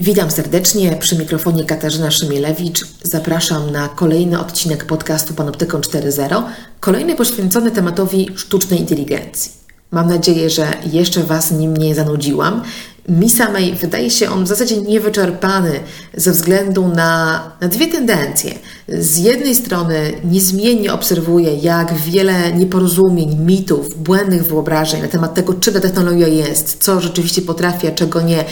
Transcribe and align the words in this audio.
Witam 0.00 0.30
serdecznie 0.30 0.96
przy 0.96 1.18
mikrofonie 1.18 1.64
Katarzyna 1.64 2.10
Szymielewicz. 2.10 2.84
Zapraszam 3.02 3.70
na 3.70 3.88
kolejny 3.88 4.40
odcinek 4.40 4.84
podcastu 4.84 5.34
Panoptykon 5.34 5.80
4.0, 5.80 6.42
kolejny 6.80 7.16
poświęcony 7.16 7.70
tematowi 7.70 8.28
sztucznej 8.36 8.80
inteligencji. 8.80 9.52
Mam 9.90 10.08
nadzieję, 10.08 10.50
że 10.50 10.66
jeszcze 10.92 11.22
Was 11.22 11.50
nim 11.50 11.76
nie 11.76 11.94
zanudziłam 11.94 12.62
mi 13.08 13.30
samej 13.30 13.74
wydaje 13.74 14.10
się 14.10 14.30
on 14.30 14.44
w 14.44 14.48
zasadzie 14.48 14.82
niewyczerpany 14.82 15.80
ze 16.14 16.32
względu 16.32 16.88
na, 16.88 17.42
na 17.60 17.68
dwie 17.68 17.86
tendencje. 17.86 18.54
Z 18.88 19.18
jednej 19.18 19.54
strony 19.54 20.12
niezmiennie 20.24 20.92
obserwuję, 20.92 21.54
jak 21.54 21.94
wiele 21.94 22.52
nieporozumień, 22.52 23.36
mitów, 23.38 24.02
błędnych 24.02 24.46
wyobrażeń 24.46 25.02
na 25.02 25.08
temat 25.08 25.34
tego, 25.34 25.54
czym 25.54 25.74
ta 25.74 25.80
technologia 25.80 26.28
jest, 26.28 26.76
co 26.80 27.00
rzeczywiście 27.00 27.42
potrafi, 27.42 27.86
a 27.86 27.90
czego 27.90 28.20
nie, 28.20 28.44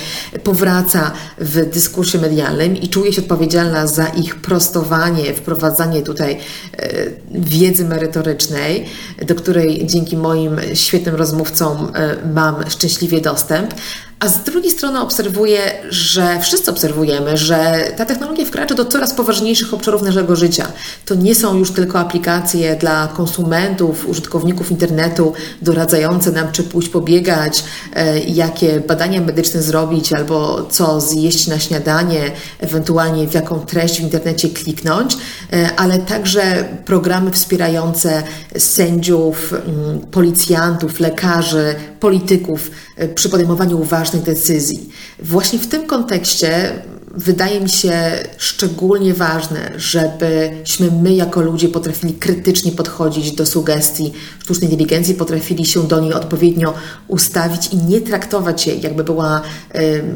powraca 0.44 1.12
w 1.38 1.70
dyskursie 1.70 2.18
medialnym 2.18 2.76
i 2.76 2.88
czuję 2.88 3.12
się 3.12 3.22
odpowiedzialna 3.22 3.86
za 3.86 4.06
ich 4.06 4.34
prostowanie, 4.34 5.34
wprowadzanie 5.34 6.02
tutaj 6.02 6.38
e, 6.78 6.88
wiedzy 7.30 7.84
merytorycznej, 7.84 8.84
do 9.26 9.34
której 9.34 9.86
dzięki 9.86 10.16
moim 10.16 10.56
świetnym 10.74 11.14
rozmówcom 11.14 11.92
e, 11.94 12.16
mam 12.34 12.70
szczęśliwie 12.70 13.20
dostęp. 13.20 13.74
A 14.20 14.28
z 14.28 14.42
drugiej 14.42 14.70
strony 14.70 15.00
obserwuję, 15.00 15.58
że 15.88 16.40
wszyscy 16.40 16.70
obserwujemy, 16.70 17.36
że 17.36 17.84
ta 17.96 18.06
technologia 18.06 18.46
wkracza 18.46 18.74
do 18.74 18.84
coraz 18.84 19.14
poważniejszych 19.14 19.74
obszarów 19.74 20.02
naszego 20.02 20.36
życia. 20.36 20.66
To 21.04 21.14
nie 21.14 21.34
są 21.34 21.58
już 21.58 21.70
tylko 21.70 21.98
aplikacje 21.98 22.76
dla 22.76 23.08
konsumentów, 23.08 24.08
użytkowników 24.08 24.70
internetu, 24.70 25.32
doradzające 25.62 26.32
nam, 26.32 26.52
czy 26.52 26.62
pójść 26.62 26.88
pobiegać, 26.88 27.64
e, 27.94 28.18
jakie 28.20 28.80
badania 28.80 29.20
medyczne 29.20 29.62
zrobić, 29.62 30.12
albo 30.12 30.66
co 30.70 31.00
zjeść 31.00 31.46
na 31.46 31.58
śniadanie, 31.58 32.30
ewentualnie 32.60 33.28
w 33.28 33.34
jaką 33.34 33.60
treść 33.60 34.00
w 34.00 34.02
internecie 34.02 34.48
kliknąć, 34.48 35.16
e, 35.52 35.70
ale 35.76 35.98
także 35.98 36.64
programy 36.84 37.30
wspierające 37.30 38.22
sędziów, 38.58 39.52
mm, 39.52 40.00
policjantów, 40.00 41.00
lekarzy, 41.00 41.74
polityków 42.06 42.70
e, 42.96 43.08
przy 43.08 43.28
podejmowaniu 43.28 43.84
ważnych 43.84 44.22
decyzji. 44.22 44.88
Właśnie 45.22 45.58
w 45.58 45.66
tym 45.66 45.86
kontekście 45.86 46.72
wydaje 47.14 47.60
mi 47.60 47.68
się 47.68 47.92
szczególnie 48.36 49.14
ważne, 49.14 49.72
żebyśmy 49.76 50.90
my 51.02 51.14
jako 51.14 51.40
ludzie 51.40 51.68
potrafili 51.68 52.14
krytycznie 52.14 52.72
podchodzić 52.72 53.32
do 53.32 53.46
sugestii 53.46 54.12
sztucznej 54.42 54.70
inteligencji, 54.70 55.14
potrafili 55.14 55.66
się 55.66 55.88
do 55.88 56.00
niej 56.00 56.12
odpowiednio 56.12 56.74
ustawić 57.08 57.68
i 57.72 57.76
nie 57.76 58.00
traktować 58.00 58.66
jej, 58.66 58.80
jakby 58.80 59.04
była 59.04 59.42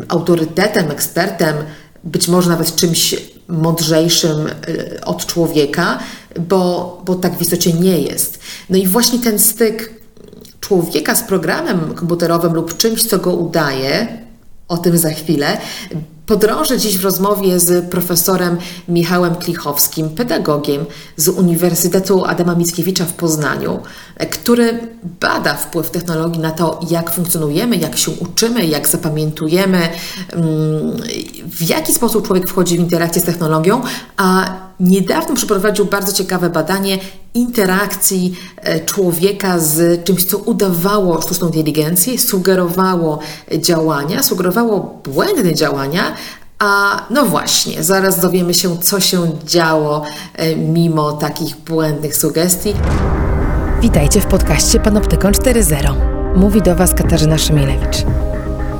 autorytetem, 0.09 0.91
ekspertem, 0.91 1.57
być 2.05 2.29
może 2.29 2.51
nawet 2.51 2.77
czymś 2.77 3.15
mądrzejszym 3.49 4.47
y, 4.47 5.01
od 5.05 5.27
człowieka, 5.27 5.99
bo, 6.49 7.03
bo 7.07 7.15
tak 7.15 7.39
w 7.39 7.43
istocie 7.43 7.73
nie 7.73 7.99
jest. 7.99 8.39
No 8.71 8.77
i 8.77 8.87
właśnie 8.87 9.19
ten 9.19 9.39
styk 9.39 10.00
człowieka 10.61 11.15
z 11.15 11.23
programem 11.23 11.95
komputerowym 11.95 12.55
lub 12.55 12.77
czymś, 12.77 13.07
co 13.07 13.19
go 13.19 13.33
udaje, 13.33 14.09
o 14.69 14.79
tym 14.79 14.99
za 14.99 15.11
chwilę, 15.11 15.59
podrążę 16.27 16.79
dziś 16.79 16.99
w 16.99 17.05
rozmowie 17.05 17.61
z 17.61 17.91
profesorem 17.91 18.57
Michałem 18.89 19.35
Klichowskim, 19.35 20.11
pedagogiem 20.11 20.85
z 21.17 21.29
Uniwersytetu 21.29 22.25
Adama 22.25 22.55
Mickiewicza 22.55 23.05
w 23.05 23.13
Poznaniu, 23.13 23.79
który 24.31 24.81
bada 25.21 25.55
wpływ 25.55 25.91
technologii 25.91 26.41
na 26.41 26.51
to, 26.51 26.81
jak 26.91 27.11
funkcjonujemy, 27.11 27.77
jak 27.77 27.97
się 27.97 28.11
uczymy, 28.11 28.67
jak 28.67 28.89
zapamiętujemy, 28.89 29.79
mm, 29.79 30.47
w 31.45 31.63
jaki 31.69 31.95
sposób 31.95 32.27
człowiek 32.27 32.49
wchodzi 32.49 32.77
w 32.77 32.81
interakcję 32.81 33.23
z 33.23 33.25
technologią, 33.25 33.83
a 34.17 34.57
niedawno 34.81 35.35
przeprowadził 35.35 35.85
bardzo 35.85 36.13
ciekawe 36.13 36.51
badanie 36.51 36.99
interakcji 37.35 38.37
e, 38.57 38.81
człowieka 38.81 39.59
z 39.59 40.05
czymś, 40.05 40.25
co 40.25 40.39
udawało 40.39 41.23
sztuczną 41.23 41.47
inteligencję, 41.47 42.19
sugerowało 42.19 43.19
działania, 43.59 44.23
sugerowało 44.23 45.01
błędne 45.05 45.55
działania, 45.55 46.15
a 46.59 47.03
no 47.11 47.25
właśnie, 47.27 47.85
zaraz 47.85 48.21
dowiemy 48.21 48.55
się, 48.55 48.79
co 48.79 49.01
się 49.01 49.33
działo 49.45 50.03
e, 50.35 50.57
mimo 50.57 51.13
takich 51.13 51.57
błędnych 51.57 52.17
sugestii. 52.17 52.75
Witajcie 53.81 54.21
w 54.21 54.27
podcaście 54.27 54.81
Panoptykon 54.81 55.33
4.0. 55.33 55.95
Mówi 56.37 56.63
do 56.63 56.77
Was 56.77 56.95
Katarzyna 56.95 57.39
Szymielewicz. 57.39 58.05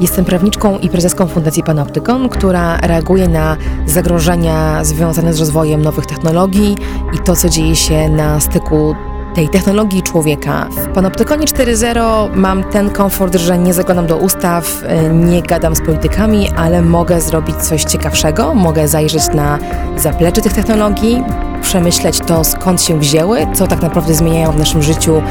Jestem 0.01 0.25
prawniczką 0.25 0.79
i 0.79 0.89
prezeską 0.89 1.27
Fundacji 1.27 1.63
Panoptykon, 1.63 2.29
która 2.29 2.77
reaguje 2.77 3.29
na 3.29 3.57
zagrożenia 3.87 4.85
związane 4.85 5.35
z 5.35 5.41
rozwojem 5.41 5.83
nowych 5.83 6.07
technologii 6.07 6.77
i 7.15 7.19
to, 7.19 7.37
co 7.37 7.49
dzieje 7.49 7.77
się 7.77 8.09
na 8.09 8.41
styku 8.41 8.95
tej 9.35 9.49
technologii 9.49 10.03
człowieka. 10.03 10.69
W 10.71 10.89
Panoptykonie 10.89 11.47
4.0 11.47 12.37
mam 12.37 12.65
ten 12.65 12.91
komfort, 12.91 13.37
że 13.37 13.59
nie 13.59 13.75
zaglądam 13.75 14.07
do 14.07 14.17
ustaw, 14.17 14.83
nie 15.13 15.43
gadam 15.43 15.77
z 15.77 15.81
politykami, 15.81 16.49
ale 16.57 16.83
mogę 16.83 17.21
zrobić 17.21 17.57
coś 17.57 17.85
ciekawszego, 17.85 18.55
mogę 18.55 18.89
zajrzeć 18.89 19.23
na 19.35 19.59
zaplecze 19.97 20.41
tych 20.43 20.53
technologii, 20.53 21.23
przemyśleć 21.63 22.19
to, 22.19 22.45
skąd 22.45 22.83
się 22.83 22.99
wzięły, 22.99 23.47
co 23.55 23.67
tak 23.67 23.83
naprawdę 23.83 24.15
zmieniają 24.15 24.53
w 24.53 24.59
naszym 24.59 24.83
życiu, 24.83 25.23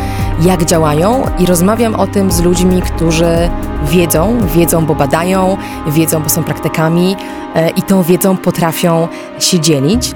jak 0.41 0.65
działają 0.65 1.23
i 1.39 1.45
rozmawiam 1.45 1.95
o 1.95 2.07
tym 2.07 2.31
z 2.31 2.41
ludźmi, 2.41 2.81
którzy 2.81 3.49
wiedzą, 3.83 4.37
wiedzą, 4.55 4.85
bo 4.85 4.95
badają, 4.95 5.57
wiedzą, 5.87 6.23
bo 6.23 6.29
są 6.29 6.43
praktykami 6.43 7.15
e, 7.55 7.69
i 7.69 7.81
tą 7.81 8.03
wiedzą 8.03 8.37
potrafią 8.37 9.07
się 9.39 9.59
dzielić. 9.59 10.15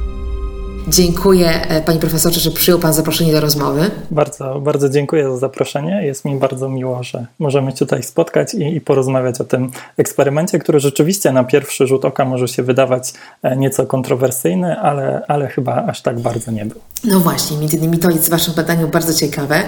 Dziękuję 0.87 1.67
e, 1.67 1.81
Panie 1.81 1.99
Profesorze, 1.99 2.39
że 2.39 2.51
przyjął 2.51 2.79
Pan 2.79 2.93
zaproszenie 2.93 3.31
do 3.31 3.41
rozmowy. 3.41 3.91
Bardzo, 4.11 4.59
bardzo 4.59 4.89
dziękuję 4.89 5.23
za 5.31 5.37
zaproszenie. 5.37 6.05
Jest 6.05 6.25
mi 6.25 6.35
bardzo 6.35 6.69
miło, 6.69 7.03
że 7.03 7.25
możemy 7.39 7.71
się 7.71 7.77
tutaj 7.77 8.03
spotkać 8.03 8.53
i, 8.53 8.75
i 8.75 8.81
porozmawiać 8.81 9.41
o 9.41 9.43
tym 9.43 9.71
eksperymencie, 9.97 10.59
który 10.59 10.79
rzeczywiście 10.79 11.31
na 11.31 11.43
pierwszy 11.43 11.87
rzut 11.87 12.05
oka 12.05 12.25
może 12.25 12.47
się 12.47 12.63
wydawać 12.63 13.13
e, 13.43 13.57
nieco 13.57 13.85
kontrowersyjny, 13.85 14.79
ale, 14.79 15.25
ale 15.27 15.47
chyba 15.47 15.85
aż 15.85 16.01
tak 16.01 16.19
bardzo 16.19 16.51
nie 16.51 16.65
był. 16.65 16.79
No 17.03 17.19
właśnie, 17.19 17.57
między 17.57 17.77
innymi 17.77 17.97
to 17.97 18.09
jest 18.09 18.27
w 18.27 18.29
Waszym 18.29 18.53
badaniu 18.53 18.87
bardzo 18.87 19.13
ciekawe. 19.13 19.63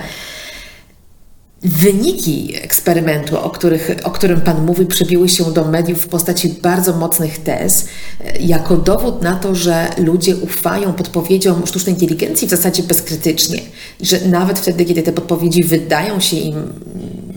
Wyniki 1.63 2.55
eksperymentu, 2.61 3.39
o, 3.39 3.49
których, 3.49 3.91
o 4.03 4.11
którym 4.11 4.41
Pan 4.41 4.65
mówi, 4.65 4.85
przebiły 4.85 5.29
się 5.29 5.53
do 5.53 5.65
mediów 5.65 6.01
w 6.01 6.07
postaci 6.07 6.49
bardzo 6.49 6.93
mocnych 6.93 7.39
tez, 7.43 7.87
e, 8.25 8.39
jako 8.39 8.77
dowód 8.77 9.21
na 9.21 9.35
to, 9.35 9.55
że 9.55 9.87
ludzie 9.97 10.35
ufają 10.35 10.93
podpowiedziom 10.93 11.67
sztucznej 11.67 11.95
inteligencji 11.95 12.47
w 12.47 12.51
zasadzie 12.51 12.83
bezkrytycznie. 12.83 13.59
Że 14.01 14.27
nawet 14.27 14.59
wtedy, 14.59 14.85
kiedy 14.85 15.03
te 15.03 15.11
podpowiedzi 15.11 15.63
wydają 15.63 16.19
się 16.19 16.37
im 16.37 16.55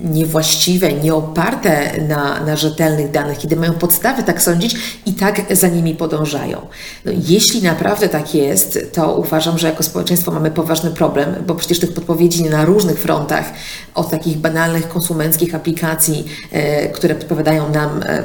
niewłaściwe, 0.04 0.92
nieoparte 0.92 2.00
na, 2.08 2.44
na 2.44 2.56
rzetelnych 2.56 3.10
danych, 3.10 3.38
kiedy 3.38 3.56
mają 3.56 3.72
podstawy 3.72 4.22
tak 4.22 4.42
sądzić 4.42 4.76
i 5.06 5.12
tak 5.12 5.56
za 5.56 5.68
nimi 5.68 5.94
podążają. 5.94 6.66
No, 7.04 7.12
jeśli 7.28 7.62
naprawdę 7.62 8.08
tak 8.08 8.34
jest, 8.34 8.78
to 8.92 9.16
uważam, 9.16 9.58
że 9.58 9.68
jako 9.68 9.82
społeczeństwo 9.82 10.32
mamy 10.32 10.50
poważny 10.50 10.90
problem, 10.90 11.34
bo 11.46 11.54
przecież 11.54 11.80
tych 11.80 11.94
podpowiedzi 11.94 12.44
na 12.44 12.64
różnych 12.64 12.98
frontach, 12.98 13.52
od 13.94 14.10
takich 14.10 14.36
banalnych 14.36 14.88
konsumenckich 14.88 15.54
aplikacji, 15.54 16.24
e, 16.52 16.88
które 16.88 17.14
podpowiadają 17.14 17.70
nam, 17.70 18.02
e, 18.02 18.22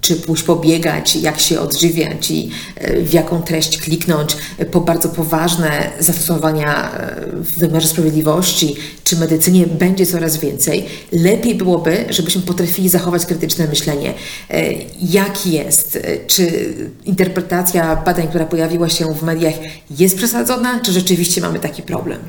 czy 0.00 0.16
pójść 0.16 0.42
pobiegać, 0.42 1.16
jak 1.16 1.40
się 1.40 1.60
odżywiać 1.60 2.30
i 2.30 2.50
e, 2.76 3.00
w 3.00 3.12
jaką 3.12 3.42
treść 3.42 3.78
kliknąć, 3.78 4.36
e, 4.58 4.64
po 4.64 4.80
bardzo 4.80 5.08
poważne 5.08 5.90
zastosowania 5.98 6.92
e, 6.92 7.16
w 7.32 7.58
wymiarze 7.58 7.88
sprawiedliwości 7.88 8.76
czy 9.04 9.16
medycynie 9.16 9.66
będzie 9.66 10.06
coraz 10.06 10.36
więcej. 10.36 10.86
Lepiej 11.12 11.54
byłoby, 11.54 12.04
żebyśmy 12.10 12.42
potrafili 12.42 12.88
zachować 12.88 13.26
krytyczne 13.26 13.66
myślenie. 13.66 14.14
Jak 15.02 15.46
jest? 15.46 15.98
Czy 16.26 16.74
interpretacja 17.04 17.96
badań, 17.96 18.28
która 18.28 18.44
pojawiła 18.44 18.88
się 18.88 19.14
w 19.14 19.22
mediach, 19.22 19.54
jest 19.98 20.16
przesadzona, 20.16 20.80
czy 20.80 20.92
rzeczywiście 20.92 21.40
mamy 21.40 21.58
taki 21.58 21.82
problem? 21.82 22.20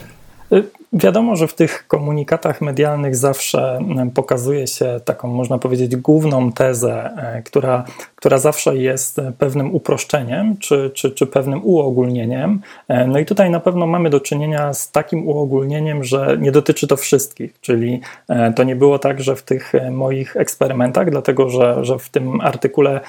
Wiadomo, 0.94 1.36
że 1.36 1.48
w 1.48 1.54
tych 1.54 1.88
komunikatach 1.88 2.62
medialnych 2.62 3.16
zawsze 3.16 3.80
pokazuje 4.14 4.68
się 4.68 5.00
taką, 5.06 5.28
można 5.28 5.58
powiedzieć, 5.58 5.96
główną 5.96 6.52
tezę, 6.52 7.12
e, 7.18 7.42
która, 7.42 7.84
która 8.16 8.38
zawsze 8.38 8.78
jest 8.78 9.22
pewnym 9.38 9.76
uproszczeniem 9.76 10.58
czy, 10.58 10.92
czy, 10.94 11.12
czy 11.12 11.28
pewnym 11.28 11.66
uogólnieniem. 11.66 12.62
E, 12.88 13.08
no 13.08 13.20
i 13.20 13.26
tutaj 13.26 13.50
na 13.50 13.60
pewno 13.60 13.88
mamy 13.88 14.10
do 14.10 14.20
czynienia 14.20 14.74
z 14.74 14.92
takim 14.92 15.28
uogólnieniem, 15.28 16.04
że 16.04 16.38
nie 16.40 16.52
dotyczy 16.52 16.88
to 16.88 16.98
wszystkich, 16.98 17.54
czyli 17.62 18.02
e, 18.30 18.54
to 18.54 18.64
nie 18.64 18.76
było 18.76 19.00
tak, 19.00 19.22
że 19.22 19.36
w 19.36 19.44
tych 19.44 19.74
moich 19.92 20.38
eksperymentach, 20.38 21.10
dlatego 21.10 21.50
że, 21.50 21.86
że 21.86 22.00
w 22.00 22.10
tym 22.10 22.42
artykule 22.42 23.02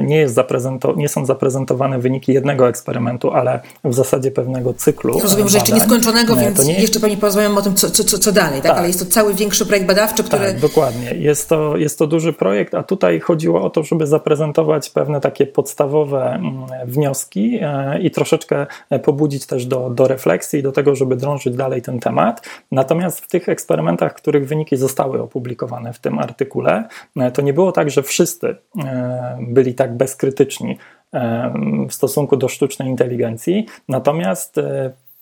nie, 0.00 0.16
jest 0.16 0.34
zaprezentow- 0.34 0.96
nie 0.96 1.08
są 1.08 1.26
zaprezentowane 1.26 1.98
wyniki 1.98 2.32
jednego 2.32 2.68
eksperymentu, 2.68 3.30
ale 3.30 3.60
w 3.84 3.94
zasadzie 3.94 4.30
pewnego 4.30 4.74
cyklu. 4.74 5.20
Rozumiem, 5.20 5.48
że 5.48 5.58
jeszcze 5.58 5.72
nieskończonego, 5.74 6.36
więc 6.36 6.66
nie... 6.66 6.99
jeszcze 7.00 7.08
Pani 7.08 7.20
porozmawiamy 7.20 7.58
o 7.58 7.62
tym, 7.62 7.74
co, 7.74 7.90
co, 7.90 8.18
co 8.18 8.32
dalej, 8.32 8.62
tak? 8.62 8.70
tak? 8.70 8.78
Ale 8.78 8.86
jest 8.86 8.98
to 8.98 9.06
cały 9.06 9.34
większy 9.34 9.66
projekt 9.66 9.86
badawczy, 9.86 10.24
który... 10.24 10.46
Tak, 10.46 10.60
dokładnie. 10.60 11.14
Jest 11.14 11.48
to, 11.48 11.76
jest 11.76 11.98
to 11.98 12.06
duży 12.06 12.32
projekt, 12.32 12.74
a 12.74 12.82
tutaj 12.82 13.20
chodziło 13.20 13.62
o 13.62 13.70
to, 13.70 13.82
żeby 13.82 14.06
zaprezentować 14.06 14.90
pewne 14.90 15.20
takie 15.20 15.46
podstawowe 15.46 16.34
mm, 16.34 16.66
wnioski 16.86 17.58
e, 17.62 17.98
i 18.02 18.10
troszeczkę 18.10 18.66
e, 18.90 18.98
pobudzić 18.98 19.46
też 19.46 19.66
do, 19.66 19.90
do 19.90 20.08
refleksji 20.08 20.58
i 20.58 20.62
do 20.62 20.72
tego, 20.72 20.94
żeby 20.94 21.16
drążyć 21.16 21.56
dalej 21.56 21.82
ten 21.82 22.00
temat. 22.00 22.48
Natomiast 22.72 23.20
w 23.20 23.28
tych 23.28 23.48
eksperymentach, 23.48 24.14
których 24.14 24.48
wyniki 24.48 24.76
zostały 24.76 25.22
opublikowane 25.22 25.92
w 25.92 25.98
tym 25.98 26.18
artykule, 26.18 26.88
e, 27.16 27.30
to 27.30 27.42
nie 27.42 27.52
było 27.52 27.72
tak, 27.72 27.90
że 27.90 28.02
wszyscy 28.02 28.56
byli 29.40 29.74
tak 29.74 29.96
bezkrytyczni 29.96 30.78
w 31.88 31.94
stosunku 31.94 32.36
do 32.36 32.48
sztucznej 32.48 32.88
inteligencji. 32.88 33.66
Natomiast 33.88 34.56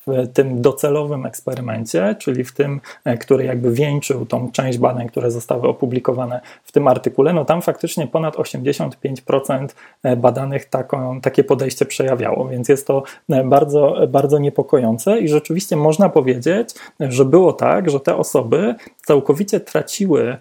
w 0.09 0.33
tym 0.33 0.63
docelowym 0.63 1.27
eksperymencie, 1.27 2.17
czyli 2.19 2.45
w 2.45 2.53
tym, 2.53 2.81
e, 3.05 3.19
który 3.19 3.45
jakby 3.45 3.73
wieńczył 3.73 4.27
tą 4.27 4.51
część 4.51 4.79
badań, 4.79 5.09
które 5.09 5.31
zostały 5.31 5.69
opublikowane 5.69 6.41
w 6.65 6.73
tym 6.73 6.89
artykule, 6.89 7.33
no 7.33 7.45
tam 7.45 7.63
faktycznie 7.63 8.07
ponad 8.07 8.37
85% 8.37 9.69
e, 10.03 10.17
badanych 10.17 10.65
taką, 10.65 11.21
takie 11.21 11.45
podejście 11.45 11.85
przejawiało, 11.85 12.49
więc 12.49 12.69
jest 12.69 12.87
to 12.87 13.03
e, 13.31 13.45
bardzo, 13.45 13.97
bardzo 14.09 14.39
niepokojące 14.39 15.19
i 15.19 15.29
rzeczywiście 15.29 15.77
można 15.77 16.09
powiedzieć, 16.09 16.75
że 17.01 17.25
było 17.25 17.53
tak, 17.53 17.91
że 17.91 18.01
te 18.01 18.17
osoby 18.17 18.75
całkowicie 19.07 19.61
traciły 19.61 20.37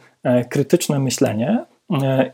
krytyczne 0.49 0.99
myślenie, 0.99 1.65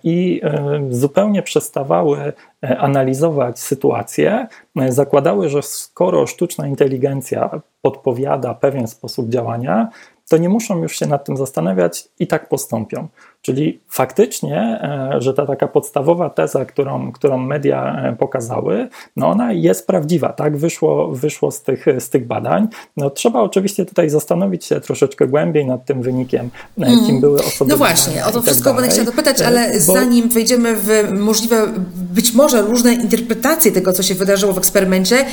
i 0.04 0.42
e, 0.44 0.82
zupełnie 0.90 1.44
przestawały 1.44 2.34
e, 2.64 2.78
analizować 2.78 3.60
sytuację, 3.60 4.48
zakładały, 4.90 5.50
że 5.50 5.62
skoro 5.62 6.28
sztuczna 6.28 6.68
inteligencja 6.68 7.62
podpowiada 7.82 8.54
pewien 8.54 8.88
sposób 8.88 9.30
działania, 9.30 9.90
to 10.34 10.38
nie 10.38 10.50
muszą 10.50 10.82
już 10.82 11.00
się 11.00 11.06
nad 11.06 11.26
tym 11.26 11.38
zastanawiać 11.38 12.08
i 12.20 12.28
tak 12.28 12.50
postąpią. 12.50 13.08
Czyli 13.42 13.80
faktycznie, 13.90 14.58
e, 14.58 15.22
że 15.22 15.34
ta 15.34 15.46
taka 15.46 15.68
podstawowa 15.68 16.30
teza, 16.30 16.66
którą, 16.66 17.12
którą 17.12 17.38
media 17.38 17.96
e, 17.96 18.16
pokazały, 18.16 18.90
no 19.16 19.30
ona 19.30 19.52
jest 19.52 19.88
prawdziwa, 19.88 20.30
tak? 20.30 20.58
Wyszło, 20.58 21.08
wyszło 21.08 21.52
z, 21.52 21.62
tych, 21.62 21.86
z 22.00 22.10
tych 22.10 22.28
badań. 22.28 22.68
No, 22.98 23.10
trzeba 23.10 23.40
oczywiście 23.42 23.86
tutaj 23.86 24.10
zastanowić 24.10 24.66
się 24.66 24.82
troszeczkę 24.82 25.28
głębiej 25.28 25.66
nad 25.66 25.86
tym 25.86 26.02
wynikiem, 26.02 26.50
mm. 26.78 27.06
kim 27.06 27.22
były 27.22 27.40
osoby. 27.40 27.72
No 27.72 27.78
właśnie, 27.78 28.26
o 28.26 28.28
to 28.28 28.34
tak 28.34 28.44
wszystko 28.44 28.74
będę 28.74 28.90
chciała 28.90 29.06
dopytać, 29.06 29.42
ale 29.42 29.74
bo... 29.74 29.94
zanim 29.94 30.30
wejdziemy 30.30 30.76
w 30.76 30.90
możliwe, 31.12 31.68
być 31.96 32.34
może 32.34 32.62
różne 32.62 32.94
interpretacje 32.94 33.72
tego, 33.72 33.94
co 33.94 34.04
się 34.04 34.16
wydarzyło 34.16 34.54
w 34.54 34.58
eksperymencie, 34.58 35.26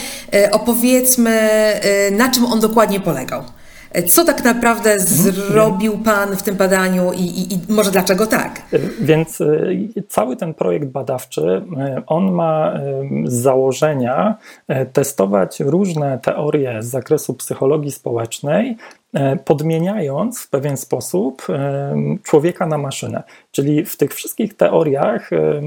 opowiedzmy, 0.53 1.41
na 2.13 2.31
czym 2.31 2.45
on 2.45 2.61
dokładnie 2.61 3.01
polegał. 3.01 3.43
Co 4.09 4.25
tak 4.25 4.45
naprawdę 4.45 4.93
mhm. 4.93 5.09
zrobił 5.09 5.99
Pan 5.99 6.37
w 6.37 6.43
tym 6.43 6.57
badaniu 6.57 7.13
i, 7.13 7.23
i, 7.23 7.55
i, 7.55 7.59
może 7.69 7.91
dlaczego 7.91 8.27
tak? 8.27 8.63
Więc 9.01 9.41
y, 9.41 10.05
cały 10.09 10.37
ten 10.37 10.55
projekt 10.55 10.87
badawczy, 10.87 11.63
y, 11.99 12.03
on 12.07 12.33
ma 12.33 12.81
z 13.25 13.33
założenia 13.33 14.35
testować 14.93 15.61
różne 15.61 16.19
teorie 16.19 16.83
z 16.83 16.87
zakresu 16.87 17.35
psychologii 17.35 17.93
społecznej 17.93 18.77
E, 18.77 19.00
podmieniając 19.45 20.41
w 20.41 20.51
pewien 20.51 20.77
sposób 20.77 21.43
e, 21.49 21.95
człowieka 22.23 22.67
na 22.67 22.79
maszynę. 22.79 23.23
Czyli 23.53 23.85
w 23.85 23.97
tych 23.97 24.15
wszystkich 24.15 24.57
teoriach 24.57 25.33
e, 25.33 25.61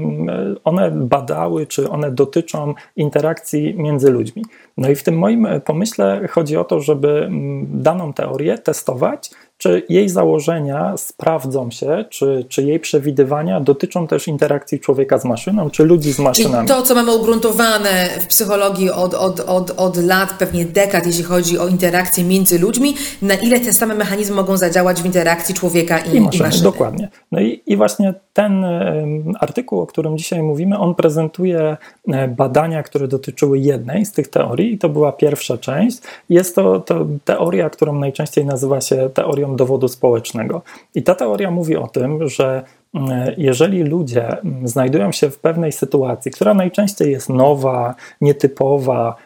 one 0.64 0.90
badały, 0.90 1.66
czy 1.66 1.90
one 1.90 2.10
dotyczą 2.10 2.74
interakcji 2.96 3.74
między 3.76 4.10
ludźmi. 4.10 4.44
No 4.76 4.90
i 4.90 4.94
w 4.94 5.02
tym 5.02 5.18
moim 5.18 5.48
pomyśle 5.64 6.28
chodzi 6.28 6.56
o 6.56 6.64
to, 6.64 6.80
żeby 6.80 7.30
daną 7.62 8.12
teorię 8.12 8.58
testować 8.58 9.30
czy 9.58 9.82
jej 9.88 10.08
założenia 10.08 10.96
sprawdzą 10.96 11.70
się, 11.70 12.04
czy, 12.10 12.46
czy 12.48 12.62
jej 12.62 12.80
przewidywania 12.80 13.60
dotyczą 13.60 14.06
też 14.06 14.28
interakcji 14.28 14.80
człowieka 14.80 15.18
z 15.18 15.24
maszyną, 15.24 15.70
czy 15.70 15.84
ludzi 15.84 16.12
z 16.12 16.18
maszynami. 16.18 16.68
Czyli 16.68 16.78
to, 16.78 16.86
co 16.86 16.94
mamy 16.94 17.14
ugruntowane 17.14 18.08
w 18.20 18.26
psychologii 18.26 18.90
od, 18.90 19.14
od, 19.14 19.40
od, 19.40 19.70
od 19.70 19.96
lat, 19.96 20.34
pewnie 20.38 20.64
dekad, 20.64 21.06
jeśli 21.06 21.24
chodzi 21.24 21.58
o 21.58 21.68
interakcje 21.68 22.24
między 22.24 22.58
ludźmi, 22.58 22.94
na 23.22 23.34
ile 23.34 23.60
te 23.60 23.72
same 23.72 23.94
mechanizmy 23.94 24.36
mogą 24.36 24.56
zadziałać 24.56 25.02
w 25.02 25.06
interakcji 25.06 25.54
człowieka 25.54 25.98
i, 25.98 26.16
I 26.16 26.20
maszyny. 26.20 26.44
I 26.44 26.48
maszyny. 26.48 26.64
Dokładnie. 26.64 27.08
No 27.32 27.40
i, 27.40 27.62
i 27.66 27.76
właśnie 27.76 28.14
ten 28.32 28.64
artykuł, 29.40 29.80
o 29.80 29.86
którym 29.86 30.18
dzisiaj 30.18 30.42
mówimy, 30.42 30.78
on 30.78 30.94
prezentuje 30.94 31.76
badania, 32.28 32.82
które 32.82 33.08
dotyczyły 33.08 33.58
jednej 33.58 34.04
z 34.04 34.12
tych 34.12 34.28
teorii 34.28 34.72
i 34.72 34.78
to 34.78 34.88
była 34.88 35.12
pierwsza 35.12 35.58
część. 35.58 35.98
Jest 36.28 36.54
to, 36.54 36.80
to 36.80 37.06
teoria, 37.24 37.70
którą 37.70 37.98
najczęściej 37.98 38.44
nazywa 38.44 38.80
się 38.80 39.10
teorią 39.14 39.56
dowodu 39.56 39.88
społecznego. 39.88 40.62
I 40.94 41.02
ta 41.02 41.14
teoria 41.14 41.50
mówi 41.50 41.76
o 41.76 41.88
tym, 41.88 42.28
że 42.28 42.62
mm, 42.94 43.34
jeżeli 43.36 43.82
ludzie 43.82 44.28
mm, 44.28 44.68
znajdują 44.68 45.12
się 45.12 45.30
w 45.30 45.38
pewnej 45.38 45.72
sytuacji, 45.72 46.30
która 46.30 46.54
najczęściej 46.54 47.12
jest 47.12 47.28
nowa, 47.28 47.94
nietypowa, 48.20 49.16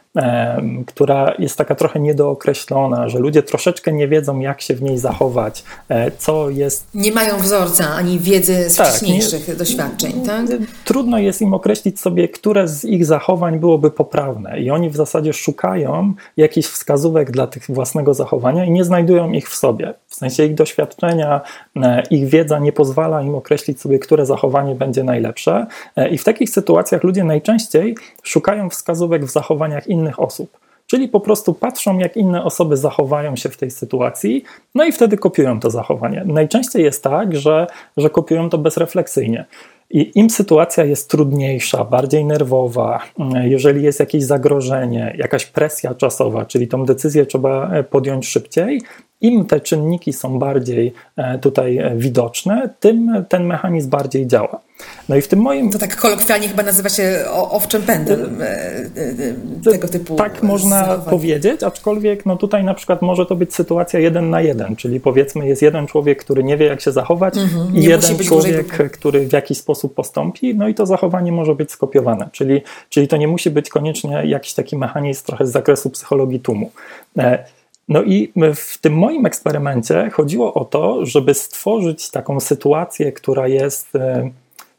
która 0.87 1.35
jest 1.38 1.59
taka 1.59 1.75
trochę 1.75 2.00
niedookreślona, 2.00 3.09
że 3.09 3.19
ludzie 3.19 3.43
troszeczkę 3.43 3.93
nie 3.93 4.09
wiedzą, 4.09 4.38
jak 4.38 4.61
się 4.61 4.75
w 4.75 4.82
niej 4.82 4.99
zachować, 4.99 5.65
e, 5.88 6.11
co 6.11 6.50
jest. 6.50 6.87
Nie 6.94 7.12
mają 7.12 7.38
wzorca 7.38 7.94
ani 7.94 8.19
wiedzy 8.19 8.70
z 8.70 8.76
tak, 8.76 8.88
wcześniejszych 8.88 9.49
nie, 9.49 9.55
doświadczeń, 9.55 10.12
tak? 10.26 10.47
Trudno 10.85 11.19
jest 11.19 11.43
im 11.43 11.55
określić 11.55 12.00
sobie, 12.00 12.29
które 12.29 12.69
z 12.69 12.85
ich 12.85 13.06
zachowań 13.06 13.59
byłoby 13.59 13.91
poprawne, 13.91 14.61
i 14.61 14.70
oni 14.70 14.91
w 14.91 14.97
zasadzie 14.97 15.32
szukają 15.32 16.15
jakichś 16.37 16.69
wskazówek 16.69 17.31
dla 17.31 17.47
tych 17.47 17.67
własnego 17.69 18.15
zachowania 18.15 18.65
i 18.65 18.70
nie 18.70 18.85
znajdują 18.85 19.32
ich 19.32 19.50
w 19.50 19.55
sobie. 19.55 19.94
Sensie 20.19 20.44
ich 20.44 20.55
doświadczenia, 20.55 21.41
e, 21.76 22.03
ich 22.11 22.26
wiedza 22.29 22.59
nie 22.59 22.73
pozwala 22.73 23.23
im 23.23 23.35
określić 23.35 23.81
sobie, 23.81 23.99
które 23.99 24.26
zachowanie 24.26 24.75
będzie 24.75 25.05
najlepsze, 25.05 25.67
e, 25.97 26.09
i 26.09 26.19
w 26.19 26.25
takich 26.25 26.50
sytuacjach 26.50 27.05
ludzie 27.05 27.25
najczęściej 27.25 27.97
szukają 28.23 28.70
wskazówek 28.70 29.25
w 29.25 29.31
zachowaniach 29.31 29.87
innych 29.87 30.20
osób. 30.20 30.58
Czyli 30.87 31.08
po 31.08 31.20
prostu 31.20 31.55
patrzą, 31.55 31.98
jak 31.98 32.17
inne 32.17 32.44
osoby 32.44 32.77
zachowają 32.77 33.37
się 33.37 33.48
w 33.48 33.56
tej 33.56 33.70
sytuacji, 33.70 34.44
no 34.75 34.84
i 34.84 34.93
wtedy 34.93 35.17
kopiują 35.17 35.60
to 35.60 35.70
zachowanie. 35.70 36.22
Najczęściej 36.27 36.84
jest 36.84 37.03
tak, 37.03 37.37
że, 37.37 37.67
że 37.96 38.10
kopiują 38.10 38.51
to 38.51 38.58
bezrefleksyjnie. 38.58 39.44
I 39.91 40.19
im 40.19 40.31
sytuacja 40.31 40.84
jest 40.84 41.10
trudniejsza, 41.10 41.84
bardziej 41.84 42.25
nerwowa, 42.25 43.01
jeżeli 43.43 43.82
jest 43.82 44.01
jakieś 44.01 44.25
zagrożenie, 44.25 45.15
jakaś 45.19 45.46
presja 45.46 45.94
czasowa, 45.94 46.44
czyli 46.44 46.69
tą 46.69 46.84
decyzję 46.84 47.27
trzeba 47.27 47.70
podjąć 47.82 48.29
szybciej, 48.29 48.81
im 49.20 49.46
te 49.46 49.60
czynniki 49.60 50.13
są 50.13 50.39
bardziej 50.39 50.93
e, 51.17 51.39
tutaj 51.39 51.79
e, 51.79 51.96
widoczne, 51.96 52.70
tym 52.81 53.25
ten 53.29 53.46
mechanizm 53.46 53.91
bardziej 53.91 54.27
działa. 54.27 54.60
No 55.08 55.17
i 55.17 55.22
w 55.22 55.29
tym 55.29 55.39
moim. 55.39 55.70
To 55.70 55.79
tak 55.79 55.96
kolokwialnie 55.96 56.48
chyba 56.48 56.63
nazywa 56.63 56.89
się 56.89 57.25
owczym 57.31 57.82
pędem 57.82 58.43
e, 58.43 59.70
tego 59.70 59.89
typu. 59.89 60.17
Tak 60.17 60.43
można 60.43 60.81
zachowań. 60.81 61.10
powiedzieć, 61.10 61.63
aczkolwiek 61.63 62.27
no 62.27 62.37
tutaj 62.37 62.65
na 62.65 62.75
przykład 62.75 63.03
może 63.03 63.27
to 63.27 63.37
być 63.37 63.55
sytuacja 63.55 64.01
jeden 64.01 64.31
na 64.31 64.41
jeden, 64.41 64.77
czyli 64.77 65.01
powiedzmy 65.01 65.48
jest 65.48 65.63
jeden 65.63 65.87
człowiek, 65.87 66.25
który 66.25 66.44
nie 66.44 66.56
wie 66.56 66.67
jak 66.67 66.81
się 66.81 66.93
zachować 66.93 67.37
mhm, 67.37 67.77
i 67.77 67.82
jeden 67.82 68.19
człowiek, 68.19 68.67
dłużej... 68.69 68.91
który 68.91 69.29
w 69.29 69.32
jakiś 69.32 69.58
sposób 69.58 69.94
postąpi, 69.94 70.55
no 70.55 70.69
i 70.69 70.75
to 70.75 70.87
zachowanie 70.87 71.32
może 71.32 71.55
być 71.55 71.72
skopiowane, 71.72 72.29
czyli, 72.32 72.63
czyli 72.89 73.08
to 73.08 73.17
nie 73.17 73.29
musi 73.29 73.51
być 73.51 73.69
koniecznie 73.69 74.22
jakiś 74.27 74.55
taki 74.55 74.77
mechanizm 74.77 75.27
trochę 75.27 75.46
z 75.46 75.51
zakresu 75.51 75.91
psychologii 75.91 76.41
tłumu. 76.41 76.70
No 77.88 78.02
i 78.02 78.32
w 78.54 78.78
tym 78.78 78.92
moim 78.92 79.26
eksperymencie 79.26 80.10
chodziło 80.10 80.54
o 80.54 80.64
to, 80.64 81.06
żeby 81.06 81.34
stworzyć 81.34 82.10
taką 82.10 82.40
sytuację, 82.40 83.12
która 83.12 83.48
jest 83.48 83.96
e, 83.96 84.30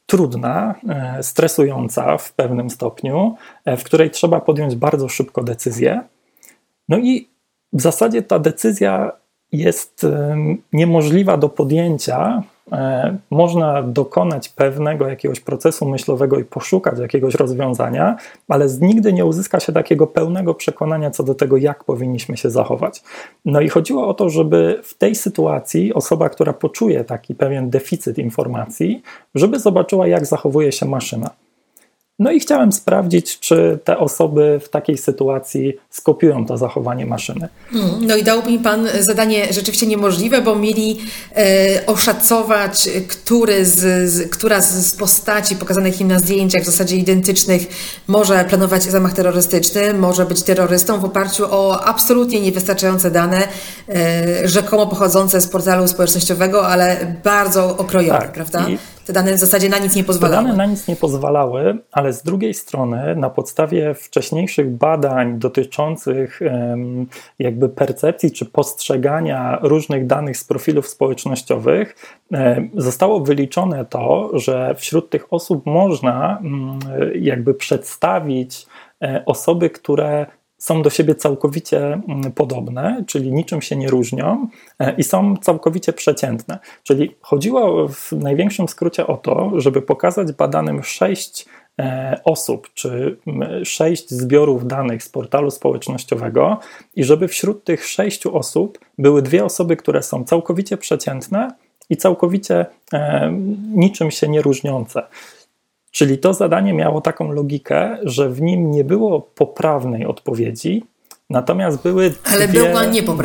trudna, 0.06 0.76
e, 0.90 1.24
stresująca 1.24 2.18
w 2.18 2.34
pewnym 2.34 2.70
stopniu, 2.70 3.36
e, 3.66 3.78
w 3.78 3.84
której 3.84 4.12
trzeba 4.12 4.40
podjąć 4.40 4.76
bardzo 4.76 5.10
szybko 5.10 5.44
decyzję. 5.44 6.02
No 6.90 6.98
i 6.98 7.28
w 7.74 7.82
zasadzie 7.82 8.22
ta 8.22 8.40
decyzja 8.40 9.12
jest 9.52 10.06
niemożliwa 10.74 11.38
do 11.38 11.50
podjęcia 11.50 12.44
można 13.30 13.84
dokonać 13.84 14.50
pewnego 14.50 15.08
jakiegoś 15.08 15.40
procesu 15.40 15.90
myślowego 15.90 16.40
i 16.40 16.44
poszukać 16.44 17.00
jakiegoś 17.00 17.36
rozwiązania, 17.36 18.18
ale 18.48 18.68
nigdy 18.82 19.14
nie 19.14 19.26
uzyska 19.26 19.60
się 19.60 19.74
takiego 19.74 20.08
pełnego 20.08 20.54
przekonania 20.54 21.12
co 21.12 21.24
do 21.24 21.36
tego, 21.36 21.58
jak 21.58 21.84
powinniśmy 21.84 22.38
się 22.38 22.50
zachować. 22.50 23.04
No 23.46 23.62
i 23.62 23.70
chodziło 23.70 24.08
o 24.08 24.14
to, 24.14 24.30
żeby 24.30 24.80
w 24.84 24.94
tej 24.94 25.16
sytuacji 25.16 25.94
osoba, 25.94 26.30
która 26.30 26.54
poczuje 26.54 27.04
taki 27.04 27.36
pewien 27.36 27.70
deficyt 27.70 28.18
informacji, 28.18 29.02
żeby 29.36 29.60
zobaczyła, 29.60 30.08
jak 30.08 30.26
zachowuje 30.26 30.72
się 30.72 30.86
maszyna. 30.86 31.30
No 32.20 32.32
i 32.32 32.40
chciałem 32.40 32.72
sprawdzić, 32.72 33.40
czy 33.40 33.80
te 33.84 33.98
osoby 33.98 34.60
w 34.64 34.70
takiej 34.70 34.98
sytuacji 34.98 35.74
skopiują 35.90 36.46
to 36.46 36.58
zachowanie 36.58 37.06
maszyny. 37.06 37.48
Hmm, 37.72 38.08
no 38.08 38.16
i 38.16 38.24
dał 38.24 38.46
mi 38.46 38.60
Pan 38.60 38.88
zadanie 39.00 39.54
rzeczywiście 39.54 39.88
niemożliwe, 39.88 40.42
bo 40.42 40.56
mieli 40.56 41.00
e, 41.36 41.86
oszacować, 41.86 42.90
który 43.08 43.66
z, 43.66 44.10
z, 44.12 44.32
która 44.32 44.62
z 44.62 44.96
postaci 44.96 45.56
pokazanych 45.56 46.02
im 46.02 46.08
na 46.08 46.20
zdjęciach 46.20 46.62
w 46.62 46.66
zasadzie 46.66 46.96
identycznych 46.96 47.68
może 48.08 48.46
planować 48.46 48.84
zamach 48.84 49.14
terrorystyczny, 49.14 49.94
może 49.94 50.26
być 50.26 50.44
terrorystą 50.44 51.00
w 51.00 51.06
oparciu 51.06 51.46
o 51.50 51.84
absolutnie 51.86 52.42
niewystarczające 52.42 53.12
dane, 53.12 53.48
e, 53.90 54.48
rzekomo 54.48 54.88
pochodzące 54.88 55.42
z 55.42 55.48
portalu 55.48 55.88
społecznościowego, 55.88 56.68
ale 56.68 57.16
bardzo 57.24 57.78
okrojowe, 57.78 58.20
tak, 58.20 58.32
prawda? 58.34 58.66
Te 59.10 59.14
dane 59.14 59.34
w 59.34 59.40
zasadzie 59.40 59.70
na 59.70 59.80
nic 59.80 59.96
nie 59.96 60.04
pozwalały. 60.04 60.44
Te 60.44 60.48
dane 60.48 60.58
na 60.58 60.66
nic 60.66 60.88
nie 60.88 60.96
pozwalały, 60.96 61.78
ale 61.92 62.14
z 62.14 62.24
drugiej 62.24 62.54
strony 62.54 63.16
na 63.16 63.30
podstawie 63.30 63.94
wcześniejszych 63.94 64.70
badań 64.70 65.40
dotyczących 65.40 66.40
jakby 67.40 67.70
percepcji 67.70 68.32
czy 68.32 68.46
postrzegania 68.46 69.60
różnych 69.62 70.08
danych 70.08 70.38
z 70.38 70.44
profilów 70.44 70.88
społecznościowych 70.88 71.96
zostało 72.76 73.20
wyliczone 73.20 73.86
to, 73.86 74.30
że 74.34 74.76
wśród 74.78 75.10
tych 75.10 75.34
osób 75.34 75.66
można 75.66 76.40
mm, 76.40 76.80
jakby 77.16 77.54
przedstawić 77.54 78.66
e, 79.02 79.24
osoby, 79.26 79.70
które 79.70 80.26
są 80.60 80.82
do 80.82 80.90
siebie 80.90 81.16
całkowicie 81.16 81.84
mm, 81.84 82.32
podobne, 82.32 83.04
czyli 83.08 83.32
niczym 83.32 83.62
się 83.62 83.76
nie 83.76 83.88
różnią 83.88 84.48
e, 84.80 84.96
i 84.98 85.04
są 85.04 85.38
całkowicie 85.38 85.94
przeciętne. 85.94 86.60
Czyli 86.84 87.16
chodziło 87.22 87.88
w 87.88 88.12
największym 88.12 88.68
skrócie 88.68 89.08
o 89.08 89.18
to, 89.18 89.52
żeby 89.56 89.82
pokazać 89.82 90.32
badanym 90.32 90.84
sześć 90.84 91.46
e, 91.80 92.22
osób, 92.26 92.70
czy 92.74 93.18
sześć 93.64 94.10
zbiorów 94.10 94.68
danych 94.68 95.04
z 95.04 95.10
portalu 95.10 95.52
społecznościowego 95.52 96.60
i 96.96 97.04
żeby 97.04 97.28
wśród 97.28 97.64
tych 97.64 97.86
sześciu 97.86 98.38
osób 98.38 98.80
były 98.98 99.22
dwie 99.22 99.46
osoby, 99.46 99.76
które 99.76 100.04
są 100.04 100.24
całkowicie 100.24 100.78
przeciętne 100.78 101.52
i 101.90 101.98
całkowicie 101.98 102.66
e, 102.94 103.32
niczym 103.76 104.12
się 104.12 104.28
nie 104.28 104.42
różniące. 104.42 105.04
Czyli 105.92 106.18
to 106.18 106.34
zadanie 106.34 106.74
miało 106.74 107.02
taką 107.02 107.32
logikę, 107.32 107.98
że 108.04 108.30
w 108.30 108.42
nim 108.42 108.72
nie 108.72 108.84
było 108.84 109.22
poprawnej 109.22 110.06
odpowiedzi, 110.06 110.84
natomiast 111.30 111.82
były 111.82 112.14
Ale 112.34 112.48
dwie, 112.48 112.74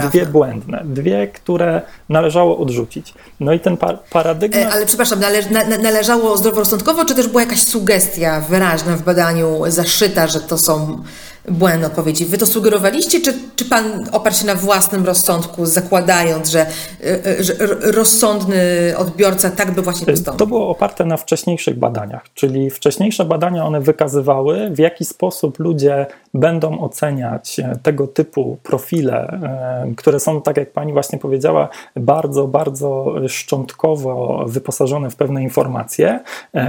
dwie 0.08 0.26
błędne, 0.26 0.82
dwie, 0.84 1.26
które 1.26 1.82
należało 2.08 2.58
odrzucić. 2.58 3.14
No 3.40 3.52
i 3.52 3.60
ten 3.60 3.76
par 3.76 3.98
paradygmat... 4.10 4.62
E, 4.62 4.70
ale 4.70 4.86
przepraszam, 4.86 5.20
nale 5.20 5.50
na 5.50 5.78
należało 5.78 6.36
zdroworozsądkowo, 6.36 7.04
czy 7.04 7.14
też 7.14 7.28
była 7.28 7.42
jakaś 7.42 7.62
sugestia 7.62 8.40
wyraźna 8.40 8.96
w 8.96 9.02
badaniu 9.02 9.60
zaszyta, 9.68 10.26
że 10.26 10.40
to 10.40 10.58
są 10.58 11.02
błędne 11.48 11.86
odpowiedzi. 11.86 12.24
Wy 12.24 12.38
to 12.38 12.46
sugerowaliście, 12.46 13.20
czy, 13.20 13.34
czy 13.56 13.64
pan 13.64 14.08
oparł 14.12 14.34
się 14.34 14.46
na 14.46 14.54
własnym 14.54 15.06
rozsądku, 15.06 15.66
zakładając, 15.66 16.50
że, 16.50 16.60
e, 16.60 17.26
e, 17.26 17.44
że 17.44 17.54
rozsądny 17.92 18.56
odbiorca 18.96 19.50
tak 19.50 19.74
by 19.74 19.82
właśnie 19.82 20.06
postąpił? 20.06 20.38
To 20.38 20.46
było 20.46 20.68
oparte 20.68 21.04
na 21.04 21.16
wcześniejszych 21.16 21.78
badaniach, 21.78 22.24
czyli 22.34 22.70
wcześniejsze 22.70 23.24
badania 23.24 23.64
one 23.64 23.80
wykazywały, 23.80 24.70
w 24.70 24.78
jaki 24.78 25.04
sposób 25.04 25.58
ludzie 25.58 26.06
będą 26.34 26.80
oceniać 26.80 27.60
e, 27.60 27.78
tego 27.82 28.06
typu 28.06 28.58
profile, 28.62 29.40
które 29.96 30.20
są, 30.20 30.42
tak 30.42 30.56
jak 30.56 30.72
pani 30.72 30.92
właśnie 30.92 31.18
powiedziała, 31.18 31.68
bardzo, 31.96 32.48
bardzo 32.48 33.14
szczątkowo 33.28 34.44
wyposażone 34.48 35.10
w 35.10 35.16
pewne 35.16 35.42
informacje. 35.42 36.20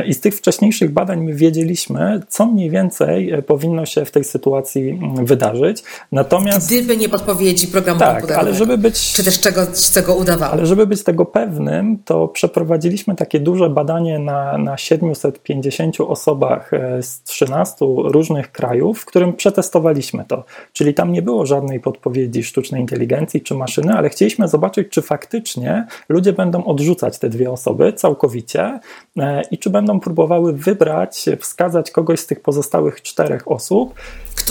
I 0.05 0.13
z 0.13 0.19
tych 0.19 0.35
wcześniejszych 0.35 0.93
badań 0.93 1.21
my 1.21 1.33
wiedzieliśmy, 1.33 2.21
co 2.29 2.45
mniej 2.45 2.69
więcej 2.69 3.33
powinno 3.47 3.85
się 3.85 4.05
w 4.05 4.11
tej 4.11 4.23
sytuacji 4.23 4.64
sytuacji 4.65 4.99
wydarzyć. 5.23 5.83
Natomiast. 6.11 6.67
Gdyby 6.67 6.97
nie 6.97 7.09
podpowiedzi 7.09 7.67
programu 7.67 7.99
tak, 7.99 8.31
ale 8.31 8.53
żeby 8.53 8.77
być. 8.77 9.13
Czy 9.13 9.23
też 9.23 9.39
czego, 9.39 9.61
czego 9.93 10.15
udawało. 10.15 10.53
Ale 10.53 10.65
żeby 10.65 10.87
być 10.87 11.03
tego 11.03 11.25
pewnym, 11.25 11.97
to 12.05 12.27
przeprowadziliśmy 12.27 13.15
takie 13.15 13.39
duże 13.39 13.69
badanie 13.69 14.19
na, 14.19 14.57
na 14.57 14.77
750 14.77 16.01
osobach 16.01 16.73
e, 16.73 17.03
z 17.03 17.23
13 17.23 17.75
różnych 17.97 18.51
krajów, 18.51 18.99
w 18.99 19.05
którym 19.05 19.33
przetestowaliśmy 19.33 20.25
to. 20.27 20.43
Czyli 20.73 20.93
tam 20.93 21.11
nie 21.11 21.21
było 21.21 21.45
żadnej 21.45 21.79
podpowiedzi 21.79 22.43
sztucznej 22.43 22.81
inteligencji 22.81 23.41
czy 23.41 23.55
maszyny, 23.55 23.93
ale 23.93 24.09
chcieliśmy 24.09 24.47
zobaczyć, 24.47 24.87
czy 24.89 25.01
faktycznie 25.01 25.87
ludzie 26.09 26.33
będą 26.33 26.65
odrzucać 26.65 27.19
te 27.19 27.29
dwie 27.29 27.51
osoby 27.51 27.93
całkowicie 27.93 28.79
e, 29.17 29.41
i 29.51 29.57
czy 29.57 29.69
będą 29.69 29.99
próbowały 29.99 30.53
wybrać, 30.53 31.25
wskazać 31.39 31.91
kogoś 31.91 32.19
z 32.19 32.27
tych 32.27 32.39
pozostałych 32.39 33.01
czterech 33.01 33.51
osób, 33.51 33.93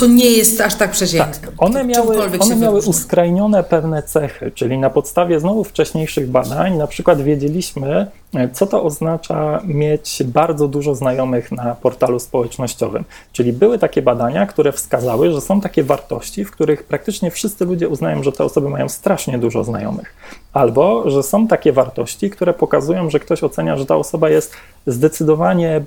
kto 0.05 0.13
nie 0.13 0.31
jest 0.31 0.61
aż 0.61 0.75
tak 0.75 0.91
przeciętny. 0.91 1.49
Tak, 1.49 1.53
one 1.59 1.85
miały, 1.85 2.17
one 2.39 2.57
miały 2.57 2.79
uskrajnione 2.79 3.65
pewne 3.65 4.03
cechy, 4.03 4.51
czyli 4.55 4.79
na 4.79 4.91
podstawie 4.91 5.41
znowu 5.41 5.65
wcześniejszych 5.65 6.31
badań, 6.31 6.77
na 6.77 6.87
przykład 6.87 7.23
wiedzieliśmy, 7.23 8.07
co 8.53 8.67
to 8.67 8.83
oznacza 8.83 9.61
mieć 9.65 10.23
bardzo 10.25 10.69
dużo 10.69 10.95
znajomych 10.95 11.53
na 11.53 11.75
portalu 11.75 12.19
społecznościowym. 12.19 13.05
Czyli 13.33 13.53
były 13.53 13.79
takie 13.79 14.03
badania, 14.03 14.47
które 14.47 14.73
wskazały, 14.73 15.31
że 15.31 15.41
są 15.41 15.61
takie 15.61 15.85
wartości, 15.85 16.45
w 16.45 16.51
których 16.51 16.83
praktycznie 16.83 17.31
wszyscy 17.31 17.65
ludzie 17.65 17.89
uznają, 17.89 18.23
że 18.23 18.33
te 18.33 18.45
osoby 18.45 18.69
mają 18.71 18.89
strasznie 18.89 19.39
dużo 19.39 19.65
znajomych. 19.65 20.15
Albo, 20.53 21.11
że 21.11 21.23
są 21.23 21.49
takie 21.49 21.73
wartości, 21.73 22.31
które 22.31 22.55
pokazują, 22.55 23.11
że 23.11 23.21
ktoś 23.21 23.43
ocenia, 23.43 23.77
że 23.77 23.87
ta 23.87 23.97
osoba 23.97 24.31
jest 24.31 24.53
zdecydowanie 24.87 25.85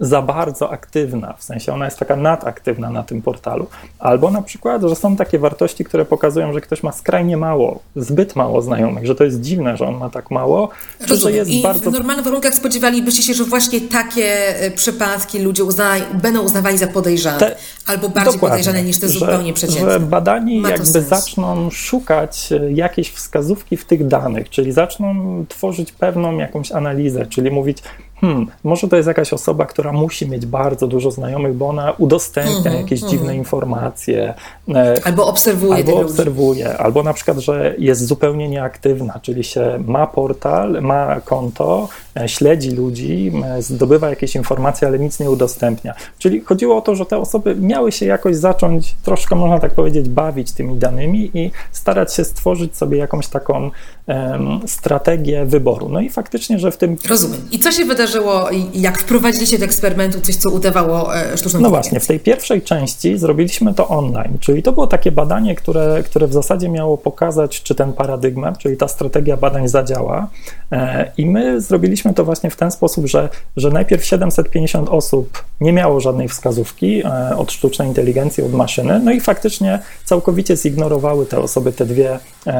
za 0.00 0.22
bardzo 0.22 0.70
aktywna, 0.70 1.32
w 1.38 1.42
sensie 1.42 1.72
ona 1.72 1.84
jest 1.84 1.98
taka 1.98 2.16
nadaktywna 2.16 2.90
na 2.90 3.02
tym 3.02 3.22
portalu. 3.22 3.66
Albo 3.98 4.30
na 4.30 4.42
przykład, 4.42 4.82
że 4.82 4.96
są 4.96 5.16
takie 5.16 5.38
wartości, 5.38 5.84
które 5.84 6.04
pokazują, 6.04 6.52
że 6.52 6.60
ktoś 6.60 6.82
ma 6.82 6.92
skrajnie 6.92 7.36
mało, 7.36 7.80
zbyt 7.96 8.36
mało 8.36 8.62
znajomych, 8.62 9.06
że 9.06 9.14
to 9.14 9.24
jest 9.24 9.40
dziwne, 9.40 9.76
że 9.76 9.86
on 9.86 9.96
ma 9.96 10.10
tak 10.10 10.30
mało, 10.30 10.68
czy 11.06 11.16
że 11.16 11.32
jest 11.32 11.50
I 11.50 11.62
bardzo... 11.62 11.90
w 11.90 11.92
normalnych 11.92 12.24
warunkach 12.24 12.54
spodziewalibyście 12.54 13.22
się, 13.22 13.34
że 13.34 13.44
właśnie 13.44 13.80
takie 13.80 14.60
e, 14.60 14.70
przypadki 14.70 15.38
ludzie 15.38 15.64
uzna... 15.64 15.94
będą 16.22 16.42
uznawali 16.42 16.78
za 16.78 16.86
podejrzane, 16.86 17.38
te... 17.38 17.56
albo 17.86 18.08
bardziej 18.08 18.32
Dokładnie, 18.32 18.48
podejrzane 18.48 18.82
niż 18.82 18.98
te 18.98 19.08
zupełnie 19.08 19.52
przeciętne. 19.52 19.92
Że 19.92 20.00
badani 20.00 20.62
jakby 20.62 20.86
sens. 20.86 21.08
zaczną 21.08 21.70
szukać 21.70 22.52
e, 22.52 22.72
jakiejś 22.72 23.10
wskazówki 23.10 23.76
w 23.76 23.84
tych 23.84 24.06
danych, 24.06 24.50
czyli 24.50 24.72
zaczną 24.72 25.44
tworzyć 25.48 25.92
pewną 25.92 26.36
jakąś 26.36 26.72
analizę, 26.72 27.26
czyli 27.26 27.50
mówić, 27.50 27.78
hmm, 28.20 28.46
może 28.64 28.88
to 28.88 28.96
jest 28.96 29.08
jakaś 29.08 29.32
osoba, 29.32 29.66
która 29.66 29.92
musi 29.92 30.30
mieć 30.30 30.46
bardzo 30.46 30.86
dużo 30.86 31.10
znajomych, 31.10 31.54
bo 31.54 31.68
ona 31.68 31.92
udostępnia 31.98 32.70
mm 32.70 32.72
-hmm, 32.72 32.76
jakieś 32.76 33.00
mm 33.00 33.08
dziwne 33.08 33.36
informacje. 33.36 34.34
E, 34.74 34.94
albo 35.04 35.26
obserwuje. 35.26 35.74
Albo 35.74 36.00
obserwuje, 36.00 36.64
ludzi. 36.64 36.76
albo 36.78 37.02
na 37.02 37.12
przykład, 37.12 37.38
że 37.38 37.74
jest 37.78 38.06
zupełnie 38.06 38.48
nieaktywna, 38.48 39.20
czyli 39.22 39.44
się 39.44 39.78
ma 39.86 40.06
portal, 40.06 40.82
ma 40.82 41.20
konto, 41.20 41.88
śledzi 42.26 42.70
ludzi, 42.70 43.32
e, 43.44 43.62
zdobywa 43.62 44.10
jakieś 44.10 44.34
informacje, 44.34 44.88
ale 44.88 44.98
nic 44.98 45.20
nie 45.20 45.30
udostępnia. 45.30 45.94
Czyli 46.18 46.40
chodziło 46.40 46.76
o 46.76 46.80
to, 46.80 46.94
że 46.94 47.06
te 47.06 47.18
osoby 47.18 47.54
miały 47.54 47.92
się 47.92 48.06
jakoś 48.06 48.36
zacząć 48.36 48.94
troszkę, 49.02 49.36
można 49.36 49.58
tak 49.58 49.74
powiedzieć, 49.74 50.08
bawić 50.08 50.52
tymi 50.52 50.76
danymi 50.76 51.30
i 51.34 51.50
starać 51.72 52.14
się 52.14 52.24
stworzyć 52.24 52.76
sobie 52.76 52.98
jakąś 52.98 53.26
taką 53.26 53.70
um, 54.06 54.60
strategię 54.66 55.44
wyboru. 55.44 55.88
No 55.88 56.00
i 56.00 56.10
faktycznie, 56.10 56.58
że 56.58 56.70
w 56.70 56.76
tym. 56.76 56.96
Rozumiem. 57.08 57.40
I 57.50 57.58
co 57.58 57.72
się 57.72 57.84
wydarzyło? 57.84 58.08
wydarzyło, 58.08 58.48
jak 58.74 58.98
wprowadziliście 58.98 59.58
do 59.58 59.64
eksperymentu 59.64 60.20
coś, 60.20 60.36
co 60.36 60.50
udawało 60.50 61.16
e, 61.16 61.36
sztuczną 61.36 61.60
No 61.60 61.70
właśnie, 61.70 62.00
w 62.00 62.06
tej 62.06 62.20
pierwszej 62.20 62.62
części 62.62 63.18
zrobiliśmy 63.18 63.74
to 63.74 63.88
online, 63.88 64.38
czyli 64.40 64.62
to 64.62 64.72
było 64.72 64.86
takie 64.86 65.12
badanie, 65.12 65.54
które, 65.54 66.02
które 66.02 66.26
w 66.26 66.32
zasadzie 66.32 66.68
miało 66.68 66.98
pokazać, 66.98 67.62
czy 67.62 67.74
ten 67.74 67.92
paradygmat, 67.92 68.58
czyli 68.58 68.76
ta 68.76 68.88
strategia 68.88 69.36
badań 69.36 69.68
zadziała. 69.68 70.28
E, 70.72 71.12
I 71.16 71.26
my 71.26 71.60
zrobiliśmy 71.60 72.07
to 72.14 72.24
właśnie 72.24 72.50
w 72.50 72.56
ten 72.56 72.70
sposób, 72.70 73.06
że, 73.06 73.28
że 73.56 73.70
najpierw 73.70 74.04
750 74.04 74.88
osób 74.88 75.44
nie 75.60 75.72
miało 75.72 76.00
żadnej 76.00 76.28
wskazówki 76.28 77.02
e, 77.04 77.36
od 77.36 77.52
sztucznej 77.52 77.88
inteligencji, 77.88 78.44
od 78.44 78.52
maszyny, 78.52 79.00
no 79.04 79.12
i 79.12 79.20
faktycznie 79.20 79.78
całkowicie 80.04 80.56
zignorowały 80.56 81.26
te 81.26 81.40
osoby 81.40 81.72
te 81.72 81.86
dwie, 81.86 82.18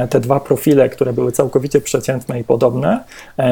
te 0.09 0.19
dwa 0.19 0.39
profile, 0.39 0.89
które 0.89 1.13
były 1.13 1.31
całkowicie 1.31 1.81
przeciętne 1.81 2.39
i 2.39 2.43
podobne. 2.43 3.03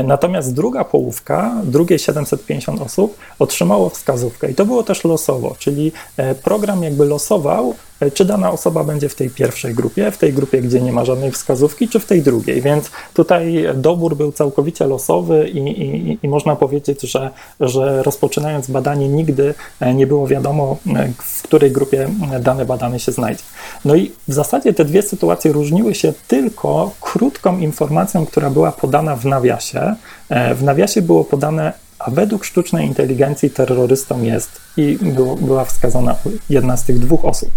Natomiast 0.04 0.54
druga 0.54 0.84
połówka, 0.84 1.56
drugi 1.64 1.88
drugie 1.88 2.00
750 2.00 2.82
osób 2.82 3.18
otrzymało 3.40 3.90
wskazówkę 3.90 4.52
i 4.52 4.56
to 4.56 4.66
było 4.66 4.84
też 4.84 5.04
losowo, 5.04 5.56
czyli 5.60 5.92
e, 6.18 6.36
program 6.36 6.84
jakby 6.84 7.06
losował 7.06 7.74
czy 8.14 8.26
dana 8.26 8.52
osoba 8.52 8.84
będzie 8.84 9.10
w 9.10 9.16
tej 9.16 9.30
pierwszej 9.30 9.74
grupie, 9.74 10.12
w 10.12 10.18
tej 10.18 10.34
grupie, 10.34 10.62
gdzie 10.62 10.82
nie 10.82 10.92
ma 10.92 11.06
żadnej 11.06 11.32
wskazówki, 11.32 11.88
czy 11.88 12.00
w 12.00 12.06
tej 12.06 12.22
drugiej. 12.22 12.62
Więc 12.62 12.92
tutaj 13.14 13.66
dobór 13.76 14.16
był 14.16 14.32
całkowicie 14.32 14.86
losowy 14.86 15.50
i, 15.50 15.60
i, 15.60 16.20
i 16.24 16.28
można 16.28 16.56
powiedzieć, 16.56 17.02
że, 17.02 17.30
że 17.60 18.04
rozpoczynając 18.04 18.68
badanie 18.68 19.10
nigdy 19.10 19.54
nie 19.96 20.08
było 20.08 20.28
wiadomo, 20.28 20.78
w 21.18 21.44
której 21.44 21.72
grupie 21.72 22.10
dany 22.40 22.66
badany 22.66 23.00
się 23.00 23.12
znajdzie. 23.12 23.44
No 23.86 23.96
i 23.96 24.12
w 24.28 24.34
zasadzie 24.34 24.74
te 24.74 24.86
dwie 24.86 25.02
sytuacje 25.02 25.52
różniły 25.52 25.96
się 25.96 26.14
tylko 26.28 26.92
krótką 27.02 27.60
informacją, 27.60 28.26
która 28.26 28.50
była 28.50 28.72
podana 28.72 29.16
w 29.16 29.26
nawiasie. 29.26 29.96
E, 30.30 30.56
w 30.56 30.64
nawiasie 30.64 31.02
było 31.02 31.24
podane, 31.24 31.74
a 32.00 32.12
według 32.12 32.46
sztucznej 32.46 32.88
inteligencji 32.88 33.50
terrorystą 33.50 34.22
jest 34.22 34.62
i 34.78 34.98
była 35.42 35.66
wskazana 35.66 36.16
jedna 36.50 36.78
z 36.78 36.84
tych 36.84 37.00
dwóch 37.00 37.26
osób. 37.26 37.50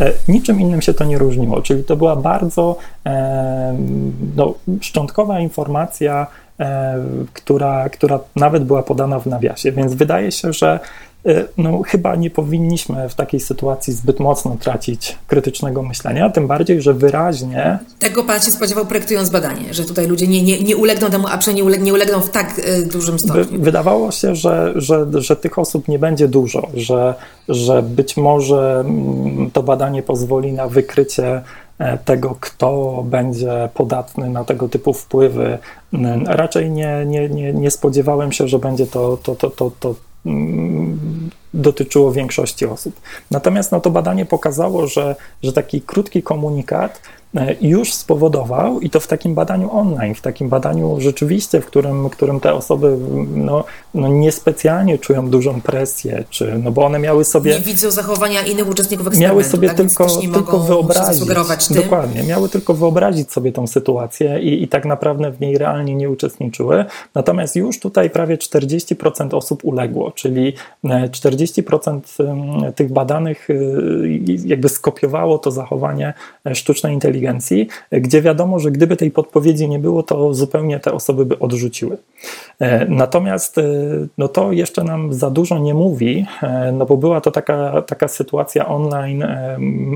E, 0.00 0.12
niczym 0.28 0.60
innym 0.60 0.82
się 0.82 0.94
to 0.94 1.04
nie 1.04 1.18
różniło, 1.18 1.62
czyli 1.62 1.84
to 1.84 1.96
była 1.96 2.16
bardzo 2.16 2.76
e, 3.06 3.76
no, 4.36 4.54
szczątkowa 4.80 5.40
informacja, 5.40 6.26
która, 7.32 7.88
która 7.88 8.20
nawet 8.36 8.64
była 8.64 8.82
podana 8.82 9.18
w 9.18 9.26
nawiasie, 9.26 9.72
więc 9.72 9.94
wydaje 9.94 10.32
się, 10.32 10.52
że 10.52 10.80
E, 10.80 11.07
no, 11.58 11.82
chyba 11.86 12.16
nie 12.16 12.30
powinniśmy 12.30 13.08
w 13.08 13.14
takiej 13.14 13.40
sytuacji 13.40 13.92
zbyt 13.92 14.20
mocno 14.20 14.56
tracić 14.60 15.18
krytycznego 15.26 15.82
myślenia, 15.82 16.30
tym 16.30 16.46
bardziej, 16.46 16.82
że 16.82 16.94
wyraźnie. 16.94 17.78
Tego 17.98 18.24
pan 18.24 18.40
się 18.40 18.50
spodziewał, 18.50 18.86
projektując 18.86 19.30
badanie, 19.30 19.74
że 19.74 19.84
tutaj 19.84 20.06
ludzie 20.06 20.26
nie, 20.26 20.42
nie, 20.42 20.60
nie 20.60 20.76
ulegną 20.76 21.10
temu, 21.10 21.26
a 21.30 21.38
przynajmniej 21.38 21.80
nie 21.80 21.92
ulegną 21.92 22.20
w 22.20 22.30
tak 22.30 22.60
e, 22.64 22.82
dużym 22.82 23.18
stopniu. 23.18 23.60
Wydawało 23.60 24.10
się, 24.10 24.34
że, 24.34 24.72
że, 24.76 25.06
że 25.14 25.36
tych 25.36 25.58
osób 25.58 25.88
nie 25.88 25.98
będzie 25.98 26.28
dużo, 26.28 26.68
że, 26.74 27.14
że 27.48 27.82
być 27.82 28.16
może 28.16 28.84
mm, 28.86 29.50
to 29.50 29.62
badanie 29.62 30.02
pozwoli 30.02 30.52
na 30.52 30.68
wykrycie 30.68 31.42
e, 31.78 31.98
tego, 31.98 32.36
kto 32.40 33.02
będzie 33.06 33.68
podatny 33.74 34.30
na 34.30 34.44
tego 34.44 34.68
typu 34.68 34.92
wpływy. 34.92 35.58
Raczej 36.26 36.70
nie, 36.70 37.04
nie, 37.06 37.28
nie, 37.28 37.52
nie 37.52 37.70
spodziewałem 37.70 38.32
się, 38.32 38.48
że 38.48 38.58
będzie 38.58 38.86
to, 38.86 39.18
to, 39.22 39.34
to, 39.34 39.50
to, 39.50 39.70
to 39.80 39.94
dotyczyło 41.54 42.12
większości 42.12 42.66
osób. 42.66 43.00
Natomiast 43.30 43.72
no, 43.72 43.80
to 43.80 43.90
badanie 43.90 44.26
pokazało, 44.26 44.86
że, 44.86 45.16
że 45.42 45.52
taki 45.52 45.80
krótki 45.80 46.22
komunikat 46.22 47.00
już 47.60 47.92
spowodował, 47.92 48.80
i 48.80 48.90
to 48.90 49.00
w 49.00 49.06
takim 49.06 49.34
badaniu 49.34 49.72
online, 49.72 50.14
w 50.14 50.20
takim 50.20 50.48
badaniu 50.48 50.96
rzeczywiście, 51.00 51.60
w 51.60 51.66
którym, 51.66 52.08
w 52.08 52.10
którym 52.10 52.40
te 52.40 52.54
osoby 52.54 52.96
no, 53.34 53.64
no 53.94 54.08
niespecjalnie 54.08 54.98
czują 54.98 55.30
dużą 55.30 55.60
presję, 55.60 56.24
czy, 56.30 56.60
no 56.64 56.70
bo 56.70 56.86
one 56.86 56.98
miały 56.98 57.24
sobie... 57.24 57.54
Nie 57.54 57.60
widzą 57.60 57.90
zachowania 57.90 58.42
innych 58.42 58.68
uczestników 58.68 59.06
eksperymentu. 59.06 59.34
Miały 59.34 59.50
sobie 59.50 59.68
tak? 59.68 59.76
tylko, 59.76 60.06
tylko 60.34 60.58
wyobrazić, 60.58 61.24
dokładnie, 61.70 62.22
miały 62.22 62.48
tylko 62.48 62.74
wyobrazić 62.74 63.32
sobie 63.32 63.52
tą 63.52 63.66
sytuację 63.66 64.40
i, 64.40 64.62
i 64.62 64.68
tak 64.68 64.84
naprawdę 64.84 65.30
w 65.30 65.40
niej 65.40 65.58
realnie 65.58 65.94
nie 65.94 66.10
uczestniczyły. 66.10 66.84
Natomiast 67.14 67.56
już 67.56 67.80
tutaj 67.80 68.10
prawie 68.10 68.36
40% 68.36 69.34
osób 69.34 69.64
uległo, 69.64 70.10
czyli 70.10 70.52
40% 70.84 72.00
e, 72.68 72.72
tych 72.72 72.92
badanych 72.92 73.48
e, 73.50 73.54
jakby 74.44 74.68
skopiowało 74.68 75.38
to 75.38 75.50
zachowanie 75.50 76.14
sztucznej 76.54 76.94
inteligencji 76.94 77.17
inteligencji, 77.18 77.68
gdzie 77.92 78.22
wiadomo, 78.22 78.58
że 78.58 78.70
gdyby 78.70 78.96
tej 78.96 79.10
podpowiedzi 79.10 79.68
nie 79.68 79.78
było, 79.78 80.02
to 80.02 80.34
zupełnie 80.34 80.80
te 80.80 80.92
osoby 80.92 81.26
by 81.26 81.38
odrzuciły. 81.38 81.96
E, 82.58 82.86
natomiast 82.88 83.58
e, 83.58 83.62
no 84.18 84.28
to 84.28 84.52
jeszcze 84.52 84.84
nam 84.84 85.12
za 85.12 85.30
dużo 85.30 85.58
nie 85.58 85.74
mówi, 85.74 86.26
e, 86.42 86.72
no 86.72 86.86
bo 86.86 86.96
była 86.96 87.20
to 87.20 87.30
taka, 87.30 87.82
taka 87.82 88.08
sytuacja 88.08 88.68
online 88.68 89.24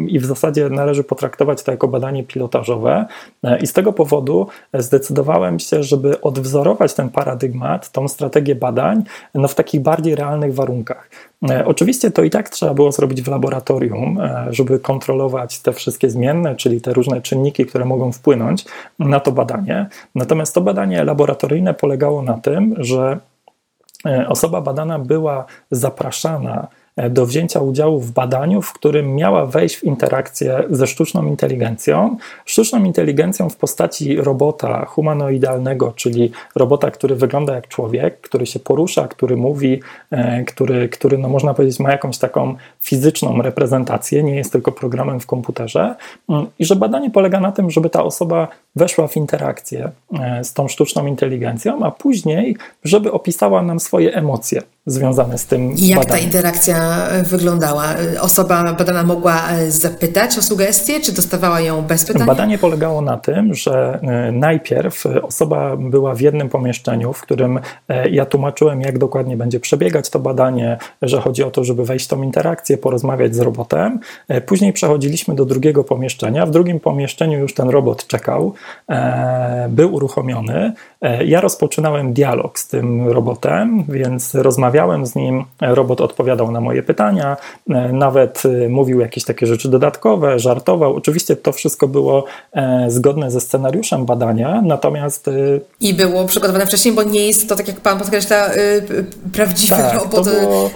i 0.09 0.19
w 0.19 0.25
zasadzie 0.25 0.69
należy 0.69 1.05
potraktować 1.05 1.63
to 1.63 1.71
jako 1.71 1.89
badanie 1.89 2.25
pilotażowe 2.25 3.07
i 3.63 3.67
z 3.67 3.73
tego 3.73 3.93
powodu 3.93 4.47
zdecydowałem 4.75 5.59
się, 5.59 5.83
żeby 5.83 6.21
odwzorować 6.21 6.95
ten 6.95 7.09
paradygmat, 7.09 7.91
tą 7.93 8.09
strategię 8.09 8.55
badań 8.55 9.03
no 9.35 9.49
w 9.49 9.55
takich 9.55 9.81
bardziej 9.81 10.15
realnych 10.15 10.55
warunkach. 10.55 11.09
Oczywiście 11.65 12.11
to 12.11 12.23
i 12.23 12.31
tak 12.31 12.49
trzeba 12.49 12.75
było 12.75 12.93
zrobić 12.93 13.23
w 13.23 13.29
laboratorium, 13.29 14.19
żeby 14.51 14.79
kontrolować 14.79 15.61
te 15.61 15.73
wszystkie 15.73 16.11
zmienne, 16.11 16.57
czyli 16.57 16.81
te 16.81 16.93
różne 16.93 17.21
czynniki, 17.21 17.67
które 17.67 17.85
mogą 17.85 18.13
wpłynąć 18.13 18.65
na 18.99 19.21
to 19.21 19.33
badanie. 19.33 19.87
Natomiast 20.15 20.55
to 20.55 20.61
badanie 20.61 21.05
laboratoryjne 21.05 21.75
polegało 21.75 22.23
na 22.23 22.39
tym, 22.39 22.75
że 22.79 23.19
e, 24.07 24.29
osoba 24.29 24.61
badana 24.61 24.99
była 24.99 25.45
zapraszana 25.71 26.69
E, 26.69 26.82
do 27.11 27.27
wzięcia 27.27 27.61
udziału 27.61 28.01
w 28.01 28.13
badaniu, 28.13 28.63
w 28.63 28.73
którym 28.73 29.15
miała 29.15 29.47
wejść 29.47 29.77
w 29.77 29.85
interakcję 29.85 30.65
ze 30.71 30.87
sztuczną 30.87 31.27
inteligencją. 31.27 32.17
Sztuczną 32.45 32.85
inteligencją 32.85 33.49
w 33.49 33.57
postaci 33.57 34.17
robota 34.17 34.85
humanoidalnego, 34.85 35.93
czyli 35.97 36.33
robota, 36.55 36.91
który 36.91 37.15
wygląda 37.15 37.55
jak 37.55 37.69
człowiek, 37.69 38.21
który 38.21 38.47
się 38.47 38.61
porusza, 38.61 39.09
który 39.09 39.37
mówi, 39.37 39.81
e, 40.11 40.45
który, 40.45 40.89
który 40.89 41.19
no 41.19 41.29
można 41.29 41.55
powiedzieć, 41.55 41.81
ma 41.81 41.91
jakąś 41.91 42.19
taką 42.19 42.55
fizyczną 42.81 43.43
reprezentację, 43.43 44.23
nie 44.23 44.37
jest 44.37 44.53
tylko 44.53 44.73
programem 44.73 45.21
w 45.21 45.27
komputerze. 45.27 45.95
Mm, 46.29 46.47
I 46.59 46.65
że 46.65 46.77
badanie 46.77 47.11
polega 47.11 47.41
na 47.41 47.53
tym, 47.53 47.71
żeby 47.71 47.91
ta 47.91 48.05
osoba 48.05 48.49
weszła 48.77 49.09
w 49.09 49.17
interakcję 49.17 49.91
e, 50.21 50.45
z 50.45 50.53
tą 50.53 50.69
sztuczną 50.69 51.07
inteligencją, 51.07 51.85
a 51.85 51.91
później, 51.91 52.57
żeby 52.85 53.13
opisała 53.13 53.63
nam 53.63 53.81
swoje 53.81 54.15
emocje 54.15 54.63
związane 54.87 55.39
z 55.39 55.47
tym. 55.47 55.75
Jak 55.77 55.99
badaniem. 55.99 56.07
ta 56.07 56.19
interakcja 56.19 57.09
e, 57.09 57.23
wyglądała? 57.23 57.85
Osoba 58.21 58.73
badana 58.73 59.03
mogła 59.03 59.51
e, 59.51 59.71
zapytać 59.71 60.39
o 60.39 60.43
sugestie, 60.43 61.01
czy 61.01 61.13
dostawała 61.13 61.61
ją 61.61 61.83
bez 61.83 62.05
pytania? 62.05 62.27
Badanie 62.27 62.59
polegało 62.59 63.01
na 63.01 63.17
tym, 63.17 63.55
że 63.55 64.01
najpierw 64.33 65.05
osoba 65.23 65.77
była 65.77 66.15
w 66.15 66.21
jednym 66.21 66.49
pomieszczeniu, 66.49 67.13
w 67.13 67.21
którym 67.21 67.61
ja 68.11 68.27
tłumaczyłem, 68.27 68.81
jak 68.81 68.99
dokładnie 68.99 69.37
będzie 69.37 69.61
przebiegać 69.61 70.11
to 70.11 70.19
badanie, 70.19 70.79
że 71.03 71.21
chodzi 71.21 71.43
o 71.43 71.51
to, 71.51 71.65
żeby 71.65 71.85
wejść 71.85 72.07
w 72.07 72.09
tą 72.09 72.23
interakcję, 72.23 72.79
porozmawiać 72.79 73.35
z 73.35 73.41
robotem. 73.41 74.01
Później 74.47 74.73
przechodziliśmy 74.73 75.35
do 75.35 75.45
drugiego 75.45 75.85
pomieszczenia. 75.85 76.47
W 76.47 76.51
drugim 76.51 76.81
pomieszczeniu 76.81 77.39
już 77.39 77.55
ten 77.55 77.69
robot 77.69 78.07
czekał. 78.07 78.55
E, 78.91 79.67
był 79.71 79.95
uruchomiony. 79.95 80.73
E, 81.03 81.25
ja 81.25 81.41
rozpoczynałem 81.41 82.13
dialog 82.13 82.59
z 82.59 82.69
tym 82.69 83.09
robotem, 83.09 83.85
więc 83.89 84.35
rozmawiałem 84.35 85.07
z 85.07 85.15
nim. 85.15 85.45
Robot 85.61 86.01
odpowiadał 86.01 86.51
na 86.51 86.61
moje 86.61 86.83
pytania, 86.83 87.37
e, 87.71 87.93
nawet 87.93 88.43
mówił 88.69 89.01
jakieś 89.01 89.25
takie 89.25 89.47
rzeczy 89.47 89.69
dodatkowe, 89.69 90.39
żartował. 90.39 90.97
Oczywiście 90.97 91.37
to 91.37 91.53
wszystko 91.53 91.89
było 91.89 92.25
zgodne 92.89 93.31
ze 93.31 93.41
scenariuszem 93.41 94.07
badania, 94.07 94.63
natomiast. 94.65 95.31
I 95.81 95.95
było 95.95 96.25
przygotowane 96.25 96.67
wcześniej, 96.67 96.95
bo 96.95 97.03
nie 97.03 97.27
jest 97.27 97.49
to, 97.49 97.57
tak 97.57 97.69
jak 97.69 97.81
pan 97.81 97.99
podkreśla, 97.99 98.51
prawdziwy 99.33 99.77
tak, 99.77 99.95
robot 99.95 100.29
było... 100.29 100.71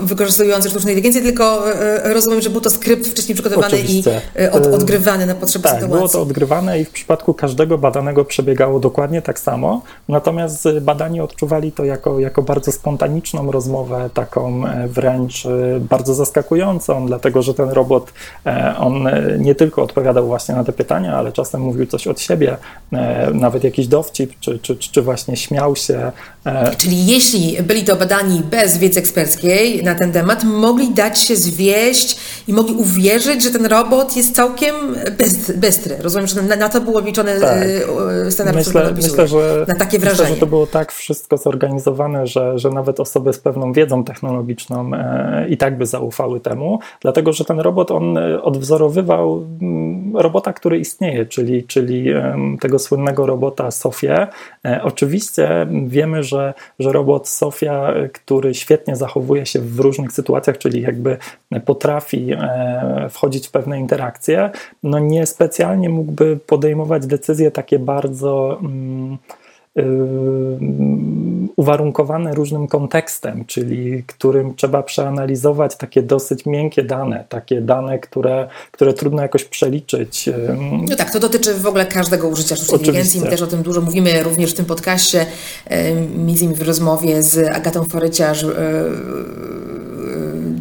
wykorzystujący 0.00 0.70
sztuczną 0.70 0.90
inteligencję, 0.90 1.22
tylko 1.22 1.62
rozumiem, 2.04 2.40
że 2.40 2.50
był 2.50 2.60
to 2.60 2.70
skrypt 2.70 3.06
wcześniej 3.08 3.34
przygotowany 3.34 3.66
Oczywiście. 3.66 4.20
i 4.44 4.48
od, 4.48 4.66
odgrywany 4.66 5.26
na 5.26 5.34
potrzeby 5.34 5.62
tak, 5.62 5.72
sytuacji. 5.72 5.96
Było 5.96 6.08
to 6.08 6.22
odgrywane 6.22 6.61
i 6.70 6.84
w 6.84 6.90
przypadku 6.90 7.34
każdego 7.34 7.78
badanego 7.78 8.24
przebiegało 8.24 8.80
dokładnie 8.80 9.22
tak 9.22 9.38
samo, 9.38 9.82
natomiast 10.08 10.68
badani 10.80 11.20
odczuwali 11.20 11.72
to 11.72 11.84
jako, 11.84 12.18
jako 12.18 12.42
bardzo 12.42 12.72
spontaniczną 12.72 13.50
rozmowę, 13.50 14.10
taką 14.14 14.66
e, 14.66 14.88
wręcz 14.88 15.46
e, 15.46 15.80
bardzo 15.80 16.14
zaskakującą, 16.14 17.06
dlatego 17.06 17.42
że 17.42 17.54
ten 17.54 17.70
robot, 17.70 18.12
e, 18.46 18.74
on 18.78 19.08
nie 19.38 19.54
tylko 19.54 19.82
odpowiadał 19.82 20.26
właśnie 20.26 20.54
na 20.54 20.64
te 20.64 20.72
pytania, 20.72 21.16
ale 21.16 21.32
czasem 21.32 21.60
mówił 21.60 21.86
coś 21.86 22.06
od 22.06 22.20
siebie, 22.20 22.56
nawet 23.34 23.64
jakiś 23.64 23.86
dowcip, 23.86 24.32
czy, 24.40 24.58
czy, 24.58 24.76
czy 24.76 25.02
właśnie 25.02 25.36
śmiał 25.36 25.76
się. 25.76 26.12
Czyli 26.78 27.06
jeśli 27.06 27.62
byli 27.62 27.84
to 27.84 27.96
badani 27.96 28.42
bez 28.50 28.78
wiedzy 28.78 29.00
eksperckiej 29.00 29.84
na 29.84 29.94
ten 29.94 30.12
temat, 30.12 30.44
mogli 30.44 30.90
dać 30.94 31.20
się 31.20 31.36
zwieść 31.36 32.16
i 32.48 32.52
mogli 32.52 32.74
uwierzyć, 32.74 33.42
że 33.42 33.50
ten 33.50 33.66
robot 33.66 34.16
jest 34.16 34.36
całkiem 34.36 34.74
bystry. 35.56 35.96
Rozumiem, 36.00 36.26
że 36.26 36.42
na, 36.42 36.68
to 36.68 36.80
było 36.80 37.00
liczone 37.00 37.40
tak. 37.40 37.62
Y, 38.26 38.30
scenariusz, 38.30 38.66
myślę, 38.66 38.92
myślę, 38.94 39.28
że, 39.28 39.64
na 39.68 39.74
takie 39.74 39.98
wrażenie. 39.98 40.22
Myślę, 40.22 40.34
że 40.34 40.40
to 40.40 40.46
było 40.46 40.66
tak 40.66 40.92
wszystko 40.92 41.36
zorganizowane, 41.36 42.26
że, 42.26 42.58
że 42.58 42.70
nawet 42.70 43.00
osoby 43.00 43.32
z 43.32 43.38
pewną 43.38 43.72
wiedzą 43.72 44.04
technologiczną 44.04 44.94
e, 44.94 45.46
i 45.48 45.56
tak 45.56 45.78
by 45.78 45.86
zaufały 45.86 46.40
temu, 46.40 46.78
dlatego 47.00 47.32
że 47.32 47.44
ten 47.44 47.60
robot 47.60 47.90
on 47.90 48.18
e, 48.18 48.42
odwzorowywał 48.42 49.46
mm, 49.60 50.16
robota, 50.16 50.52
który 50.52 50.78
istnieje, 50.78 51.26
czyli, 51.26 51.64
czyli 51.64 52.06
tego 52.60 52.78
słynnego 52.78 53.26
robota 53.26 53.70
Sofię. 53.70 54.26
E, 54.66 54.80
oczywiście 54.84 55.66
wiemy, 55.86 56.22
że, 56.22 56.31
że 56.78 56.92
robot 56.92 57.28
Sofia, 57.28 57.94
który 58.12 58.54
świetnie 58.54 58.96
zachowuje 58.96 59.46
się 59.46 59.60
w 59.60 59.80
różnych 59.80 60.12
sytuacjach, 60.12 60.58
czyli 60.58 60.82
jakby 60.82 61.16
potrafi 61.64 62.30
wchodzić 63.10 63.48
w 63.48 63.50
pewne 63.50 63.80
interakcje, 63.80 64.50
no 64.82 64.98
niespecjalnie 64.98 65.88
mógłby 65.88 66.38
podejmować 66.46 67.06
decyzje 67.06 67.50
takie 67.50 67.78
bardzo. 67.78 68.58
Mm, 68.60 69.18
uwarunkowane 71.56 72.34
różnym 72.34 72.66
kontekstem, 72.66 73.44
czyli 73.44 74.04
którym 74.06 74.54
trzeba 74.54 74.82
przeanalizować 74.82 75.76
takie 75.76 76.02
dosyć 76.02 76.46
miękkie 76.46 76.82
dane, 76.82 77.24
takie 77.28 77.60
dane, 77.60 77.98
które, 77.98 78.48
które 78.72 78.94
trudno 78.94 79.22
jakoś 79.22 79.44
przeliczyć. 79.44 80.30
No 80.88 80.96
tak, 80.96 81.12
to 81.12 81.20
dotyczy 81.20 81.54
w 81.54 81.66
ogóle 81.66 81.86
każdego 81.86 82.28
użycia 82.28 82.56
sztucznej 82.56 82.78
inteligencji. 82.78 83.20
My 83.20 83.26
też 83.26 83.42
o 83.42 83.46
tym 83.46 83.62
dużo 83.62 83.80
mówimy 83.80 84.22
również 84.22 84.52
w 84.52 84.56
tym 84.56 84.64
podcaście, 84.64 85.26
między 86.16 86.44
innymi 86.44 86.60
w 86.60 86.62
rozmowie 86.62 87.22
z 87.22 87.56
Agatą 87.56 87.84
Foryciarz 87.84 88.46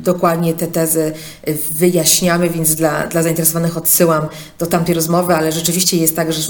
dokładnie 0.03 0.53
te 0.53 0.67
tezy 0.67 1.13
wyjaśniamy, 1.71 2.49
więc 2.49 2.75
dla, 2.75 3.07
dla 3.07 3.23
zainteresowanych 3.23 3.77
odsyłam 3.77 4.27
do 4.59 4.65
tamtej 4.65 4.95
rozmowy, 4.95 5.35
ale 5.35 5.51
rzeczywiście 5.51 5.97
jest 5.97 6.15
tak, 6.15 6.33
że 6.33 6.41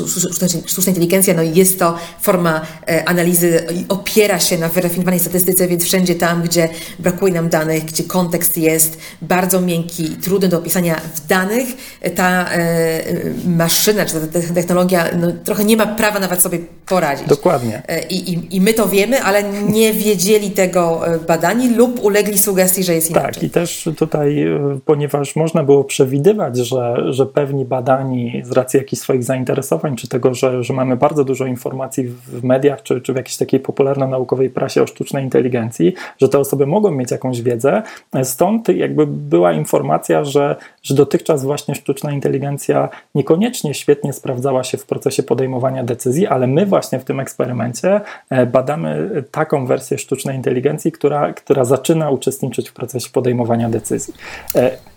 sztuczna 0.66 0.90
inteligencja 0.90 1.34
no 1.34 1.42
jest 1.42 1.80
to 1.80 1.98
forma 2.22 2.62
e, 2.88 3.10
analizy 3.10 3.66
i 3.76 3.86
opiera 3.90 4.40
się 4.40 4.58
na 4.58 4.70
wyrafinowanej 4.70 5.20
statystyce, 5.20 5.68
więc 5.68 5.84
wszędzie 5.84 6.16
tam, 6.16 6.44
gdzie 6.44 6.70
brakuje 7.00 7.34
nam 7.34 7.50
danych, 7.50 7.86
gdzie 7.86 8.04
kontekst 8.04 8.58
jest 8.58 8.98
bardzo 9.22 9.62
miękki 9.62 10.04
i 10.04 10.16
trudny 10.16 10.48
do 10.48 10.58
opisania 10.58 11.02
w 11.16 11.28
danych, 11.28 11.68
ta 12.16 12.52
e, 12.52 13.04
maszyna 13.46 14.06
czy 14.06 14.14
ta 14.14 14.54
technologia 14.54 15.06
no, 15.20 15.28
trochę 15.44 15.64
nie 15.64 15.78
ma 15.78 15.86
prawa 15.86 16.20
nawet 16.20 16.42
sobie 16.42 16.60
poradzić. 16.86 17.28
Dokładnie. 17.28 17.82
E, 17.88 18.08
I, 18.08 18.34
i, 18.34 18.56
I 18.56 18.62
my 18.62 18.74
to 18.74 18.88
wiemy, 18.88 19.24
ale 19.24 19.44
nie 19.44 19.94
wiedzieli 19.94 20.52
tego 20.52 21.02
badani 21.28 21.70
lub 21.70 22.04
ulegli 22.04 22.40
sugestii, 22.40 22.84
że 22.84 22.96
jest 22.96 23.10
inaczej. 23.10 23.34
Tak, 23.34 23.41
i 23.44 23.50
też 23.50 23.90
tutaj, 23.98 24.44
e, 24.44 24.80
ponieważ 24.86 25.36
można 25.36 25.64
było 25.64 25.84
przewidywać, 25.84 26.58
że, 26.58 27.14
że 27.14 27.26
pewni 27.26 27.66
badani 27.66 28.42
z 28.46 28.52
racji 28.52 28.78
jakichś 28.78 29.02
swoich 29.02 29.24
zainteresowań, 29.24 29.96
czy 29.96 30.08
tego, 30.08 30.34
że, 30.34 30.64
że 30.64 30.74
mamy 30.74 30.98
bardzo 30.98 31.24
dużo 31.24 31.46
informacji 31.46 32.04
w 32.08 32.44
mediach, 32.44 32.84
czy, 32.84 33.02
czy 33.02 33.14
w 33.14 33.16
jakiejś 33.16 33.38
takiej 33.38 33.60
popularno-naukowej 33.60 34.50
prasie 34.50 34.84
o 34.84 34.88
sztucznej 34.88 35.24
inteligencji, 35.24 35.94
że 36.22 36.30
te 36.30 36.40
osoby 36.40 36.66
mogą 36.66 36.92
mieć 36.92 37.12
jakąś 37.12 37.42
wiedzę, 37.42 37.82
stąd 38.24 38.70
jakby 38.70 39.08
była 39.08 39.54
informacja, 39.54 40.24
że, 40.24 40.56
że 40.84 40.96
dotychczas 40.96 41.44
właśnie 41.44 41.76
sztuczna 41.76 42.12
inteligencja 42.12 42.90
niekoniecznie 43.16 43.74
świetnie 43.74 44.14
sprawdzała 44.14 44.64
się 44.64 44.78
w 44.78 44.86
procesie 44.86 45.24
podejmowania 45.24 45.84
decyzji, 45.84 46.28
ale 46.28 46.48
my 46.48 46.66
właśnie 46.66 47.00
w 47.00 47.04
tym 47.04 47.20
eksperymencie 47.20 48.02
e, 48.30 48.46
badamy 48.46 49.24
taką 49.32 49.66
wersję 49.66 49.98
sztucznej 49.98 50.36
inteligencji, 50.36 50.92
która, 50.92 51.34
która 51.34 51.66
zaczyna 51.66 52.10
uczestniczyć 52.10 52.70
w 52.70 52.74
procesie 52.74 53.10
podejmowania 53.10 53.32
podejmowania 53.32 53.70
decyzji. 53.70 54.14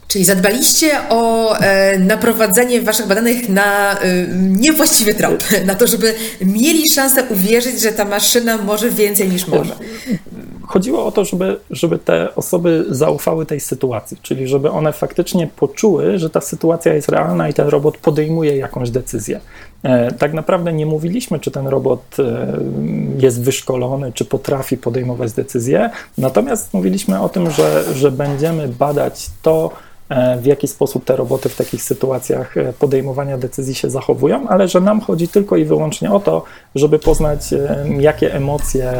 Czyli 0.09 0.25
zadbaliście 0.25 0.91
o 1.09 1.53
e, 1.59 1.99
naprowadzenie 1.99 2.83
waszych 2.83 3.07
badanych 3.07 3.49
na 3.49 4.01
e, 4.01 4.27
niewłaściwy 4.37 5.15
trop, 5.15 5.45
na 5.67 5.75
to, 5.75 5.87
żeby 5.87 6.15
mieli 6.41 6.91
szansę 6.91 7.25
uwierzyć, 7.31 7.81
że 7.81 7.93
ta 7.93 8.05
maszyna 8.05 8.57
może 8.57 8.91
więcej 8.91 9.29
niż 9.29 9.47
może. 9.47 9.75
Chodziło 10.67 11.07
o 11.07 11.13
to, 11.13 11.25
żeby, 11.25 11.61
żeby 11.71 11.99
te 11.99 12.35
osoby 12.35 12.85
zaufały 12.89 13.47
tej 13.47 13.61
sytuacji, 13.61 14.17
czyli 14.23 14.49
żeby 14.49 14.71
one 14.71 14.93
faktycznie 14.93 15.47
poczuły, 15.57 16.19
że 16.19 16.31
ta 16.31 16.41
sytuacja 16.41 16.95
jest 16.95 17.09
realna 17.09 17.49
i 17.49 17.55
ten 17.55 17.69
robot 17.69 17.97
podejmuje 17.97 18.57
jakąś 18.57 18.91
decyzję. 18.91 19.41
E, 19.85 20.13
tak 20.13 20.33
naprawdę 20.33 20.73
nie 20.73 20.87
mówiliśmy, 20.87 21.41
czy 21.41 21.51
ten 21.51 21.67
robot 21.67 22.17
e, 22.19 22.59
jest 23.19 23.43
wyszkolony, 23.43 24.13
czy 24.13 24.25
potrafi 24.25 24.77
podejmować 24.77 25.33
decyzje, 25.33 25.91
natomiast 26.19 26.75
mówiliśmy 26.75 27.21
o 27.21 27.29
tym, 27.29 27.51
że, 27.51 27.95
że 27.95 28.11
będziemy 28.11 28.69
badać 28.69 29.31
to, 29.43 29.71
w 30.41 30.47
jaki 30.47 30.69
sposób 30.69 31.05
te 31.05 31.17
roboty 31.17 31.49
w 31.49 31.57
takich 31.57 31.83
sytuacjach 31.83 32.57
e, 32.57 32.73
podejmowania 32.73 33.39
decyzji 33.39 33.75
się 33.75 33.91
zachowują, 33.91 34.49
ale 34.49 34.69
że 34.69 34.81
nam 34.81 35.01
chodzi 35.01 35.29
tylko 35.29 35.57
i 35.57 35.65
wyłącznie 35.65 36.13
o 36.13 36.21
to, 36.21 36.45
żeby 36.75 36.99
poznać, 36.99 37.53
e, 37.53 37.87
jakie 37.99 38.35
emocje 38.35 38.93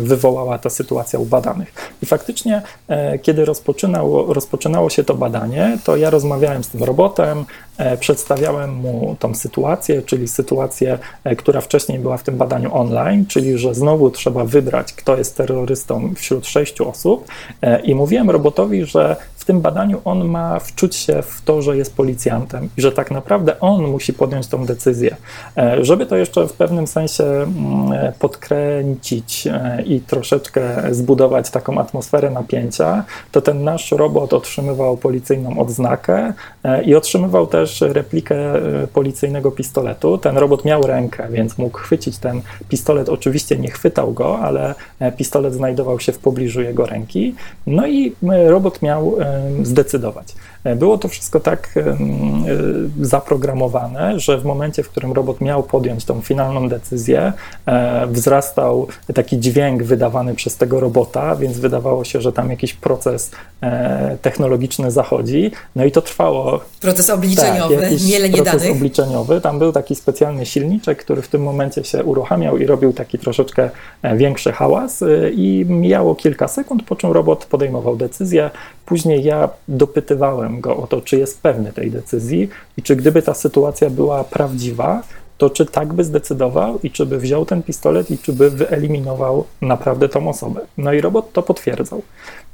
wywołała 0.00 0.58
ta 0.58 0.70
sytuacja 0.70 1.18
u 1.18 1.24
badanych. 1.24 1.94
I 2.02 2.06
faktycznie, 2.06 2.62
kiedy 3.22 3.44
rozpoczynało, 3.44 4.34
rozpoczynało 4.34 4.90
się 4.90 5.04
to 5.04 5.14
badanie, 5.14 5.78
to 5.84 5.96
ja 5.96 6.10
rozmawiałem 6.10 6.64
z 6.64 6.68
tym 6.68 6.84
robotem, 6.84 7.44
przedstawiałem 8.00 8.74
mu 8.74 9.16
tą 9.18 9.34
sytuację, 9.34 10.02
czyli 10.02 10.28
sytuację, 10.28 10.98
która 11.38 11.60
wcześniej 11.60 11.98
była 11.98 12.16
w 12.16 12.22
tym 12.22 12.36
badaniu 12.36 12.74
online, 12.74 13.26
czyli 13.26 13.58
że 13.58 13.74
znowu 13.74 14.10
trzeba 14.10 14.44
wybrać, 14.44 14.92
kto 14.92 15.16
jest 15.16 15.36
terrorystą 15.36 16.14
wśród 16.16 16.46
sześciu 16.46 16.88
osób, 16.88 17.28
i 17.84 17.94
mówiłem 17.94 18.30
robotowi, 18.30 18.84
że 18.84 19.16
tym 19.50 19.60
badaniu 19.60 20.00
on 20.04 20.28
ma 20.28 20.58
wczuć 20.58 20.96
się 20.96 21.22
w 21.22 21.42
to, 21.42 21.62
że 21.62 21.76
jest 21.76 21.96
policjantem 21.96 22.68
i 22.76 22.82
że 22.82 22.92
tak 22.92 23.10
naprawdę 23.10 23.60
on 23.60 23.82
musi 23.82 24.12
podjąć 24.12 24.46
tą 24.46 24.66
decyzję. 24.66 25.16
E, 25.56 25.84
żeby 25.84 26.06
to 26.06 26.16
jeszcze 26.16 26.48
w 26.48 26.52
pewnym 26.52 26.86
sensie 26.86 27.24
mm, 27.24 28.12
podkręcić 28.18 29.46
e, 29.46 29.82
i 29.82 30.00
troszeczkę 30.00 30.60
zbudować 30.90 31.50
taką 31.50 31.78
atmosferę 31.78 32.30
napięcia, 32.30 33.04
to 33.32 33.40
ten 33.40 33.64
nasz 33.64 33.92
robot 33.92 34.32
otrzymywał 34.32 34.96
policyjną 34.96 35.58
odznakę 35.58 36.32
e, 36.64 36.82
i 36.82 36.94
otrzymywał 36.94 37.46
też 37.46 37.80
replikę 37.80 38.36
policyjnego 38.92 39.50
pistoletu. 39.50 40.18
Ten 40.18 40.38
robot 40.38 40.64
miał 40.64 40.82
rękę, 40.82 41.28
więc 41.30 41.58
mógł 41.58 41.78
chwycić 41.78 42.18
ten 42.18 42.40
pistolet. 42.68 43.08
Oczywiście 43.08 43.56
nie 43.56 43.70
chwytał 43.70 44.12
go, 44.12 44.38
ale 44.38 44.74
pistolet 45.16 45.54
znajdował 45.54 46.00
się 46.00 46.12
w 46.12 46.18
pobliżu 46.18 46.62
jego 46.62 46.86
ręki. 46.86 47.34
No 47.66 47.86
i 47.86 48.12
robot 48.46 48.82
miał 48.82 49.16
zdecydować. 49.62 50.34
E, 50.64 50.76
było 50.76 50.98
to 50.98 51.08
wszystko 51.08 51.40
tak 51.40 51.74
e, 51.76 51.96
zaprogramowane, 53.00 54.20
że 54.20 54.38
w 54.38 54.44
momencie, 54.44 54.82
w 54.82 54.88
którym 54.88 55.12
robot 55.12 55.40
miał 55.40 55.62
podjąć 55.62 56.04
tą 56.04 56.20
finalną 56.20 56.68
decyzję, 56.68 57.32
e, 57.66 58.06
wzrastał 58.06 58.88
taki 59.14 59.38
dźwięk 59.38 59.82
wydawany 59.82 60.34
przez 60.34 60.56
tego 60.56 60.80
robota, 60.80 61.36
więc 61.36 61.58
wydawało 61.58 62.04
się, 62.04 62.20
że 62.20 62.32
tam 62.32 62.50
jakiś 62.50 62.74
proces 62.74 63.30
technologiczny 64.22 64.90
zachodzi. 64.90 65.50
No 65.76 65.84
i 65.84 65.92
to 65.92 66.02
trwało. 66.02 66.60
Proces 66.80 67.10
obliczeniowy, 67.10 67.76
tak, 67.76 67.90
mielenie 68.08 68.34
proces 68.34 68.62
danych. 68.62 68.76
obliczeniowy. 68.76 69.40
Tam 69.40 69.58
był 69.58 69.72
taki 69.72 69.94
specjalny 69.94 70.46
silniczek, 70.46 70.98
który 70.98 71.22
w 71.22 71.28
tym 71.28 71.42
momencie 71.42 71.84
się 71.84 72.04
uruchamiał 72.04 72.58
i 72.58 72.66
robił 72.66 72.92
taki 72.92 73.18
troszeczkę 73.18 73.70
większy 74.16 74.52
hałas 74.52 75.04
i 75.32 75.64
mijało 75.68 76.14
kilka 76.14 76.48
sekund, 76.48 76.82
po 76.82 76.96
czym 76.96 77.12
robot 77.12 77.44
podejmował 77.44 77.96
decyzję. 77.96 78.50
Później 78.86 79.24
ja 79.24 79.48
dopytywałem 79.68 80.49
go 80.50 80.76
o 80.76 80.86
to, 80.86 81.00
czy 81.00 81.18
jest 81.18 81.42
pewny 81.42 81.72
tej 81.72 81.90
decyzji 81.90 82.48
i 82.76 82.82
czy 82.82 82.96
gdyby 82.96 83.22
ta 83.22 83.34
sytuacja 83.34 83.90
była 83.90 84.24
prawdziwa, 84.24 85.02
to 85.38 85.50
czy 85.50 85.66
tak 85.66 85.92
by 85.92 86.04
zdecydował 86.04 86.78
i 86.82 86.90
czy 86.90 87.06
by 87.06 87.18
wziął 87.18 87.44
ten 87.44 87.62
pistolet 87.62 88.10
i 88.10 88.18
czy 88.18 88.32
by 88.32 88.50
wyeliminował 88.50 89.44
naprawdę 89.62 90.08
tą 90.08 90.28
osobę. 90.28 90.60
No 90.78 90.92
i 90.92 91.00
robot 91.00 91.32
to 91.32 91.42
potwierdzał. 91.42 92.02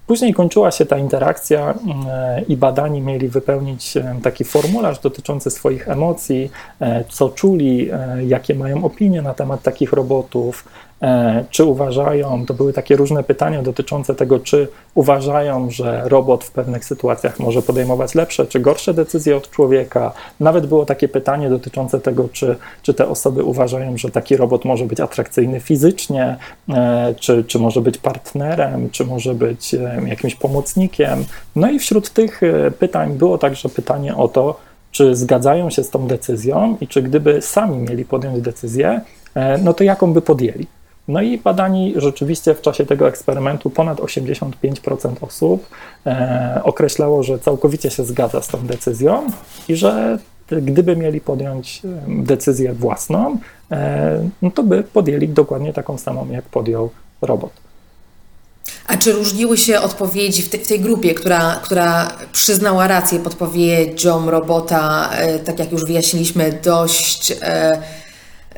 Później 0.07 0.35
kończyła 0.35 0.71
się 0.71 0.87
ta 0.87 0.99
interakcja 0.99 1.75
e, 2.09 2.43
i 2.49 2.57
badani 2.57 3.01
mieli 3.01 3.29
wypełnić 3.29 3.97
e, 3.97 4.17
taki 4.23 4.45
formularz 4.45 4.99
dotyczący 4.99 5.51
swoich 5.51 5.89
emocji, 5.89 6.51
e, 6.81 7.05
co 7.09 7.29
czuli, 7.29 7.91
jakie 8.27 8.55
mają 8.55 8.85
opinie 8.85 9.23
na 9.23 9.35
temat 9.35 9.63
takich 9.63 9.93
robotów, 9.93 10.65
czy 11.51 11.65
uważają, 11.65 12.47
to 12.47 12.55
były 12.55 12.73
takie 12.73 12.97
różne 12.97 13.23
pytania 13.23 13.63
dotyczące 13.63 14.15
tego, 14.15 14.41
czy 14.41 14.69
uważają, 14.95 15.71
że 15.71 16.03
robot 16.05 16.45
w 16.45 16.51
pewnych 16.51 16.85
sytuacjach 16.85 17.41
może 17.41 17.63
podejmować 17.63 18.15
lepsze 18.15 18.47
czy 18.47 18.61
gorsze 18.61 18.95
decyzje 18.95 19.37
od 19.37 19.51
człowieka. 19.51 20.13
Nawet 20.41 20.67
było 20.67 20.87
takie 20.87 21.09
pytanie 21.09 21.51
dotyczące 21.51 22.01
tego, 22.01 22.29
czy, 22.33 22.57
czy 22.83 22.95
te 22.95 23.09
osoby 23.09 23.45
uważają, 23.45 23.97
że 23.97 24.11
taki 24.11 24.37
robot 24.37 24.65
może 24.65 24.85
być 24.85 25.01
atrakcyjny 25.01 25.61
fizycznie, 25.61 26.37
e, 26.69 27.15
czy, 27.21 27.45
czy 27.45 27.59
może 27.59 27.81
być 27.81 27.99
partnerem, 27.99 28.91
czy 28.91 29.05
może 29.05 29.35
być 29.35 29.75
e, 29.75 30.01
jakimś 30.07 30.35
pomocnikiem. 30.35 31.25
No 31.57 31.71
i 31.71 31.79
wśród 31.79 32.11
tych 32.11 32.41
pytań 32.79 33.13
było 33.13 33.39
także 33.39 33.69
pytanie 33.69 34.17
o 34.17 34.29
to, 34.29 34.61
czy 34.91 35.17
zgadzają 35.17 35.71
się 35.71 35.85
z 35.85 35.91
tą 35.91 36.07
decyzją 36.07 36.77
i 36.81 36.89
czy 36.89 37.03
gdyby 37.03 37.43
sami 37.43 37.79
mieli 37.79 38.05
podjąć 38.05 38.41
decyzję, 38.41 39.01
no 39.63 39.75
to 39.75 39.85
jaką 39.85 40.13
by 40.13 40.23
podjęli. 40.23 40.67
No 41.09 41.23
i 41.23 41.39
badani 41.39 41.95
rzeczywiście 41.97 42.55
w 42.55 42.61
czasie 42.61 42.87
tego 42.87 43.09
eksperymentu 43.09 43.71
ponad 43.71 43.99
85% 43.99 45.15
osób 45.21 45.69
e, 46.07 46.61
określało, 46.65 47.23
że 47.23 47.39
całkowicie 47.39 47.91
się 47.91 48.05
zgadza 48.05 48.43
z 48.43 48.49
tą 48.49 48.67
decyzją 48.67 49.27
i 49.69 49.77
że 49.77 50.19
gdyby 50.51 50.97
mieli 50.97 51.21
podjąć 51.21 51.83
e, 51.85 51.89
decyzję 52.09 52.73
własną, 52.73 53.39
e, 53.71 54.29
no 54.43 54.51
to 54.51 54.63
by 54.63 54.83
podjęli 54.83 55.29
dokładnie 55.29 55.73
taką 55.73 55.99
samą, 55.99 56.31
jak 56.31 56.45
podjął 56.45 56.91
robot. 57.23 57.51
A 58.87 58.97
czy 58.97 59.13
różniły 59.13 59.57
się 59.57 59.81
odpowiedzi 59.81 60.43
w, 60.43 60.49
te, 60.49 60.59
w 60.59 60.69
tej 60.69 60.81
grupie, 60.81 61.15
która, 61.15 61.61
która 61.65 62.13
przyznała 62.33 62.87
rację 62.87 63.19
podpowiedziom 63.19 64.29
robota, 64.29 65.11
e, 65.13 65.39
tak 65.39 65.59
jak 65.59 65.73
już 65.73 65.85
wyjaśniliśmy, 65.85 66.59
dość. 66.65 67.37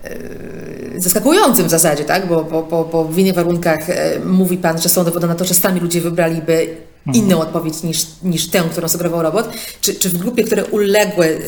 E, 0.08 0.58
E, 0.98 1.00
zaskakującym 1.00 1.66
w 1.66 1.70
zasadzie, 1.70 2.04
tak? 2.04 2.28
Bo, 2.28 2.44
bo, 2.44 2.62
bo, 2.62 2.84
bo 2.84 3.04
w 3.04 3.18
innych 3.18 3.34
warunkach 3.34 3.90
e, 3.90 4.18
mówi 4.24 4.56
Pan, 4.56 4.78
że 4.78 4.88
są 4.88 5.04
dowody 5.04 5.26
na 5.26 5.34
to, 5.34 5.44
że 5.44 5.54
sami 5.54 5.80
ludzie 5.80 6.00
wybraliby 6.00 6.76
inną 7.06 7.36
mhm. 7.36 7.40
odpowiedź 7.40 7.82
niż, 7.82 8.06
niż 8.22 8.48
tę, 8.48 8.62
którą 8.72 8.88
sugerował 8.88 9.22
robot. 9.22 9.48
Czy, 9.80 9.94
czy 9.94 10.08
w 10.08 10.18
grupie, 10.18 10.44
które 10.44 10.64
uległy 10.64 11.40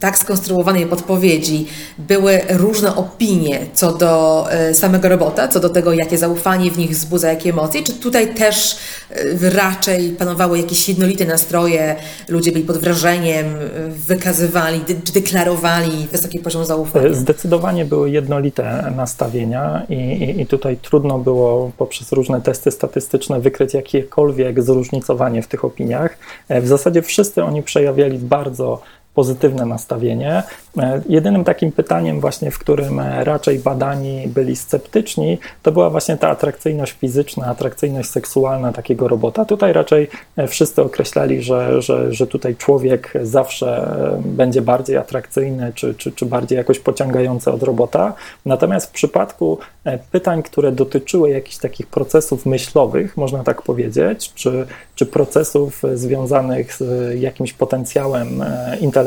tak 0.00 0.18
skonstruowanej 0.18 0.86
podpowiedzi 0.86 1.66
były 1.98 2.40
różne 2.48 2.96
opinie 2.96 3.60
co 3.74 3.92
do 3.92 4.44
e, 4.50 4.74
samego 4.74 5.08
robota, 5.08 5.48
co 5.48 5.60
do 5.60 5.68
tego, 5.68 5.92
jakie 5.92 6.18
zaufanie 6.18 6.70
w 6.70 6.78
nich 6.78 6.90
wzbudza, 6.90 7.28
jakie 7.28 7.50
emocje, 7.50 7.82
czy 7.82 7.92
tutaj 7.92 8.34
też 8.34 8.76
e, 9.10 9.50
raczej 9.50 10.10
panowały 10.10 10.58
jakieś 10.58 10.88
jednolite 10.88 11.24
nastroje, 11.24 11.96
ludzie 12.28 12.52
byli 12.52 12.64
pod 12.64 12.78
wrażeniem, 12.78 13.46
wykazywali, 13.88 14.80
czy 15.04 15.12
deklarowali 15.12 16.06
wysoki 16.12 16.38
poziom 16.38 16.64
zaufania? 16.64 17.14
Zdecydowanie 17.14 17.84
były 17.84 18.10
jednolite 18.10 18.92
nastawienia 18.96 19.82
i, 19.88 19.94
i, 19.94 20.40
i 20.40 20.46
tutaj 20.46 20.76
trudno 20.76 21.18
było 21.18 21.70
poprzez 21.78 22.12
różne 22.12 22.40
testy 22.40 22.70
statystyczne 22.70 23.40
wykryć 23.40 23.74
jakiekolwiek 23.74 24.62
zróżnicowanie 24.62 25.42
w 25.42 25.46
tych 25.46 25.64
opiniach. 25.64 26.18
W 26.50 26.66
zasadzie 26.66 27.02
wszyscy 27.02 27.44
oni 27.44 27.62
przejawiali 27.62 28.18
bardzo 28.18 28.82
pozytywne 29.16 29.66
nastawienie. 29.66 30.42
E, 30.78 31.02
jedynym 31.08 31.44
takim 31.44 31.72
pytaniem 31.72 32.20
właśnie, 32.20 32.50
w 32.50 32.58
którym 32.58 33.00
e, 33.00 33.24
raczej 33.24 33.58
badani 33.58 34.28
byli 34.28 34.56
sceptyczni, 34.56 35.38
to 35.62 35.72
była 35.72 35.90
właśnie 35.90 36.16
ta 36.16 36.28
atrakcyjność 36.28 36.92
fizyczna, 36.92 37.46
atrakcyjność 37.46 38.10
seksualna 38.10 38.72
takiego 38.72 39.08
robota. 39.08 39.44
Tutaj 39.44 39.72
raczej 39.72 40.08
e, 40.36 40.48
wszyscy 40.48 40.82
określali, 40.82 41.42
że, 41.42 41.82
że, 41.82 42.12
że 42.12 42.26
tutaj 42.26 42.56
człowiek 42.56 43.12
zawsze 43.22 43.96
będzie 44.24 44.62
bardziej 44.62 44.96
atrakcyjny, 44.96 45.72
czy, 45.74 45.94
czy, 45.94 46.12
czy 46.12 46.26
bardziej 46.26 46.56
jakoś 46.56 46.78
pociągający 46.78 47.50
od 47.50 47.62
robota. 47.62 48.12
Natomiast 48.46 48.86
w 48.86 48.92
przypadku 48.92 49.58
pytań, 50.10 50.42
które 50.42 50.72
dotyczyły 50.72 51.30
jakichś 51.30 51.56
takich 51.56 51.86
procesów 51.86 52.46
myślowych, 52.46 53.16
można 53.16 53.44
tak 53.44 53.62
powiedzieć, 53.62 54.32
czy, 54.34 54.66
czy 54.94 55.06
procesów 55.06 55.82
związanych 55.94 56.74
z 56.74 56.84
jakimś 57.20 57.52
potencjałem 57.52 58.44
intelektualnym, 58.80 59.05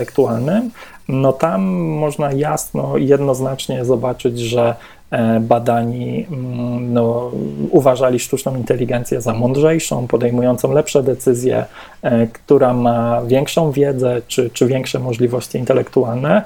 no 1.09 1.33
tam 1.33 1.62
można 1.77 2.31
jasno 2.31 2.97
jednoznacznie 2.97 3.85
zobaczyć, 3.85 4.39
że 4.39 4.75
e, 5.12 5.39
badani 5.39 6.25
mm, 6.31 6.93
no, 6.93 7.31
uważali 7.71 8.19
sztuczną 8.19 8.55
inteligencję 8.55 9.21
za 9.21 9.33
mądrzejszą, 9.33 10.07
podejmującą 10.07 10.73
lepsze 10.73 11.03
decyzje, 11.03 11.65
e, 12.01 12.27
która 12.27 12.73
ma 12.73 13.21
większą 13.21 13.71
wiedzę 13.71 14.21
czy, 14.27 14.49
czy 14.49 14.67
większe 14.67 14.99
możliwości 14.99 15.57
intelektualne. 15.57 16.41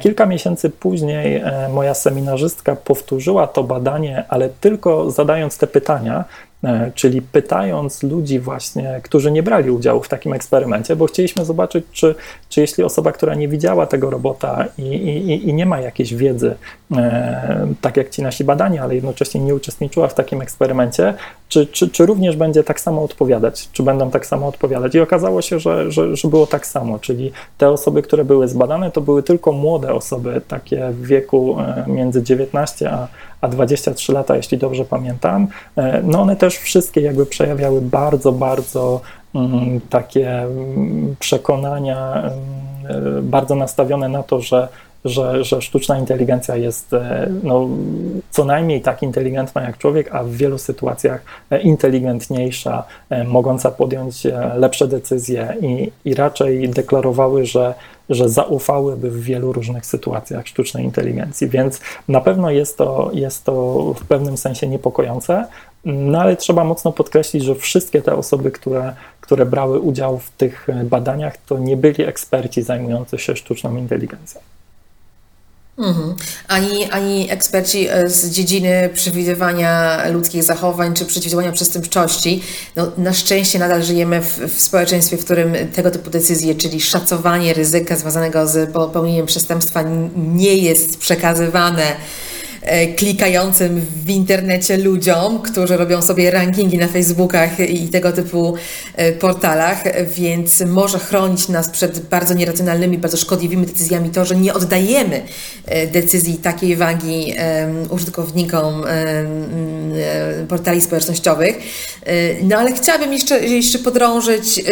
Kilka 0.00 0.26
miesięcy 0.26 0.70
później 0.70 1.36
e, 1.36 1.68
moja 1.74 1.94
seminarzystka 1.94 2.76
powtórzyła 2.76 3.46
to 3.46 3.62
badanie, 3.62 4.24
ale 4.28 4.48
tylko 4.48 5.10
zadając 5.10 5.58
te 5.58 5.66
pytania, 5.66 6.24
E, 6.55 6.55
czyli 6.94 7.22
pytając 7.22 8.02
ludzi 8.02 8.40
właśnie, 8.40 9.00
którzy 9.02 9.32
nie 9.32 9.42
brali 9.42 9.70
udziału 9.70 10.02
w 10.02 10.08
takim 10.08 10.32
eksperymencie, 10.32 10.96
bo 10.96 11.06
chcieliśmy 11.06 11.44
zobaczyć, 11.44 11.84
czy, 11.92 12.14
czy 12.48 12.60
jeśli 12.60 12.84
osoba, 12.84 13.12
która 13.12 13.34
nie 13.34 13.48
widziała 13.48 13.86
tego 13.86 14.10
robota 14.10 14.64
i, 14.78 14.82
i, 14.82 15.48
i 15.48 15.54
nie 15.54 15.66
ma 15.66 15.80
jakiejś 15.80 16.14
wiedzy, 16.14 16.54
e, 16.96 17.66
tak 17.80 17.96
jak 17.96 18.10
ci 18.10 18.22
nasi 18.22 18.44
badani, 18.44 18.78
ale 18.78 18.94
jednocześnie 18.94 19.40
nie 19.40 19.54
uczestniczyła 19.54 20.08
w 20.08 20.14
takim 20.14 20.42
eksperymencie, 20.42 21.14
czy, 21.48 21.66
czy, 21.66 21.90
czy 21.90 22.06
również 22.06 22.36
będzie 22.36 22.64
tak 22.64 22.80
samo 22.80 23.02
odpowiadać, 23.02 23.68
czy 23.72 23.82
będą 23.82 24.10
tak 24.10 24.26
samo 24.26 24.48
odpowiadać. 24.48 24.94
I 24.94 25.00
okazało 25.00 25.42
się, 25.42 25.58
że, 25.58 25.92
że, 25.92 26.16
że 26.16 26.28
było 26.28 26.46
tak 26.46 26.66
samo, 26.66 26.98
czyli 26.98 27.32
te 27.58 27.70
osoby, 27.70 28.02
które 28.02 28.24
były 28.24 28.48
zbadane, 28.48 28.90
to 28.90 29.00
były 29.00 29.22
tylko 29.22 29.52
młode 29.52 29.94
osoby, 29.94 30.40
takie 30.48 30.90
w 30.90 31.06
wieku 31.06 31.56
e, 31.60 31.84
między 31.86 32.22
19 32.22 32.90
a, 32.90 33.08
a 33.40 33.48
23 33.48 34.12
lata, 34.12 34.36
jeśli 34.36 34.58
dobrze 34.58 34.84
pamiętam. 34.84 35.46
E, 35.76 36.02
no 36.02 36.20
one 36.22 36.36
też 36.36 36.58
wszystkie 36.58 37.00
jakby 37.00 37.26
przejawiały 37.26 37.80
bardzo, 37.80 38.32
bardzo 38.32 39.00
mm, 39.34 39.80
takie 39.80 40.42
mm, 40.42 41.16
przekonania, 41.18 42.22
mm, 42.22 43.28
bardzo 43.28 43.54
nastawione 43.54 44.08
na 44.08 44.22
to, 44.22 44.40
że 44.40 44.68
że, 45.06 45.44
że 45.44 45.62
sztuczna 45.62 45.98
inteligencja 45.98 46.56
jest 46.56 46.92
e, 46.92 47.28
no, 47.42 47.68
co 48.30 48.44
najmniej 48.44 48.80
tak 48.80 49.02
inteligentna 49.02 49.62
jak 49.62 49.78
człowiek, 49.78 50.14
a 50.14 50.24
w 50.24 50.30
wielu 50.30 50.58
sytuacjach 50.58 51.22
e, 51.50 51.60
inteligentniejsza, 51.60 52.84
e, 53.10 53.24
mogąca 53.24 53.70
podjąć 53.70 54.26
lepsze 54.56 54.88
decyzje 54.88 55.54
i, 55.60 55.92
i 56.04 56.14
raczej 56.14 56.68
deklarowały, 56.68 57.46
że, 57.46 57.74
że 58.10 58.28
zaufałyby 58.28 59.10
w 59.10 59.22
wielu 59.22 59.52
różnych 59.52 59.86
sytuacjach 59.86 60.46
sztucznej 60.46 60.84
inteligencji. 60.84 61.48
Więc 61.48 61.80
na 62.08 62.20
pewno 62.20 62.50
jest 62.50 62.78
to, 62.78 63.10
jest 63.14 63.44
to 63.44 63.54
w 64.00 64.06
pewnym 64.06 64.36
sensie 64.36 64.68
niepokojące, 64.68 65.46
no 65.84 66.20
ale 66.20 66.36
trzeba 66.36 66.64
mocno 66.64 66.92
podkreślić, 66.92 67.44
że 67.44 67.54
wszystkie 67.54 68.02
te 68.02 68.16
osoby, 68.16 68.50
które, 68.50 68.94
które 69.20 69.46
brały 69.46 69.80
udział 69.80 70.18
w 70.18 70.30
tych 70.30 70.66
badaniach, 70.84 71.36
to 71.36 71.58
nie 71.58 71.76
byli 71.76 72.04
eksperci 72.04 72.62
zajmujący 72.62 73.18
się 73.18 73.36
sztuczną 73.36 73.76
inteligencją. 73.76 74.40
Mhm. 75.78 76.14
Ani, 76.48 76.90
ani 76.90 77.30
eksperci 77.30 77.88
e, 77.88 78.08
z 78.08 78.30
dziedziny 78.30 78.90
przewidywania 78.94 80.02
ludzkich 80.08 80.44
zachowań 80.44 80.94
czy 80.94 81.04
przeciwdziałania 81.04 81.52
przestępczości. 81.52 82.42
No, 82.76 82.92
na 82.98 83.12
szczęście 83.12 83.58
nadal 83.58 83.82
żyjemy 83.82 84.20
w, 84.22 84.38
w 84.38 84.60
społeczeństwie, 84.60 85.16
w 85.16 85.24
którym 85.24 85.54
tego 85.74 85.90
typu 85.90 86.10
decyzje, 86.10 86.54
czyli 86.54 86.80
szacowanie 86.80 87.54
ryzyka 87.54 87.96
związanego 87.96 88.46
z 88.46 88.72
popełnieniem 88.72 89.26
przestępstwa 89.26 89.82
nie 90.16 90.54
jest 90.54 90.98
przekazywane 90.98 91.96
klikającym 92.96 93.80
w 94.04 94.10
internecie 94.10 94.78
ludziom, 94.78 95.42
którzy 95.42 95.76
robią 95.76 96.02
sobie 96.02 96.30
rankingi 96.30 96.78
na 96.78 96.86
Facebookach 96.88 97.60
i 97.60 97.88
tego 97.88 98.12
typu 98.12 98.54
e, 98.94 99.12
portalach, 99.12 99.84
więc 100.08 100.60
może 100.60 100.98
chronić 100.98 101.48
nas 101.48 101.68
przed 101.68 102.00
bardzo 102.00 102.34
nieracjonalnymi, 102.34 102.98
bardzo 102.98 103.16
szkodliwymi 103.16 103.66
decyzjami 103.66 104.10
to, 104.10 104.24
że 104.24 104.36
nie 104.36 104.54
oddajemy 104.54 105.22
e, 105.66 105.86
decyzji 105.86 106.36
takiej 106.36 106.76
wagi 106.76 107.34
użytkownikom 107.90 108.84
portali 110.48 110.80
społecznościowych. 110.80 111.58
No 112.42 112.56
ale 112.56 112.72
chciałabym 112.72 113.12
jeszcze, 113.12 113.46
jeszcze 113.46 113.78
podrążyć 113.78 114.64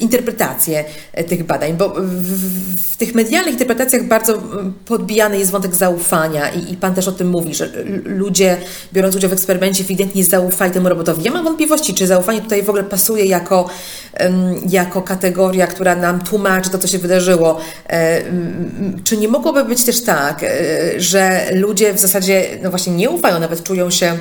interpretację 0.00 0.84
tych 1.28 1.44
badań, 1.44 1.74
bo 1.74 1.94
w, 1.96 2.92
w 2.92 2.96
tych 2.96 3.14
medialnych 3.14 3.52
interpretacjach 3.52 4.04
bardzo 4.04 4.42
podbijany 4.86 5.38
jest 5.38 5.50
wątek 5.50 5.74
zaufania 5.74 6.50
i, 6.50 6.72
i 6.72 6.76
Pan 6.76 6.94
też 6.94 7.08
o 7.08 7.12
tym 7.18 7.28
mówi, 7.28 7.54
że 7.54 7.68
ludzie 8.04 8.56
biorąc 8.92 9.16
udział 9.16 9.30
w 9.30 9.32
eksperymencie 9.32 9.84
ewidentnie 9.84 10.24
zaufali 10.24 10.72
temu 10.72 10.88
robotowi. 10.88 11.24
Ja 11.24 11.32
mam 11.32 11.44
wątpliwości, 11.44 11.94
czy 11.94 12.06
zaufanie 12.06 12.40
tutaj 12.40 12.62
w 12.62 12.68
ogóle 12.68 12.84
pasuje 12.84 13.24
jako, 13.24 13.68
jako 14.68 15.02
kategoria, 15.02 15.66
która 15.66 15.96
nam 15.96 16.20
tłumaczy 16.20 16.70
to, 16.70 16.78
co 16.78 16.88
się 16.88 16.98
wydarzyło. 16.98 17.60
E, 17.90 18.22
czy 19.04 19.16
nie 19.16 19.28
mogłoby 19.28 19.64
być 19.64 19.84
też 19.84 20.04
tak, 20.04 20.42
e, 20.42 20.48
że 21.00 21.46
ludzie 21.52 21.92
w 21.94 21.98
zasadzie 21.98 22.44
no 22.62 22.70
właśnie 22.70 22.92
nie 22.92 23.10
ufają, 23.10 23.40
nawet 23.40 23.62
czują 23.62 23.90
się 23.90 24.18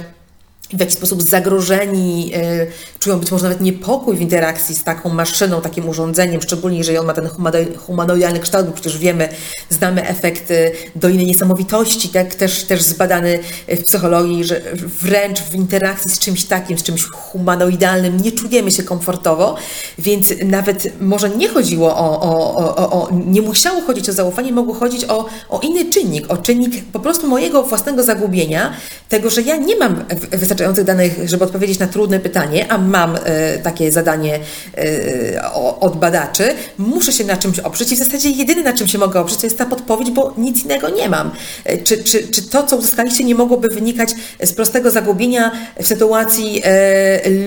w 0.73 0.79
jakiś 0.79 0.95
sposób 0.95 1.21
zagrożeni, 1.21 2.31
y, 2.35 2.99
czują 2.99 3.19
być 3.19 3.31
może 3.31 3.43
nawet 3.43 3.61
niepokój 3.61 4.17
w 4.17 4.21
interakcji 4.21 4.75
z 4.75 4.83
taką 4.83 5.09
maszyną, 5.09 5.61
takim 5.61 5.89
urządzeniem, 5.89 6.41
szczególnie 6.41 6.77
jeżeli 6.77 6.97
on 6.97 7.05
ma 7.05 7.13
ten 7.13 7.29
humanoidalny 7.77 8.39
kształt, 8.39 8.67
bo 8.67 8.73
przecież 8.73 8.97
wiemy, 8.97 9.29
znamy 9.69 10.07
efekt 10.07 10.53
doliny 10.95 11.25
niesamowitości, 11.25 12.09
tak, 12.09 12.35
też, 12.35 12.63
też 12.63 12.81
zbadany 12.81 13.39
w 13.67 13.83
psychologii, 13.83 14.43
że 14.43 14.61
wręcz 15.01 15.39
w 15.39 15.55
interakcji 15.55 16.11
z 16.11 16.19
czymś 16.19 16.43
takim, 16.43 16.77
z 16.77 16.83
czymś 16.83 17.03
humanoidalnym 17.03 18.17
nie 18.17 18.31
czujemy 18.31 18.71
się 18.71 18.83
komfortowo, 18.83 19.55
więc 19.97 20.33
nawet 20.45 21.01
może 21.01 21.29
nie 21.29 21.49
chodziło 21.49 21.97
o, 21.97 22.21
o, 22.21 22.55
o, 22.55 22.91
o 22.91 23.09
nie 23.25 23.41
musiało 23.41 23.81
chodzić 23.81 24.09
o 24.09 24.13
zaufanie, 24.13 24.53
mogło 24.53 24.73
chodzić 24.73 25.05
o, 25.05 25.25
o 25.49 25.59
inny 25.59 25.85
czynnik, 25.85 26.31
o 26.31 26.37
czynnik 26.37 26.85
po 26.93 26.99
prostu 26.99 27.27
mojego 27.27 27.63
własnego 27.63 28.03
zagubienia, 28.03 28.73
tego, 29.09 29.29
że 29.29 29.41
ja 29.41 29.57
nie 29.57 29.75
mam 29.75 30.05
wystarczająco 30.31 30.56
wystarczających 30.57 30.85
danych, 30.85 31.29
żeby 31.29 31.43
odpowiedzieć 31.43 31.79
na 31.79 31.87
trudne 31.87 32.19
pytanie, 32.19 32.71
a 32.71 32.77
mam 32.77 33.15
e, 33.15 33.59
takie 33.59 33.91
zadanie 33.91 34.39
e, 34.77 35.51
od 35.79 35.97
badaczy, 35.97 36.53
muszę 36.77 37.13
się 37.13 37.23
na 37.23 37.37
czymś 37.37 37.59
oprzeć 37.59 37.91
i 37.91 37.95
w 37.95 37.99
zasadzie 37.99 38.29
jedyne 38.29 38.63
na 38.63 38.73
czym 38.73 38.87
się 38.87 38.97
mogę 38.97 39.19
oprzeć 39.19 39.39
to 39.39 39.45
jest 39.45 39.57
ta 39.57 39.65
podpowiedź, 39.65 40.11
bo 40.11 40.33
nic 40.37 40.63
innego 40.63 40.89
nie 40.89 41.09
mam. 41.09 41.31
E, 41.65 41.77
czy, 41.77 42.03
czy, 42.03 42.27
czy 42.27 42.49
to, 42.49 42.63
co 42.63 42.77
uzyskaliście, 42.77 43.23
nie 43.23 43.35
mogłoby 43.35 43.69
wynikać 43.69 44.09
z 44.43 44.53
prostego 44.53 44.91
zagubienia 44.91 45.51
w 45.81 45.87
sytuacji 45.87 46.61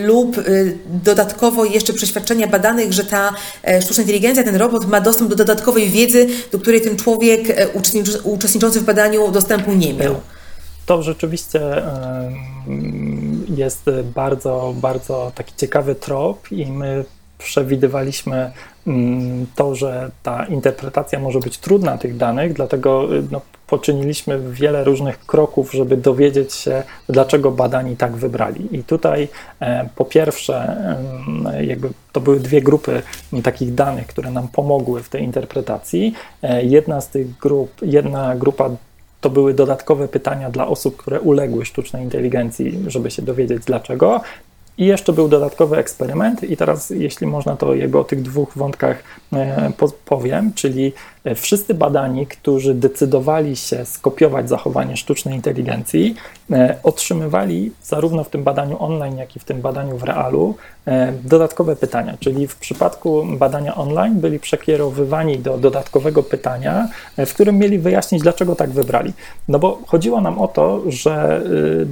lub 0.04 0.36
dodatkowo 1.04 1.64
jeszcze 1.64 1.92
przeświadczenia 1.92 2.46
badanych, 2.46 2.92
że 2.92 3.04
ta 3.04 3.32
sztuczna 3.80 4.02
inteligencja, 4.02 4.44
ten 4.44 4.56
robot 4.56 4.88
ma 4.88 5.00
dostęp 5.00 5.30
do 5.30 5.36
dodatkowej 5.36 5.90
wiedzy, 5.90 6.26
do 6.52 6.58
której 6.58 6.80
ten 6.80 6.96
człowiek 6.96 7.40
uczestniczący 8.24 8.80
w 8.80 8.84
badaniu 8.84 9.30
dostępu 9.30 9.72
nie 9.72 9.94
miał? 9.94 10.20
To 10.90 11.02
rzeczywiście 11.02 11.60
jest 13.48 13.90
bardzo, 14.14 14.74
bardzo 14.76 15.32
taki 15.34 15.54
ciekawy 15.56 15.94
trop 15.94 16.52
i 16.52 16.66
my 16.66 17.04
przewidywaliśmy 17.38 18.52
mm, 18.86 19.46
to, 19.56 19.74
że 19.74 20.10
ta 20.22 20.44
interpretacja 20.44 21.18
może 21.18 21.38
być 21.38 21.58
trudna 21.58 21.98
tych 21.98 22.16
danych, 22.16 22.52
dlatego 22.52 23.08
no, 23.30 23.40
poczyniliśmy 23.66 24.52
wiele 24.52 24.84
różnych 24.84 25.26
kroków, 25.26 25.72
żeby 25.72 25.96
dowiedzieć 25.96 26.54
się, 26.54 26.82
dlaczego 27.08 27.50
badani 27.50 27.96
tak 27.96 28.16
wybrali. 28.16 28.76
I 28.76 28.84
tutaj 28.84 29.28
po 29.96 30.04
pierwsze, 30.04 30.76
jakby 31.60 31.88
to 32.12 32.20
były 32.20 32.40
dwie 32.40 32.62
grupy 32.62 33.02
takich 33.42 33.74
danych, 33.74 34.06
które 34.06 34.30
nam 34.30 34.48
pomogły 34.48 35.02
w 35.02 35.08
tej 35.08 35.22
interpretacji. 35.22 36.14
Jedna 36.62 37.00
z 37.00 37.08
tych 37.08 37.38
grup, 37.38 37.70
jedna 37.82 38.36
grupa 38.36 38.70
to 39.20 39.30
były 39.30 39.54
dodatkowe 39.54 40.08
pytania 40.08 40.50
dla 40.50 40.66
osób, 40.68 40.96
które 40.96 41.20
uległy 41.20 41.64
sztucznej 41.64 42.02
inteligencji, 42.02 42.78
żeby 42.86 43.10
się 43.10 43.22
dowiedzieć 43.22 43.64
dlaczego. 43.64 44.20
I 44.78 44.86
jeszcze 44.86 45.12
był 45.12 45.28
dodatkowy 45.28 45.76
eksperyment, 45.76 46.44
i 46.44 46.56
teraz, 46.56 46.90
jeśli 46.90 47.26
można, 47.26 47.56
to 47.56 47.74
jakby 47.74 47.98
o 47.98 48.04
tych 48.04 48.22
dwóch 48.22 48.52
wątkach 48.56 49.02
e, 49.32 49.72
powiem, 50.04 50.52
czyli 50.54 50.92
e, 51.24 51.34
wszyscy 51.34 51.74
badani, 51.74 52.26
którzy 52.26 52.74
decydowali 52.74 53.56
się 53.56 53.84
skopiować 53.84 54.48
zachowanie 54.48 54.96
sztucznej 54.96 55.34
inteligencji, 55.34 56.14
e, 56.50 56.78
otrzymywali 56.82 57.72
zarówno 57.82 58.24
w 58.24 58.30
tym 58.30 58.44
badaniu 58.44 58.82
online, 58.82 59.16
jak 59.18 59.36
i 59.36 59.40
w 59.40 59.44
tym 59.44 59.60
badaniu 59.60 59.98
w 59.98 60.02
realu 60.02 60.54
dodatkowe 61.24 61.76
pytania. 61.76 62.16
Czyli 62.20 62.46
w 62.46 62.56
przypadku 62.56 63.24
badania 63.38 63.74
online 63.74 64.20
byli 64.20 64.38
przekierowywani 64.38 65.38
do 65.38 65.58
dodatkowego 65.58 66.22
pytania, 66.22 66.88
w 67.18 67.34
którym 67.34 67.58
mieli 67.58 67.78
wyjaśnić, 67.78 68.22
dlaczego 68.22 68.56
tak 68.56 68.70
wybrali. 68.70 69.12
No 69.48 69.58
bo 69.58 69.78
chodziło 69.86 70.20
nam 70.20 70.38
o 70.38 70.48
to, 70.48 70.82
że 70.86 71.42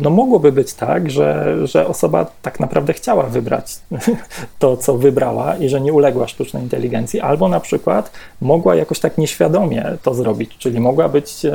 no 0.03 0.11
mogłoby 0.11 0.53
być 0.53 0.75
tak, 0.75 1.11
że, 1.11 1.57
że 1.67 1.87
osoba 1.87 2.27
tak 2.43 2.61
naprawdę 2.61 2.89
naprawdę 2.89 2.93
chciała 2.93 3.23
wybrać 3.23 3.79
to, 4.59 4.77
co 4.77 4.99
wybrała 4.99 5.57
i 5.57 5.69
że 5.69 5.81
nie 5.81 5.93
uległa 5.93 6.29
sztucznej 6.29 6.63
inteligencji, 6.63 7.21
albo 7.21 7.49
na 7.49 7.61
przykład 7.61 8.11
mogła 8.41 8.75
jakoś 8.75 9.01
tak 9.01 9.19
nieświadomie 9.19 9.85
to 10.03 10.15
zrobić, 10.15 10.57
czyli 10.59 10.81
mogła 10.81 11.09
być, 11.09 11.47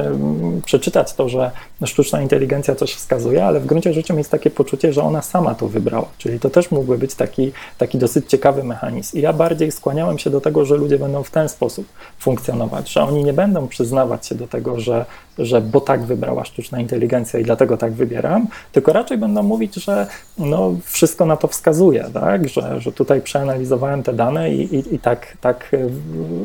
przeczytać 0.65 1.13
to, 1.13 1.29
że 1.29 1.51
sztuczna 1.87 2.21
inteligencja 2.21 2.75
coś 2.75 2.93
wskazuje, 2.93 3.45
ale 3.45 3.59
w 3.59 3.65
gruncie 3.65 3.93
rzeczy 3.93 4.13
mieć 4.13 4.27
takie 4.27 4.49
poczucie, 4.49 4.93
że 4.93 5.03
ona 5.03 5.21
sama 5.21 5.55
to 5.55 5.67
wybrała, 5.67 6.07
czyli 6.17 6.39
to 6.39 6.49
też 6.49 6.71
mógłby 6.71 6.97
być 6.97 7.15
taki, 7.15 7.51
taki 7.77 7.97
dosyć 7.97 8.29
ciekawy 8.29 8.63
mechanizm. 8.63 9.17
I 9.17 9.21
ja 9.21 9.33
bardziej 9.33 9.71
skłaniałem 9.71 10.19
się 10.19 10.29
do 10.29 10.41
tego, 10.41 10.65
że 10.65 10.75
ludzie 10.75 10.99
będą 10.99 11.23
w 11.23 11.31
ten 11.31 11.49
sposób 11.49 11.85
funkcjonować, 12.19 12.91
że 12.91 13.03
oni 13.03 13.23
nie 13.23 13.33
będą 13.33 13.67
przyznawać 13.67 14.27
się 14.27 14.35
do 14.35 14.47
tego, 14.47 14.79
że, 14.79 15.05
że 15.37 15.61
bo 15.61 15.81
tak 15.81 16.03
wybrała 16.03 16.45
sztuczna 16.45 16.79
inteligencja 16.79 17.39
i 17.39 17.43
dlatego 17.43 17.77
tak 17.77 17.93
wybieram, 17.93 18.47
tylko 18.71 18.93
raczej 18.93 19.17
będą 19.17 19.43
mówić, 19.43 19.75
że 19.75 20.07
no, 20.37 20.75
wszystko 20.83 21.25
na 21.25 21.37
to 21.37 21.47
wskazuje, 21.47 22.05
tak? 22.13 22.49
że, 22.49 22.81
że 22.81 22.91
tutaj 22.91 23.21
przeanalizowałem 23.21 24.03
te 24.03 24.13
dane 24.13 24.53
i, 24.53 24.75
i, 24.75 24.95
i 24.95 24.99
tak, 24.99 25.37
tak 25.41 25.71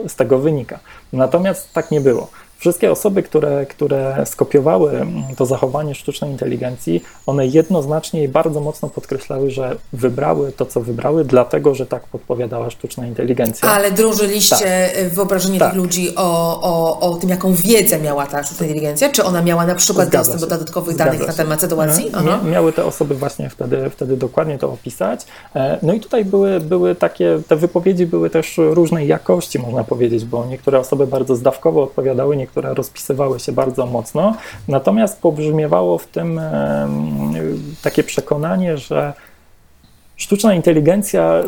z 0.08 0.16
tego 0.16 0.38
wynika. 0.38 0.78
Natomiast 1.12 1.72
tak 1.72 1.90
nie 1.90 2.00
było. 2.00 2.28
Wszystkie 2.58 2.92
osoby, 2.92 3.22
które, 3.22 3.66
które 3.66 4.26
skopiowały 4.26 5.06
to 5.36 5.46
zachowanie 5.46 5.94
sztucznej 5.94 6.30
inteligencji, 6.30 7.02
one 7.26 7.46
jednoznacznie 7.46 8.24
i 8.24 8.28
bardzo 8.28 8.60
mocno 8.60 8.88
podkreślały, 8.88 9.50
że 9.50 9.76
wybrały 9.92 10.52
to, 10.52 10.66
co 10.66 10.80
wybrały, 10.80 11.24
dlatego, 11.24 11.74
że 11.74 11.86
tak 11.86 12.06
podpowiadała 12.06 12.70
sztuczna 12.70 13.06
inteligencja. 13.06 13.68
Ale 13.68 13.90
drążyliście 13.90 14.56
tak. 14.94 15.08
wyobrażenie 15.08 15.58
tak. 15.58 15.68
tych 15.68 15.78
ludzi 15.78 16.16
o, 16.16 16.60
o, 16.62 17.00
o 17.00 17.14
tym, 17.16 17.30
jaką 17.30 17.54
wiedzę 17.54 17.98
miała 17.98 18.26
ta 18.26 18.42
sztuczna 18.42 18.66
inteligencja? 18.66 19.12
Czy 19.12 19.24
ona 19.24 19.42
miała 19.42 19.66
na 19.66 19.74
przykład 19.74 20.08
Zgadza 20.08 20.18
dostęp 20.18 20.40
się. 20.40 20.46
do 20.46 20.56
dodatkowych 20.56 20.94
Zgadza 20.94 21.10
danych 21.10 21.22
się. 21.22 21.26
na 21.26 21.32
temat 21.32 21.60
sytuacji? 21.60 22.10
Aha. 22.14 22.40
Miały 22.44 22.72
te 22.72 22.84
osoby 22.84 23.14
właśnie 23.14 23.50
wtedy, 23.50 23.90
wtedy 23.90 24.16
dokładnie 24.16 24.58
to 24.58 24.72
opisać. 24.72 25.26
E, 25.54 25.78
no 25.82 25.92
i 25.92 26.00
tutaj 26.00 26.24
były, 26.24 26.60
były 26.60 26.94
takie, 26.94 27.40
te 27.48 27.56
wypowiedzi 27.56 28.06
były 28.06 28.30
też 28.30 28.54
różnej 28.58 29.08
jakości, 29.08 29.58
można 29.58 29.84
powiedzieć, 29.84 30.24
bo 30.24 30.46
niektóre 30.46 30.78
osoby 30.78 31.06
bardzo 31.06 31.36
zdawkowo 31.36 31.82
odpowiadały, 31.82 32.36
które 32.48 32.74
rozpisywały 32.74 33.40
się 33.40 33.52
bardzo 33.52 33.86
mocno, 33.86 34.36
natomiast 34.68 35.20
pobrzmiewało 35.20 35.98
w 35.98 36.06
tym 36.06 36.40
takie 37.82 38.02
przekonanie, 38.02 38.78
że 38.78 39.12
sztuczna 40.16 40.54
inteligencja 40.54 41.42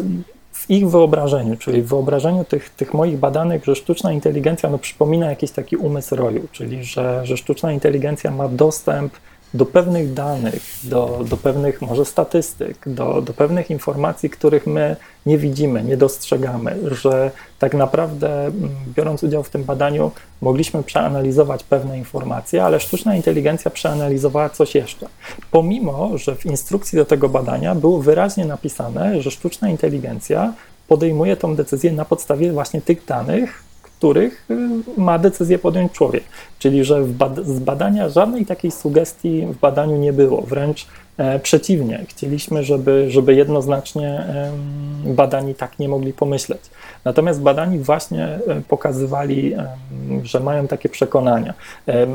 w 0.52 0.70
ich 0.70 0.90
wyobrażeniu, 0.90 1.56
czyli 1.56 1.82
w 1.82 1.88
wyobrażeniu 1.88 2.44
tych, 2.44 2.70
tych 2.70 2.94
moich 2.94 3.18
badanych, 3.18 3.64
że 3.64 3.74
sztuczna 3.76 4.12
inteligencja 4.12 4.70
no, 4.70 4.78
przypomina 4.78 5.30
jakiś 5.30 5.50
taki 5.50 5.76
umysł 5.76 6.16
roju, 6.16 6.48
czyli 6.52 6.84
że, 6.84 7.26
że 7.26 7.36
sztuczna 7.36 7.72
inteligencja 7.72 8.30
ma 8.30 8.48
dostęp 8.48 9.12
do 9.54 9.66
pewnych 9.66 10.12
danych, 10.12 10.62
do, 10.84 11.24
do 11.28 11.36
pewnych 11.36 11.82
może 11.82 12.04
statystyk, 12.04 12.88
do, 12.88 13.22
do 13.22 13.32
pewnych 13.32 13.70
informacji, 13.70 14.30
których 14.30 14.66
my 14.66 14.96
nie 15.26 15.38
widzimy, 15.38 15.84
nie 15.84 15.96
dostrzegamy, 15.96 16.76
że 17.02 17.30
tak 17.58 17.74
naprawdę 17.74 18.46
mm, 18.46 18.70
biorąc 18.96 19.22
udział 19.22 19.42
w 19.42 19.50
tym 19.50 19.64
badaniu, 19.64 20.10
mogliśmy 20.40 20.82
przeanalizować 20.82 21.64
pewne 21.64 21.98
informacje, 21.98 22.64
ale 22.64 22.80
sztuczna 22.80 23.16
inteligencja 23.16 23.70
przeanalizowała 23.70 24.50
coś 24.50 24.74
jeszcze. 24.74 25.06
Pomimo, 25.50 26.18
że 26.18 26.36
w 26.36 26.46
instrukcji 26.46 26.96
do 26.96 27.04
tego 27.04 27.28
badania 27.28 27.74
było 27.74 28.02
wyraźnie 28.02 28.44
napisane, 28.44 29.22
że 29.22 29.30
sztuczna 29.30 29.70
inteligencja 29.70 30.52
podejmuje 30.88 31.36
tą 31.36 31.56
decyzję 31.56 31.92
na 31.92 32.04
podstawie 32.04 32.52
właśnie 32.52 32.80
tych 32.80 33.04
danych, 33.04 33.69
których 34.00 34.44
y, 34.50 35.00
ma 35.00 35.18
decyzję 35.18 35.58
podjąć 35.58 35.92
człowiek. 35.92 36.24
Czyli, 36.58 36.84
że 36.84 37.02
bad 37.04 37.46
z 37.46 37.58
badania 37.58 38.08
żadnej 38.08 38.46
takiej 38.46 38.70
sugestii 38.70 39.46
w 39.46 39.58
badaniu 39.58 39.96
nie 39.96 40.12
było, 40.12 40.42
wręcz 40.42 40.86
e, 41.18 41.38
przeciwnie. 41.38 42.04
Chcieliśmy, 42.08 42.64
żeby, 42.64 43.06
żeby 43.10 43.34
jednoznacznie 43.34 44.08
e, 44.08 44.52
badani 45.04 45.54
tak 45.54 45.78
nie 45.78 45.88
mogli 45.88 46.12
pomyśleć. 46.12 46.60
Natomiast 47.04 47.40
badani 47.42 47.78
właśnie 47.78 48.24
e, 48.24 48.60
pokazywali, 48.68 49.54
że 50.22 50.40
mają 50.40 50.66
takie 50.66 50.88
przekonania. 50.88 51.54
E, 51.88 52.06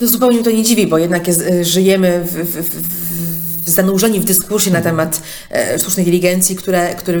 no 0.00 0.06
zupełnie 0.08 0.42
to 0.42 0.50
nie 0.50 0.62
dziwi, 0.62 0.86
bo 0.86 0.98
jednak 0.98 1.28
jest, 1.28 1.44
żyjemy 1.62 2.24
w, 2.24 2.32
w, 2.32 3.08
w 3.08 3.09
zanurzeni 3.66 4.20
w 4.20 4.24
dyskursie 4.24 4.70
na 4.70 4.80
temat 4.80 5.22
e, 5.50 5.78
sztucznej 5.78 6.06
inteligencji, 6.06 6.56
które, 6.56 6.94
który 6.94 7.20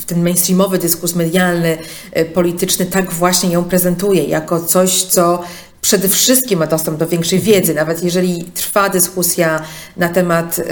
w 0.00 0.04
ten 0.04 0.22
mainstreamowy 0.22 0.78
dyskurs 0.78 1.14
medialny, 1.14 1.78
e, 2.12 2.24
polityczny 2.24 2.86
tak 2.86 3.12
właśnie 3.12 3.50
ją 3.50 3.64
prezentuje, 3.64 4.24
jako 4.24 4.60
coś, 4.60 5.02
co 5.02 5.42
przede 5.80 6.08
wszystkim 6.08 6.58
ma 6.58 6.66
dostęp 6.66 6.98
do 6.98 7.06
większej 7.06 7.40
wiedzy, 7.40 7.74
nawet 7.74 8.04
jeżeli 8.04 8.44
trwa 8.44 8.88
dyskusja 8.88 9.62
na 9.96 10.08
temat, 10.08 10.58
y, 10.58 10.64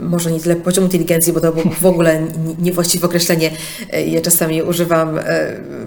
może 0.00 0.30
nie 0.30 0.40
tyle 0.40 0.56
poziomu 0.56 0.86
inteligencji, 0.86 1.32
bo 1.32 1.40
to 1.40 1.52
w 1.80 1.86
ogóle 1.86 2.22
niewłaściwe 2.58 3.06
określenie. 3.06 3.50
Y, 3.94 4.02
ja 4.02 4.20
czasami 4.20 4.62
używam 4.62 5.18
y, 5.18 5.22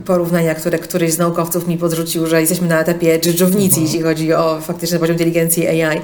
porównania, 0.06 0.56
które 0.56 0.80
któryś 0.80 1.14
z 1.14 1.18
naukowców 1.18 1.68
mi 1.68 1.78
podrzucił, 1.78 2.28
że 2.28 2.42
jesteśmy 2.42 2.68
na 2.68 2.80
etapie 2.80 3.20
dżdżownicy, 3.20 3.76
mhm. 3.76 3.86
jeśli 3.86 4.02
chodzi 4.02 4.34
o 4.34 4.62
faktyczny 4.62 5.00
poziom 5.00 5.14
inteligencji 5.14 5.68
AI, 5.68 6.02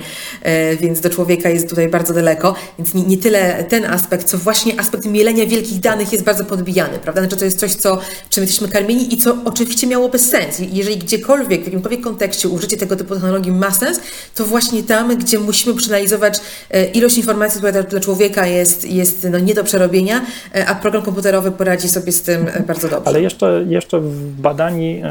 więc 0.81 0.99
do 0.99 1.09
człowieka 1.09 1.49
jest 1.49 1.69
tutaj 1.69 1.87
bardzo 1.87 2.13
daleko. 2.13 2.55
Więc 2.77 2.93
nie, 2.93 3.03
nie 3.03 3.17
tyle 3.17 3.63
ten 3.63 3.85
aspekt, 3.85 4.27
co 4.27 4.37
właśnie 4.37 4.79
aspekt 4.79 5.05
mielenia 5.05 5.45
wielkich 5.45 5.79
danych 5.79 6.11
jest 6.11 6.23
bardzo 6.23 6.45
podbijany, 6.45 6.99
prawda? 6.99 7.21
Znaczy 7.21 7.37
to 7.37 7.45
jest 7.45 7.59
coś, 7.59 7.73
co, 7.73 7.99
czym 8.29 8.43
jesteśmy 8.43 8.67
karmieni 8.67 9.13
i 9.13 9.17
co 9.17 9.37
oczywiście 9.45 9.87
miałoby 9.87 10.19
sens. 10.19 10.61
Jeżeli 10.71 10.97
gdziekolwiek, 10.97 11.61
w 11.61 11.65
jakimkolwiek 11.65 12.01
kontekście 12.01 12.28
kontekście 12.29 12.49
użycie 12.49 12.77
tego 12.77 12.95
typu 12.95 13.13
technologii 13.13 13.51
ma 13.51 13.71
sens, 13.71 13.99
to 14.35 14.45
właśnie 14.45 14.83
tam, 14.83 15.17
gdzie 15.17 15.39
musimy 15.39 15.75
przeanalizować 15.75 16.39
e, 16.71 16.85
ilość 16.85 17.17
informacji, 17.17 17.61
która 17.61 17.83
dla 17.83 17.99
człowieka 17.99 18.47
jest, 18.47 18.85
jest 18.85 19.27
no, 19.31 19.39
nie 19.39 19.53
do 19.53 19.63
przerobienia, 19.63 20.25
e, 20.55 20.67
a 20.67 20.75
program 20.75 21.03
komputerowy 21.03 21.51
poradzi 21.51 21.89
sobie 21.89 22.11
z 22.11 22.21
tym 22.21 22.47
e, 22.47 22.63
bardzo 22.63 22.89
dobrze. 22.89 23.07
Ale 23.07 23.21
jeszcze, 23.21 23.65
jeszcze 23.67 24.01
badani 24.39 25.01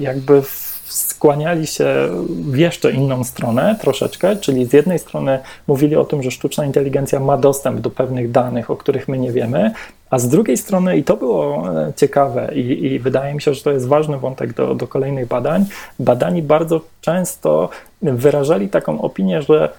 jakby 0.00 0.42
skłaniali 0.84 1.66
się 1.66 1.86
w 2.28 2.56
jeszcze 2.56 2.92
inną 2.92 3.24
stronę 3.24 3.76
troszeczkę, 3.80 4.36
czyli 4.36 4.66
z 4.66 4.72
jednej 4.72 4.98
strony 4.98 5.38
mówili 5.66 5.96
o 5.96 6.04
tym, 6.04 6.22
że 6.22 6.30
sztuczna 6.30 6.64
inteligencja 6.64 7.20
ma 7.20 7.36
dostęp 7.36 7.80
do 7.80 7.90
pewnych 7.90 8.30
danych, 8.30 8.70
o 8.70 8.76
których 8.76 9.08
my 9.08 9.18
nie 9.18 9.32
wiemy, 9.32 9.72
a 10.10 10.18
z 10.18 10.28
drugiej 10.28 10.56
strony, 10.56 10.96
i 10.96 11.04
to 11.04 11.16
było 11.16 11.72
e, 11.80 11.92
ciekawe, 11.96 12.50
i, 12.54 12.86
i, 12.86 12.98
wydaje 12.98 13.34
mi 13.34 13.42
się, 13.42 13.54
że 13.54 13.62
to 13.62 13.70
jest 13.70 13.88
ważny 13.88 14.18
wątek 14.18 14.54
do, 14.54 14.74
do 14.74 14.86
kolejnych 14.86 15.26
badań, 15.26 15.64
badani 15.98 16.42
bardzo 16.42 16.80
często 17.00 17.68
wyrażali 18.02 18.68
taką 18.68 19.00
opinię, 19.00 19.42
że 19.42 19.72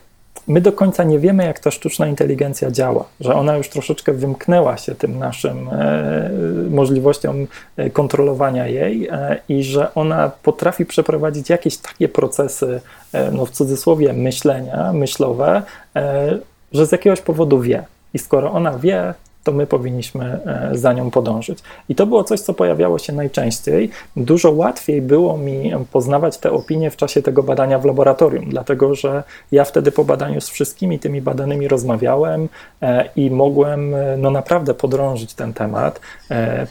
my 0.48 0.62
do 0.62 0.72
końca 0.72 1.04
nie 1.04 1.20
wiemy, 1.20 1.46
jak 1.46 1.60
ta 1.60 1.72
sztuczna 1.72 2.08
inteligencja 2.08 2.72
działa, 2.72 3.06
że 3.20 3.36
ona 3.36 3.58
już 3.58 3.70
troszeczkę 3.70 4.14
wymknęła 4.14 4.78
się 4.78 4.96
tym 4.96 5.20
naszym 5.20 5.70
e, 5.72 6.30
możliwościom 6.70 7.48
e, 7.78 7.90
kontrolowania 7.90 8.68
jej 8.68 9.08
e, 9.08 9.40
i 9.50 9.64
że 9.64 9.94
ona 9.94 10.32
potrafi 10.44 10.86
przeprowadzić 10.86 11.50
jakieś 11.50 11.78
takie 11.78 12.10
procesy, 12.10 12.82
e, 13.14 13.32
no 13.32 13.46
w 13.46 13.52
cudzysłowie, 13.52 14.14
myślenia, 14.14 14.94
myślowe, 14.94 15.62
e, 15.96 16.38
że 16.74 16.86
z 16.86 16.92
jakiegoś 16.92 17.22
powodu 17.22 17.60
wie. 17.60 17.84
I 18.14 18.20
skoro 18.20 18.52
ona 18.52 18.78
wie, 18.78 19.14
to 19.44 19.52
my 19.52 19.68
powinniśmy 19.68 20.40
e, 20.46 20.78
za 20.78 20.94
nią 20.94 21.12
podążyć. 21.12 21.60
I 21.90 21.96
to 21.96 22.06
było 22.06 22.24
coś, 22.24 22.40
co 22.40 22.54
pojawiało 22.54 23.00
się 23.00 23.14
najczęściej. 23.14 23.90
Dużo 24.16 24.52
łatwiej 24.52 25.02
było 25.02 25.38
mi 25.38 25.72
poznawać 25.92 26.38
te 26.38 26.52
opinie 26.52 26.92
w 26.92 26.96
czasie 26.96 27.22
tego 27.22 27.44
badania 27.44 27.80
w 27.80 27.86
laboratorium, 27.86 28.46
dlatego 28.50 28.96
że 28.96 29.24
ja 29.52 29.64
wtedy 29.64 29.92
po 29.92 30.04
badaniu 30.04 30.42
z 30.42 30.50
wszystkimi 30.50 31.00
tymi 31.00 31.22
badanymi 31.22 31.68
rozmawiałem 31.68 32.50
e, 32.82 33.10
i 33.16 33.32
mogłem 33.32 33.96
e, 33.96 34.18
no 34.18 34.32
naprawdę 34.32 34.74
podrążyć 34.74 35.34
ten 35.34 35.54
temat. 35.54 36.00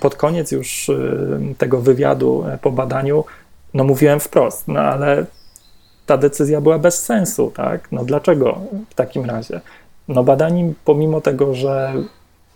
Pod 0.00 0.16
koniec 0.16 0.52
już 0.52 0.90
tego 1.58 1.80
wywiadu 1.80 2.44
po 2.62 2.70
badaniu 2.70 3.24
no 3.74 3.84
mówiłem 3.84 4.20
wprost, 4.20 4.68
no 4.68 4.80
ale 4.80 5.24
ta 6.06 6.18
decyzja 6.18 6.60
była 6.60 6.78
bez 6.78 7.04
sensu, 7.04 7.52
tak? 7.54 7.92
No 7.92 8.04
dlaczego 8.04 8.60
w 8.90 8.94
takim 8.94 9.24
razie? 9.24 9.60
No 10.08 10.24
badani 10.24 10.74
pomimo 10.84 11.20
tego, 11.20 11.54
że 11.54 11.92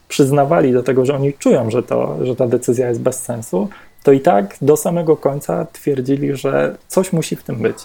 przyznawali 0.08 0.72
do 0.72 0.82
tego, 0.82 1.06
że 1.06 1.14
oni 1.14 1.32
czują, 1.32 1.70
że, 1.70 1.82
to, 1.82 2.26
że 2.26 2.36
ta 2.36 2.46
decyzja 2.46 2.88
jest 2.88 3.00
bez 3.00 3.22
sensu, 3.22 3.68
to 4.02 4.12
i 4.12 4.20
tak 4.20 4.56
do 4.62 4.76
samego 4.76 5.16
końca 5.16 5.66
twierdzili, 5.72 6.36
że 6.36 6.76
coś 6.88 7.12
musi 7.12 7.36
w 7.36 7.42
tym 7.42 7.56
być 7.56 7.76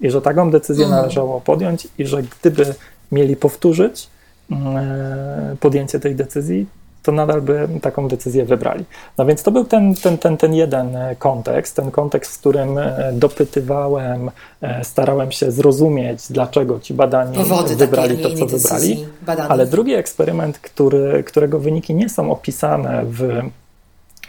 i 0.00 0.10
że 0.10 0.22
taką 0.22 0.50
decyzję 0.50 0.84
mhm. 0.84 1.02
należało 1.02 1.40
podjąć 1.40 1.88
i 1.98 2.06
że 2.06 2.22
gdyby 2.22 2.74
mieli 3.12 3.36
powtórzyć 3.36 4.08
mm, 4.50 4.76
e, 4.76 5.56
podjęcie 5.60 6.00
tej 6.00 6.14
decyzji, 6.14 6.66
to 7.06 7.12
nadal 7.12 7.42
by 7.42 7.68
taką 7.82 8.08
decyzję 8.08 8.44
wybrali. 8.44 8.84
No 9.18 9.26
więc 9.26 9.42
to 9.42 9.50
był 9.50 9.64
ten, 9.64 9.94
ten, 9.94 10.18
ten, 10.18 10.36
ten 10.36 10.54
jeden 10.54 10.96
e, 10.96 11.16
kontekst, 11.16 11.76
ten 11.76 11.90
kontekst, 11.90 12.36
w 12.36 12.38
którym 12.38 12.78
e, 12.78 13.10
dopytywałem, 13.12 14.30
starałem 14.82 15.32
się 15.32 15.50
zrozumieć, 15.50 16.20
dlaczego 16.30 16.80
ci 16.80 16.94
badani 16.94 17.36
Powody 17.36 17.76
wybrali 17.76 18.18
to, 18.18 18.30
co 18.34 18.46
wybrali. 18.46 19.06
Ale 19.48 19.66
drugi 19.66 19.94
eksperyment, 19.94 20.58
który, 20.58 21.24
którego 21.24 21.58
wyniki 21.58 21.94
nie 21.94 22.08
są 22.08 22.30
opisane 22.30 23.02
w 23.04 23.42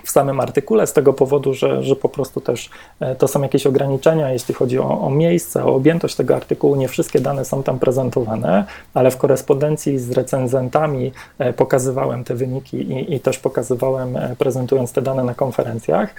w 0.04 0.12
samym 0.12 0.40
artykule 0.40 0.88
z 0.88 0.94
tego 0.94 1.14
powodu, 1.14 1.54
że, 1.54 1.84
że 1.84 1.96
po 1.96 2.10
prostu 2.10 2.42
też 2.42 2.70
e, 3.00 3.16
to 3.16 3.28
są 3.28 3.42
jakieś 3.42 3.68
ograniczenia, 3.68 4.32
jeśli 4.32 4.54
chodzi 4.54 4.80
o, 4.80 5.02
o 5.02 5.10
miejsce, 5.10 5.66
o 5.66 5.76
objętość 5.76 6.16
tego 6.16 6.36
artykułu. 6.36 6.76
Nie 6.76 6.88
wszystkie 6.88 7.20
dane 7.20 7.46
są 7.46 7.64
tam 7.64 7.80
prezentowane, 7.80 8.66
ale 8.94 9.12
w 9.12 9.18
korespondencji 9.18 10.00
z 10.00 10.12
recenzentami 10.12 11.12
e, 11.40 11.54
pokazywałem 11.54 12.24
te 12.24 12.36
wyniki 12.36 12.78
i, 12.78 13.14
i 13.14 13.20
też 13.20 13.40
pokazywałem, 13.40 14.18
e, 14.18 14.36
prezentując 14.38 14.92
te 14.92 15.02
dane 15.02 15.24
na 15.24 15.34
konferencjach. 15.34 16.16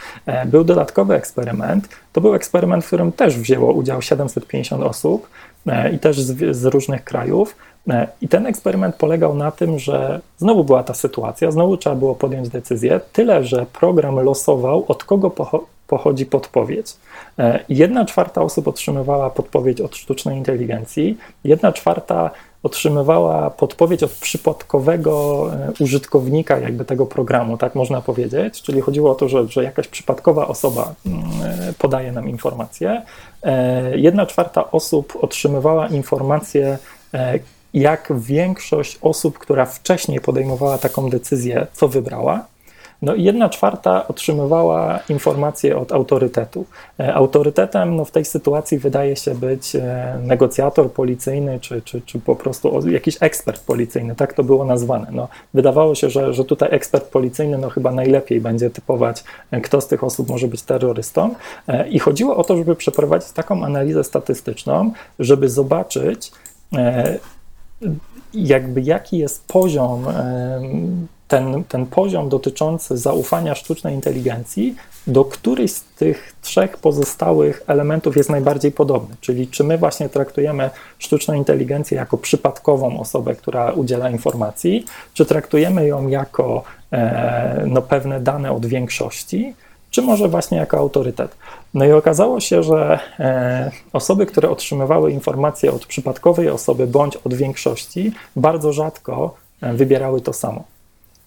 Był 0.46 0.64
dodatkowy 0.64 1.14
eksperyment. 1.14 1.88
To 2.12 2.20
był 2.20 2.34
eksperyment, 2.34 2.84
w 2.84 2.86
którym 2.86 3.12
też 3.12 3.38
wzięło 3.38 3.72
udział 3.72 4.02
750 4.02 4.82
osób 4.82 5.28
i 5.92 5.98
też 5.98 6.20
z, 6.20 6.56
z 6.56 6.64
różnych 6.64 7.04
krajów. 7.04 7.56
E, 7.88 8.08
I 8.20 8.28
ten 8.28 8.46
eksperyment 8.46 8.96
polegał 8.96 9.34
na 9.34 9.50
tym, 9.50 9.78
że 9.78 10.20
znowu 10.38 10.64
była 10.64 10.82
ta 10.82 10.94
sytuacja, 10.94 11.50
znowu 11.50 11.76
trzeba 11.76 11.96
było 11.96 12.14
podjąć 12.14 12.48
decyzję, 12.48 13.00
tyle 13.12 13.44
że 13.44 13.66
program 13.80 14.20
losował, 14.20 14.84
od 14.88 15.04
kogo 15.04 15.30
pochodzi 15.86 16.26
podpowiedź. 16.26 16.96
E, 17.38 17.64
jedna 17.68 18.04
czwarta 18.04 18.42
osób 18.42 18.68
otrzymywała 18.68 19.30
podpowiedź 19.30 19.80
od 19.80 19.96
sztucznej 19.96 20.38
inteligencji, 20.38 21.18
jedna 21.44 21.72
czwarta 21.72 22.30
otrzymywała 22.62 23.50
podpowiedź 23.50 24.02
od 24.02 24.10
przypadkowego 24.10 25.46
e, 25.52 25.72
użytkownika 25.80 26.58
jakby 26.58 26.84
tego 26.84 27.06
programu, 27.06 27.56
tak 27.56 27.74
można 27.74 28.00
powiedzieć, 28.00 28.62
czyli 28.62 28.80
chodziło 28.80 29.10
o 29.10 29.14
to, 29.14 29.28
że, 29.28 29.48
że 29.48 29.64
jakaś 29.64 29.88
przypadkowa 29.88 30.48
osoba 30.48 30.94
mm, 31.06 31.22
podaje 31.78 32.12
nam 32.12 32.28
informację. 32.28 33.02
Jedna 33.94 34.26
czwarta 34.26 34.70
osób 34.70 35.18
otrzymywała 35.20 35.88
informację, 35.88 36.78
jak 37.74 38.12
większość 38.16 38.98
osób, 39.02 39.38
która 39.38 39.66
wcześniej 39.66 40.20
podejmowała 40.20 40.78
taką 40.78 41.10
decyzję, 41.10 41.66
co 41.72 41.88
wybrała. 41.88 42.46
No 43.02 43.14
i 43.14 43.22
jedna 43.24 43.48
czwarta 43.48 44.08
otrzymywała 44.08 44.98
informacje 45.08 45.76
od 45.76 45.92
autorytetu. 45.92 46.64
E, 47.00 47.14
autorytetem 47.14 47.96
no, 47.96 48.04
w 48.04 48.10
tej 48.10 48.24
sytuacji 48.24 48.78
wydaje 48.78 49.16
się 49.16 49.34
być 49.34 49.76
e, 49.76 50.18
negocjator 50.22 50.92
policyjny, 50.92 51.60
czy, 51.60 51.82
czy, 51.82 52.00
czy 52.00 52.18
po 52.18 52.36
prostu 52.36 52.88
jakiś 52.88 53.16
ekspert 53.20 53.64
policyjny, 53.64 54.14
tak 54.14 54.32
to 54.32 54.44
było 54.44 54.64
nazwane. 54.64 55.06
No, 55.12 55.28
wydawało 55.54 55.94
się, 55.94 56.10
że, 56.10 56.34
że 56.34 56.44
tutaj 56.44 56.68
ekspert 56.72 57.04
policyjny 57.04 57.58
no, 57.58 57.70
chyba 57.70 57.92
najlepiej 57.92 58.40
będzie 58.40 58.70
typować, 58.70 59.24
e, 59.50 59.60
kto 59.60 59.80
z 59.80 59.88
tych 59.88 60.04
osób 60.04 60.28
może 60.28 60.48
być 60.48 60.62
terrorystą. 60.62 61.34
I 61.90 61.98
chodziło 61.98 62.36
o 62.36 62.44
to, 62.44 62.56
żeby 62.56 62.76
przeprowadzić 62.76 63.32
taką 63.32 63.64
analizę 63.64 64.04
statystyczną, 64.04 64.92
żeby 65.18 65.48
zobaczyć, 65.48 66.32
jakby 68.34 68.80
jaki 68.80 69.18
jest 69.18 69.46
poziom, 69.46 70.06
ten, 71.28 71.64
ten 71.64 71.86
poziom 71.86 72.28
dotyczący 72.28 72.98
zaufania 72.98 73.54
sztucznej 73.54 73.94
inteligencji, 73.94 74.74
do 75.06 75.24
któryś 75.24 75.72
z 75.72 75.84
tych 75.84 76.34
trzech 76.42 76.76
pozostałych 76.76 77.62
elementów 77.66 78.16
jest 78.16 78.30
najbardziej 78.30 78.72
podobny. 78.72 79.16
Czyli 79.20 79.48
czy 79.48 79.64
my 79.64 79.78
właśnie 79.78 80.08
traktujemy 80.08 80.70
sztuczną 80.98 81.34
inteligencję 81.34 81.96
jako 81.96 82.18
przypadkową 82.18 83.00
osobę, 83.00 83.34
która 83.34 83.72
udziela 83.72 84.10
informacji, 84.10 84.84
czy 85.14 85.26
traktujemy 85.26 85.86
ją 85.86 86.08
jako 86.08 86.62
e, 86.92 87.64
no, 87.66 87.82
pewne 87.82 88.20
dane 88.20 88.52
od 88.52 88.66
większości, 88.66 89.54
czy 89.90 90.02
może 90.02 90.28
właśnie 90.28 90.58
jako 90.58 90.78
autorytet. 90.78 91.36
No 91.74 91.84
i 91.84 91.92
okazało 91.92 92.40
się, 92.40 92.62
że 92.62 93.00
e, 93.20 93.70
osoby, 93.92 94.26
które 94.26 94.50
otrzymywały 94.50 95.12
informacje 95.12 95.72
od 95.72 95.86
przypadkowej 95.86 96.48
osoby 96.48 96.86
bądź 96.86 97.16
od 97.16 97.34
większości, 97.34 98.12
bardzo 98.36 98.72
rzadko 98.72 99.34
e, 99.60 99.74
wybierały 99.74 100.20
to 100.20 100.32
samo. 100.32 100.64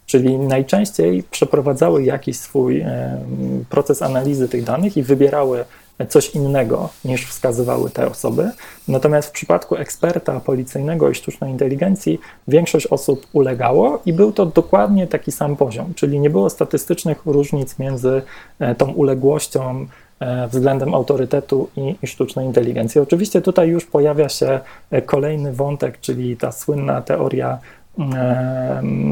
Czyli 0.05 0.37
najczęściej 0.37 1.23
przeprowadzały 1.23 2.03
jakiś 2.03 2.39
swój 2.39 2.79
e, 2.79 3.21
proces 3.69 4.01
analizy 4.01 4.49
tych 4.49 4.63
danych 4.63 4.97
i 4.97 5.03
wybierały 5.03 5.65
coś 6.09 6.29
innego 6.29 6.89
niż 7.05 7.25
wskazywały 7.25 7.89
te 7.89 8.07
osoby. 8.07 8.51
Natomiast 8.87 9.29
w 9.29 9.31
przypadku 9.31 9.75
eksperta 9.75 10.39
policyjnego 10.39 11.09
i 11.09 11.15
sztucznej 11.15 11.51
inteligencji 11.51 12.19
większość 12.47 12.87
osób 12.87 13.27
ulegało 13.33 14.01
i 14.05 14.13
był 14.13 14.31
to 14.31 14.45
dokładnie 14.45 15.07
taki 15.07 15.31
sam 15.31 15.55
poziom, 15.55 15.93
czyli 15.93 16.19
nie 16.19 16.29
było 16.29 16.49
statystycznych 16.49 17.21
różnic 17.25 17.79
między 17.79 18.21
e, 18.59 18.75
tą 18.75 18.91
uległością 18.91 19.85
e, 20.19 20.47
względem 20.47 20.93
autorytetu 20.93 21.69
i, 21.75 21.95
i, 22.01 22.07
sztucznej 22.07 22.45
inteligencji. 22.45 23.01
Oczywiście 23.01 23.41
tutaj 23.41 23.69
już 23.69 23.85
pojawia 23.85 24.29
się 24.29 24.59
e, 24.91 25.01
kolejny 25.01 25.53
wątek, 25.53 25.99
czyli 25.99 26.37
ta 26.37 26.51
słynna 26.51 27.01
teoria 27.01 27.59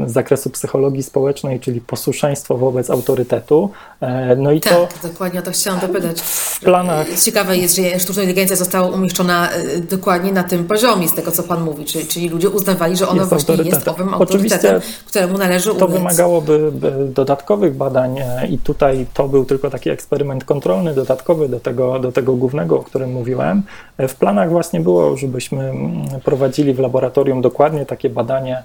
z 0.06 0.12
zakresu 0.12 0.50
psychologii 0.50 1.02
społecznej, 1.02 1.60
czyli 1.60 1.80
posłuszeństwo 1.80 2.56
wobec 2.56 2.90
autorytetu. 2.90 3.70
E, 4.00 4.36
no 4.36 4.52
i 4.52 4.60
tak, 4.60 4.72
to 4.72 5.08
dokładnie 5.08 5.40
o 5.40 5.42
to 5.42 5.50
chciałam 5.50 5.80
dopytać. 5.80 6.20
W 6.20 6.60
planach. 6.60 7.06
Ciekawe 7.24 7.56
jest, 7.56 7.76
że 7.76 8.00
sztuczna 8.00 8.22
inteligencja 8.22 8.56
została 8.56 8.88
umieszczona 8.88 9.50
e, 9.50 9.80
dokładnie 9.80 10.32
na 10.32 10.44
tym 10.44 10.64
poziomie, 10.64 11.08
z 11.08 11.14
tego 11.14 11.30
co 11.30 11.42
Pan 11.42 11.62
mówi, 11.62 11.84
czyli, 11.84 12.06
czyli 12.06 12.28
ludzie 12.28 12.50
uznawali, 12.50 12.96
że 12.96 13.08
ona 13.08 13.24
właśnie 13.24 13.54
jest 13.54 13.88
owym 13.88 14.14
autorytetem, 14.14 14.76
Oczywiście 14.76 14.80
któremu 15.06 15.38
należy 15.38 15.74
To 15.74 15.88
wymagałoby 15.88 16.72
dodatkowych 17.14 17.76
badań 17.76 18.18
e, 18.18 18.46
i 18.46 18.58
tutaj 18.58 19.06
to 19.14 19.28
był 19.28 19.44
tylko 19.44 19.70
taki 19.70 19.90
eksperyment 19.90 20.44
kontrolny, 20.44 20.94
dodatkowy 20.94 21.48
do 21.48 21.60
tego, 21.60 21.98
do 21.98 22.12
tego 22.12 22.32
głównego, 22.32 22.78
o 22.78 22.82
którym 22.82 23.12
mówiłem. 23.12 23.62
W 23.98 24.14
planach 24.14 24.50
właśnie 24.50 24.80
było, 24.80 25.16
żebyśmy 25.16 25.64
mm, 25.64 26.06
prowadzili 26.24 26.74
w 26.74 26.78
laboratorium 26.78 27.40
dokładnie 27.42 27.86
takie 27.86 28.10
badanie 28.10 28.50
E, 28.50 28.62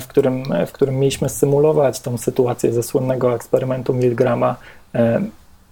w 0.00 0.06
którym, 0.06 0.44
w 0.66 0.72
którym 0.72 0.98
mieliśmy 0.98 1.28
symulować 1.28 2.00
tą 2.00 2.18
sytuację 2.18 2.72
ze 2.72 2.82
słynnego 2.82 3.34
eksperymentu 3.34 3.94
Milgrama, 3.94 4.56
e, 4.94 5.22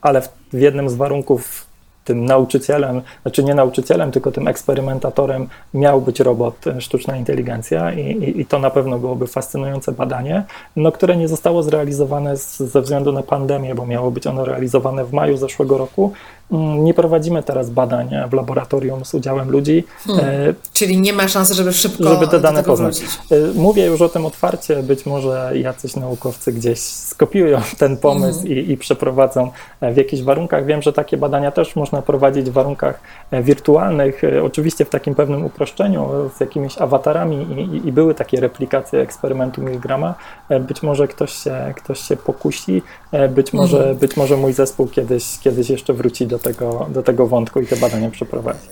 ale 0.03 0.22
w, 0.22 0.28
w 0.53 0.59
jednym 0.59 0.88
z 0.90 0.94
warunków 0.94 1.66
tym 2.07 2.24
nauczycielem, 2.24 3.03
znaczy 3.22 3.44
nie 3.44 3.55
nauczycielem, 3.55 4.11
tylko 4.11 4.32
tym 4.32 4.49
eksperymentatorem 4.49 5.49
miał 5.74 6.01
być 6.01 6.20
robot, 6.20 6.66
e, 6.66 6.80
sztuczna 6.80 7.16
inteligencja 7.16 7.92
i, 7.92 8.01
i, 8.01 8.40
i, 8.40 8.47
to 8.47 8.59
na 8.59 8.70
pewno 8.70 8.99
byłoby 8.99 9.26
fascynujące 9.26 9.92
badanie, 9.92 10.44
no, 10.76 10.92
które 10.92 11.16
nie 11.16 11.28
zostało 11.28 11.62
zrealizowane 11.62 12.36
z, 12.36 12.59
ze 12.59 12.82
względu 12.82 13.12
na 13.12 13.22
pandemię, 13.22 13.74
bo 13.74 13.86
miało 13.86 14.11
być 14.11 14.26
ono 14.26 14.44
realizowane 14.44 15.05
w 15.05 15.12
maju 15.12 15.36
zeszłego 15.36 15.78
roku, 15.78 16.12
nie 16.51 16.94
prowadzimy 16.94 17.42
teraz 17.42 17.70
badań 17.70 18.11
w 18.30 18.32
laboratorium 18.32 19.05
z 19.05 19.14
udziałem 19.14 19.51
ludzi. 19.51 19.84
Hmm. 20.07 20.24
E, 20.24 20.55
Czyli 20.72 21.01
nie 21.01 21.12
ma 21.12 21.28
szansy, 21.28 21.55
żeby 21.55 21.72
szybko 21.72 22.09
żeby 22.09 22.28
te 22.28 22.40
dane 22.40 22.62
poznać. 22.62 23.01
Wrócić. 23.01 23.18
E, 23.30 23.55
mówię 23.55 23.86
już 23.86 24.03
o 24.03 24.09
tym 24.09 24.26
otwarcie, 24.26 24.82
być 24.82 25.07
może 25.07 25.53
jacyś 25.55 25.97
naukowcy 25.97 26.53
gdzieś 26.53 26.78
skopiują 26.80 27.61
ten 27.78 27.97
pomysł 27.97 28.38
hmm. 28.38 28.59
i, 28.59 28.70
i, 28.72 28.76
przeprowadzą 28.76 29.51
e, 29.80 29.92
w 29.92 29.97
jakichś 29.97 30.22
warunkach. 30.22 30.66
Wiem, 30.66 30.82
że 30.82 30.92
takie 30.92 31.16
badania 31.16 31.51
też 31.51 31.76
można 31.76 32.03
prowadzić 32.03 32.51
w 32.51 32.53
warunkach 32.53 33.01
wirtualnych, 33.32 34.22
oczywiście 34.44 34.84
w 34.84 34.90
takim 34.90 35.14
pewnym 35.14 35.44
uproszczeniu, 35.44 36.09
z 36.36 36.40
jakimiś 36.40 36.78
awatarami 36.78 37.36
i, 37.36 37.88
i 37.88 37.92
były 37.92 38.14
takie 38.14 38.40
replikacje 38.40 39.01
eksperymentu 39.01 39.62
Milgrama. 39.62 40.14
Być 40.61 40.82
może 40.82 41.09
ktoś 41.09 41.32
się, 41.32 41.74
ktoś 41.76 42.01
się 42.01 42.16
pokusi, 42.16 42.82
być 43.28 43.53
może, 43.53 43.78
hmm. 43.78 43.97
być 43.97 44.16
może 44.16 44.36
mój 44.36 44.53
zespół 44.53 44.86
kiedyś, 44.86 45.38
kiedyś 45.38 45.70
jeszcze 45.70 45.92
wróci 45.92 46.26
do 46.26 46.36
do 46.37 46.43
tego, 46.43 46.87
do 46.91 47.03
tego 47.03 47.26
wątku 47.26 47.61
i 47.61 47.66
te 47.66 47.76
badania 47.76 48.11
przeprowadzić 48.11 48.70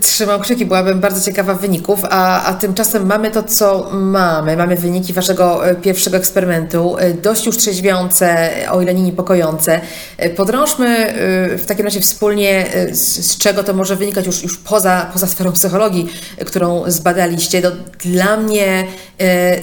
trzymał 0.00 0.40
krzyki, 0.40 0.66
byłabym 0.66 1.00
bardzo 1.00 1.20
ciekawa 1.20 1.54
wyników, 1.54 2.00
a, 2.10 2.44
a 2.44 2.54
tymczasem 2.54 3.06
mamy 3.06 3.30
to, 3.30 3.42
co 3.42 3.90
mamy. 3.92 4.56
Mamy 4.56 4.76
wyniki 4.76 5.12
waszego 5.12 5.68
e, 5.68 5.74
pierwszego 5.74 6.16
eksperymentu, 6.16 6.96
e, 6.98 7.14
dość 7.14 7.46
już 7.46 7.56
trzeźwiące, 7.56 8.50
o 8.70 8.82
ile 8.82 8.94
nie 8.94 9.02
niepokojące. 9.02 9.80
E, 10.16 10.30
podrążmy 10.30 11.14
w 11.58 11.64
takim 11.66 11.84
razie 11.84 12.00
wspólnie, 12.00 12.66
z, 12.92 13.26
z 13.26 13.38
czego 13.38 13.64
to 13.64 13.74
może 13.74 13.96
wynikać 13.96 14.26
już, 14.26 14.42
już 14.42 14.58
poza, 14.58 15.10
poza 15.12 15.26
sferą 15.26 15.52
psychologii, 15.52 16.08
którą 16.46 16.82
zbadaliście. 16.86 17.60
No, 17.60 17.70
dla, 18.04 18.36
mnie, 18.36 18.86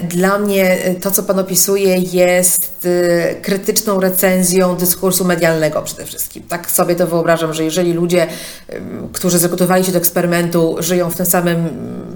dla 0.09 0.39
mnie 0.39 0.77
to, 1.01 1.11
co 1.11 1.23
Pan 1.23 1.39
opisuje, 1.39 1.97
jest 1.97 2.87
krytyczną 3.41 3.99
recenzją 3.99 4.75
dyskursu 4.75 5.25
medialnego 5.25 5.81
przede 5.81 6.05
wszystkim. 6.05 6.43
Tak 6.43 6.71
sobie 6.71 6.95
to 6.95 7.07
wyobrażam, 7.07 7.53
że 7.53 7.63
jeżeli 7.63 7.93
ludzie, 7.93 8.27
którzy 9.13 9.39
zagotowali 9.39 9.85
się 9.85 9.91
do 9.91 9.97
eksperymentu 9.97 10.08
żyją 10.79 11.09
w 11.09 11.15
tym 11.15 11.25
samym, 11.25 11.69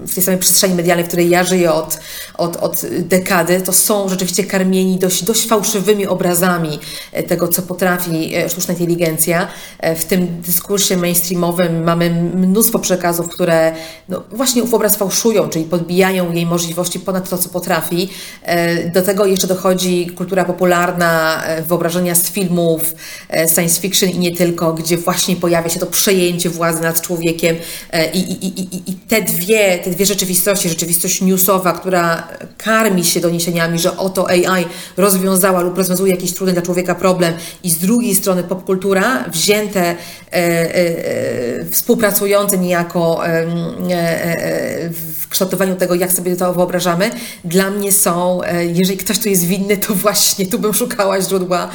w 0.06 0.14
tej 0.14 0.24
samej 0.24 0.40
przestrzeni 0.40 0.74
medialnej, 0.74 1.04
w 1.04 1.08
której 1.08 1.30
ja 1.30 1.44
żyję 1.44 1.72
od, 1.72 1.98
od, 2.38 2.56
od 2.56 2.82
dekady, 2.98 3.60
to 3.60 3.72
są 3.72 4.08
rzeczywiście 4.08 4.44
karmieni 4.44 4.98
dość, 4.98 5.24
dość 5.24 5.46
fałszywymi 5.46 6.06
obrazami 6.06 6.78
tego, 7.28 7.48
co 7.48 7.62
potrafi 7.62 8.32
sztuczna 8.48 8.74
inteligencja. 8.74 9.48
W 9.96 10.04
tym 10.04 10.42
dyskursie 10.42 10.96
mainstreamowym 10.96 11.84
mamy 11.84 12.10
mnóstwo 12.34 12.78
przekazów, 12.78 13.28
które 13.28 13.72
no, 14.08 14.22
właśnie 14.30 14.62
ów 14.62 14.74
obraz 14.74 14.96
fałszują, 14.96 15.48
czyli 15.48 15.64
podbijają 15.64 16.32
jej 16.32 16.46
możliwości 16.46 17.00
ponad 17.00 17.28
to, 17.28 17.38
co 17.38 17.48
potrafi. 17.48 18.08
Do 18.94 19.02
tego 19.02 19.26
jeszcze 19.26 19.46
dochodzi 19.46 20.06
kultura 20.06 20.44
popularna, 20.44 21.42
wyobrażenia 21.66 22.14
z 22.14 22.22
filmów, 22.22 22.94
science 23.54 23.80
fiction 23.80 24.10
i 24.10 24.18
nie 24.18 24.36
tylko, 24.36 24.72
gdzie 24.72 24.96
właśnie 24.96 25.36
pojawia 25.36 25.68
się 25.70 25.80
to 25.80 25.86
przejęcie 25.86 26.50
władzy 26.50 26.82
nad 26.82 27.00
człowiekiem 27.00 27.56
e, 27.56 27.60
i, 28.14 28.18
i, 28.18 28.60
i, 28.60 28.90
i 28.90 28.94
te, 28.94 29.22
dwie, 29.22 29.78
te 29.78 29.90
dwie 29.90 30.06
rzeczywistości, 30.06 30.68
rzeczywistość 30.68 31.20
newsowa, 31.20 31.72
która 31.72 32.28
karmi 32.58 33.04
się 33.04 33.20
doniesieniami, 33.20 33.78
że 33.78 33.96
oto 33.96 34.28
AI 34.28 34.64
rozwiązała 34.96 35.60
lub 35.60 35.78
rozwiązuje 35.78 36.14
jakiś 36.14 36.34
trudny 36.34 36.52
dla 36.52 36.62
człowieka 36.62 36.94
problem 36.94 37.34
i 37.62 37.70
z 37.70 37.78
drugiej 37.78 38.14
strony 38.14 38.42
popkultura 38.42 39.24
wzięte, 39.28 39.80
e, 39.80 39.96
e, 40.32 41.64
współpracujące 41.70 42.58
niejako 42.58 43.26
e, 43.26 43.30
e, 43.30 44.90
w 44.90 45.28
kształtowaniu 45.28 45.76
tego, 45.76 45.94
jak 45.94 46.12
sobie 46.12 46.36
to 46.36 46.54
wyobrażamy, 46.54 47.10
dla 47.44 47.70
mnie 47.70 47.92
są, 47.92 48.42
e, 48.42 48.66
jeżeli 48.66 48.96
ktoś 48.96 49.18
tu 49.18 49.28
jest 49.28 49.46
winny, 49.46 49.76
to 49.76 49.94
właśnie 49.94 50.46
tu 50.46 50.58
bym 50.58 50.74
szukała 50.74 51.20
źródła 51.20 51.70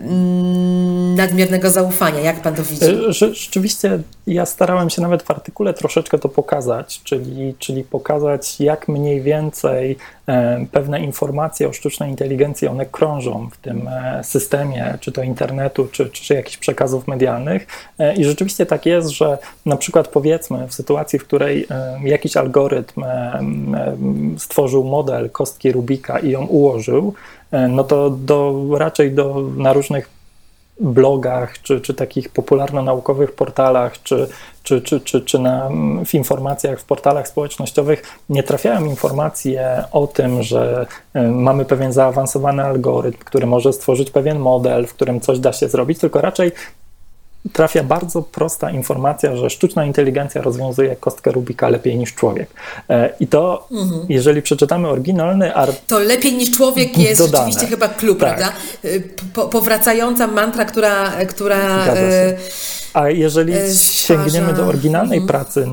mm, 0.00 1.14
nadmiernego 1.14 1.70
zaufania. 1.70 2.20
Jak 2.20 2.42
pan 2.42 2.54
to 2.54 2.62
widzi? 2.62 2.86
Rzeczywiście 3.08 4.02
ja 4.26 4.46
starałem 4.46 4.90
się 4.90 5.02
nawet 5.02 5.22
w 5.22 5.30
artykule 5.30 5.53
troszeczkę 5.74 6.18
to 6.18 6.28
pokazać, 6.28 7.00
czyli, 7.04 7.54
czyli 7.58 7.84
pokazać, 7.84 8.60
jak 8.60 8.88
mniej 8.88 9.20
więcej 9.20 9.96
e, 10.26 10.66
pewne 10.72 11.00
informacje 11.00 11.68
o 11.68 11.72
sztucznej 11.72 12.10
inteligencji 12.10 12.68
one 12.68 12.86
krążą 12.86 13.48
w 13.52 13.56
tym 13.56 13.88
e, 13.88 14.24
systemie, 14.24 14.98
czy 15.00 15.12
to 15.12 15.22
internetu, 15.22 15.88
czy, 15.92 16.10
czy 16.10 16.34
jakichś 16.34 16.56
przekazów 16.56 17.08
medialnych. 17.08 17.66
E, 17.98 18.14
I 18.14 18.24
rzeczywiście 18.24 18.66
tak 18.66 18.86
jest, 18.86 19.08
że 19.08 19.38
na 19.66 19.76
przykład 19.76 20.08
powiedzmy 20.08 20.68
w 20.68 20.74
sytuacji, 20.74 21.18
w 21.18 21.24
której 21.24 21.66
jakiś 22.04 22.36
algorytm 22.36 23.04
stworzył 24.38 24.84
model 24.84 25.30
kostki 25.30 25.72
Rubika 25.72 26.18
i 26.18 26.30
ją 26.30 26.46
ułożył, 26.46 27.14
no 27.68 27.84
to 27.84 28.10
do, 28.10 28.66
raczej 28.78 29.12
do, 29.12 29.42
na 29.56 29.72
różnych 29.72 30.23
blogach, 30.80 31.62
czy, 31.62 31.80
czy 31.80 31.94
takich 31.94 32.28
popularno-naukowych 32.28 33.32
portalach, 33.32 34.02
czy, 34.02 34.28
czy, 34.62 34.82
czy, 34.82 35.00
czy, 35.00 35.20
czy 35.20 35.38
na, 35.38 35.70
w 36.06 36.14
informacjach, 36.14 36.80
w 36.80 36.84
portalach 36.84 37.28
społecznościowych 37.28 38.02
nie 38.28 38.42
trafiają 38.42 38.84
informacje 38.84 39.84
o 39.92 40.06
tym, 40.06 40.42
że 40.42 40.86
y, 41.16 41.20
mamy 41.20 41.64
pewien 41.64 41.92
zaawansowany 41.92 42.64
algorytm, 42.64 43.18
który 43.18 43.46
może 43.46 43.72
stworzyć 43.72 44.10
pewien 44.10 44.38
model, 44.38 44.86
w 44.86 44.94
którym 44.94 45.20
coś 45.20 45.38
da 45.38 45.52
się 45.52 45.68
zrobić, 45.68 45.98
tylko 45.98 46.20
raczej 46.20 46.52
trafia 47.52 47.82
bardzo 47.82 48.22
prosta 48.22 48.70
informacja, 48.70 49.36
że 49.36 49.50
sztuczna 49.50 49.84
inteligencja 49.84 50.42
rozwiązuje 50.42 50.96
kostkę 50.96 51.32
Rubika 51.32 51.68
lepiej 51.68 51.96
niż 51.96 52.14
człowiek. 52.14 52.48
E, 52.90 53.10
I 53.20 53.26
to, 53.26 53.68
mhm. 53.70 54.06
jeżeli 54.08 54.42
przeczytamy 54.42 54.88
oryginalny 54.88 55.54
art... 55.54 55.86
To 55.86 55.98
lepiej 55.98 56.32
niż 56.32 56.50
człowiek 56.50 56.98
jest 56.98 57.20
dodane. 57.20 57.44
rzeczywiście 57.44 57.66
chyba 57.66 57.88
klub, 57.88 58.20
tak. 58.20 58.36
prawda? 58.36 58.52
E, 58.84 59.00
po, 59.34 59.48
powracająca 59.48 60.26
mantra, 60.26 60.64
która... 60.64 61.12
która 61.28 61.84
a 62.94 63.10
jeżeli 63.10 63.54
e, 63.54 63.74
sięgniemy 63.74 64.52
do 64.52 64.66
oryginalnej 64.66 65.18
mhm. 65.18 65.28
pracy 65.28 65.66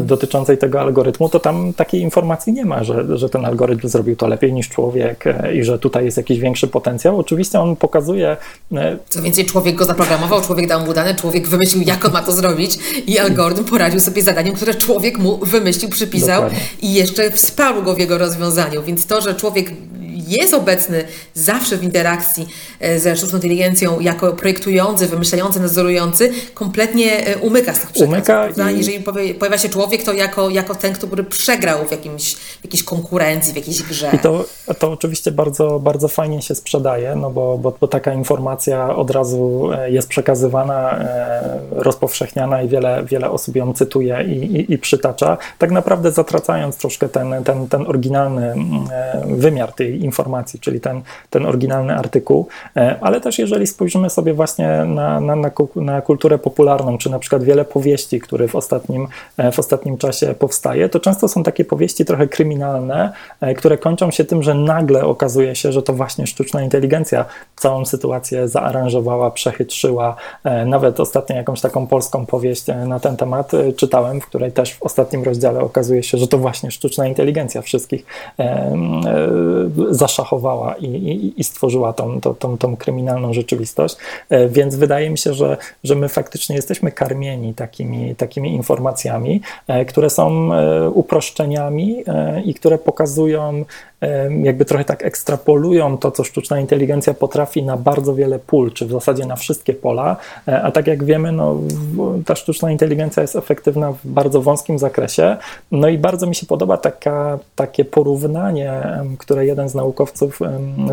dotyczącej 0.00 0.58
tego 0.58 0.80
algorytmu, 0.80 1.28
to 1.28 1.40
tam 1.40 1.72
takiej 1.72 2.00
informacji 2.00 2.52
nie 2.52 2.64
ma, 2.64 2.84
że, 2.84 3.18
że 3.18 3.28
ten 3.28 3.44
algorytm 3.44 3.88
zrobił 3.88 4.16
to 4.16 4.26
lepiej 4.26 4.52
niż 4.52 4.68
człowiek 4.68 5.26
e, 5.26 5.54
i 5.54 5.64
że 5.64 5.78
tutaj 5.78 6.04
jest 6.04 6.16
jakiś 6.16 6.38
większy 6.38 6.68
potencjał. 6.68 7.18
Oczywiście 7.18 7.60
on 7.60 7.76
pokazuje. 7.76 8.36
E, 8.72 8.98
Co 9.08 9.22
więcej, 9.22 9.44
człowiek 9.46 9.74
go 9.74 9.84
zaprogramował, 9.84 10.42
człowiek 10.42 10.68
dał 10.68 10.86
mu 10.86 10.92
dane, 10.92 11.14
człowiek 11.14 11.48
wymyślił, 11.48 11.82
jak 11.86 12.04
on 12.04 12.12
ma 12.12 12.22
to 12.22 12.32
zrobić, 12.32 12.78
i 13.06 13.18
algorytm 13.18 13.64
poradził 13.64 14.00
sobie 14.00 14.22
zadaniem, 14.22 14.54
które 14.54 14.74
człowiek 14.74 15.18
mu 15.18 15.38
wymyślił, 15.38 15.90
przypisał 15.90 16.42
Dokładnie. 16.42 16.58
i 16.82 16.94
jeszcze 16.94 17.30
wsparł 17.30 17.82
go 17.82 17.94
w 17.94 17.98
jego 17.98 18.18
rozwiązaniu. 18.18 18.82
Więc 18.82 19.06
to, 19.06 19.20
że 19.20 19.34
człowiek 19.34 19.70
jest 20.28 20.54
obecny 20.54 21.04
zawsze 21.34 21.76
w 21.76 21.82
interakcji 21.82 22.48
e, 22.80 23.00
ze 23.00 23.16
sztuczną 23.16 23.38
inteligencją 23.38 24.00
jako 24.00 24.32
projektujący, 24.32 25.06
wymyślający, 25.06 25.60
nadzorujący, 25.60 26.32
kompletnie 26.54 27.26
e, 27.26 27.38
umyka 27.38 27.74
z 27.74 27.80
tych 27.80 27.90
przekazów. 27.90 28.14
Umyka 28.14 28.70
i... 28.70 28.76
Jeżeli 28.76 29.00
pojawia 29.34 29.58
się 29.58 29.68
człowiek, 29.68 30.02
to 30.02 30.12
jako, 30.12 30.50
jako 30.50 30.74
ten, 30.74 30.92
który 30.92 31.24
przegrał 31.24 31.86
w, 31.86 31.90
jakimś, 31.90 32.34
w 32.34 32.64
jakiejś 32.64 32.82
konkurencji, 32.82 33.52
w 33.52 33.56
jakiejś 33.56 33.82
grze. 33.82 34.10
I 34.12 34.18
to, 34.18 34.44
to 34.78 34.92
oczywiście 34.92 35.30
bardzo, 35.30 35.78
bardzo 35.78 36.08
fajnie 36.08 36.42
się 36.42 36.54
sprzedaje, 36.54 37.16
no 37.16 37.30
bo, 37.30 37.58
bo, 37.58 37.72
bo 37.80 37.88
taka 37.88 38.12
informacja 38.12 38.96
od 38.96 39.10
razu 39.10 39.70
e, 39.72 39.90
jest 39.90 40.08
przekazywana, 40.08 41.04
rozpowszechniana 41.70 42.62
i 42.62 42.68
wiele, 42.68 43.04
wiele 43.04 43.30
osób 43.30 43.56
ją 43.56 43.72
cytuje 43.72 44.24
i, 44.28 44.56
i, 44.56 44.72
i 44.72 44.78
przytacza, 44.78 45.36
tak 45.58 45.70
naprawdę 45.70 46.12
zatracając 46.12 46.76
troszkę 46.76 47.08
ten, 47.08 47.44
ten, 47.44 47.68
ten 47.68 47.86
oryginalny 47.86 48.52
mm, 48.52 48.88
wymiar 49.24 49.72
tej 49.72 50.04
informacji 50.04 50.13
informacji, 50.14 50.60
czyli 50.60 50.80
ten, 50.80 51.02
ten 51.30 51.46
oryginalny 51.46 51.94
artykuł, 51.94 52.46
e, 52.76 52.98
ale 53.00 53.20
też 53.20 53.38
jeżeli 53.38 53.66
spojrzymy 53.66 54.10
sobie 54.10 54.34
właśnie 54.34 54.84
na, 54.84 55.20
na, 55.20 55.36
na, 55.36 55.50
na 55.76 56.02
kulturę 56.02 56.38
popularną, 56.38 56.98
czy 56.98 57.10
na 57.10 57.18
przykład 57.18 57.44
wiele 57.44 57.64
powieści, 57.64 58.20
które 58.20 58.48
w 58.48 58.56
ostatnim, 58.56 59.08
e, 59.36 59.52
w 59.52 59.58
ostatnim 59.58 59.98
czasie 59.98 60.34
powstaje, 60.38 60.88
to 60.88 61.00
często 61.00 61.28
są 61.28 61.42
takie 61.42 61.64
powieści 61.64 62.04
trochę 62.04 62.28
kryminalne, 62.28 63.12
e, 63.40 63.54
które 63.54 63.78
kończą 63.78 64.10
się 64.10 64.24
tym, 64.24 64.42
że 64.42 64.54
nagle 64.54 65.04
okazuje 65.04 65.56
się, 65.56 65.72
że 65.72 65.82
to 65.82 65.92
właśnie 65.92 66.26
sztuczna 66.26 66.62
inteligencja 66.62 67.24
całą 67.56 67.84
sytuację 67.84 68.48
zaaranżowała, 68.48 69.30
przechytrzyła. 69.30 70.16
Nawet 70.66 71.00
ostatnio 71.00 71.36
jakąś 71.36 71.60
taką 71.60 71.86
polską 71.86 72.26
powieść 72.26 72.64
na 72.86 73.00
ten 73.00 73.16
temat 73.16 73.52
czytałem, 73.76 74.20
w 74.20 74.26
której 74.26 74.52
też 74.52 74.74
w 74.74 74.82
ostatnim 74.82 75.22
rozdziale 75.24 75.60
okazuje 75.60 76.02
się, 76.02 76.18
że 76.18 76.28
to 76.28 76.38
właśnie 76.38 76.70
sztuczna 76.70 77.06
inteligencja 77.06 77.62
wszystkich 77.62 78.06
zaszachowała 80.06 80.74
i, 80.74 80.86
i, 80.86 81.40
i 81.40 81.44
stworzyła 81.44 81.92
tą, 81.92 82.20
tą, 82.20 82.34
tą, 82.34 82.58
tą, 82.58 82.76
kryminalną 82.76 83.32
rzeczywistość. 83.32 83.96
E, 84.28 84.48
więc 84.48 84.76
wydaje 84.76 85.10
mi 85.10 85.18
się, 85.18 85.34
że, 85.34 85.56
że 85.84 85.94
my 85.94 86.08
faktycznie 86.08 86.56
jesteśmy 86.56 86.92
karmieni 86.92 87.54
takimi, 87.54 88.14
takimi 88.16 88.54
informacjami, 88.54 89.40
e, 89.66 89.84
które 89.84 90.10
są 90.10 90.54
e, 90.54 90.90
uproszczeniami 90.90 92.04
i 92.44 92.54
które 92.54 92.78
pokazują 92.78 93.64
jakby 94.42 94.64
trochę 94.64 94.84
tak 94.84 95.04
ekstrapolują 95.04 95.98
to, 95.98 96.10
co 96.10 96.24
sztuczna 96.24 96.60
inteligencja 96.60 97.14
potrafi 97.14 97.62
na 97.62 97.76
bardzo 97.76 98.14
wiele 98.14 98.38
pól, 98.38 98.72
czy 98.72 98.86
w 98.86 98.90
zasadzie 98.90 99.26
na 99.26 99.36
wszystkie 99.36 99.74
pola, 99.74 100.16
e, 100.48 100.62
a 100.62 100.70
tak 100.70 100.86
jak 100.86 101.04
wiemy, 101.04 101.32
no, 101.32 101.60
ta 102.26 102.36
sztuczna 102.36 102.70
inteligencja 102.70 103.22
jest 103.22 103.36
efektywna 103.36 103.92
w 103.92 104.06
bardzo 104.06 104.42
wąskim 104.42 104.78
zakresie. 104.78 105.36
No 105.72 105.88
i 105.88 105.98
bardzo 105.98 106.26
mi 106.26 106.34
się 106.34 106.46
podoba 106.46 106.76
taka, 106.76 107.38
takie 107.54 107.84
porównanie, 107.84 108.82
które 109.18 109.46
jeden 109.46 109.68
z 109.68 109.74
naukowców 109.74 110.40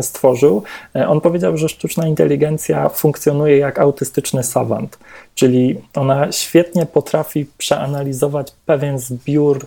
stworzył. 0.00 0.62
E, 0.96 1.08
on 1.08 1.20
powiedział, 1.20 1.56
że 1.56 1.68
sztuczna 1.68 2.06
inteligencja 2.06 2.88
funkcjonuje 2.88 3.58
jak 3.58 3.78
autystyczny 3.78 4.42
savant, 4.42 4.98
czyli 5.34 5.80
ona 5.94 6.32
świetnie 6.32 6.86
potrafi 6.86 7.46
przeanalizować 7.58 8.52
pewien 8.66 8.98
zbiór 8.98 9.66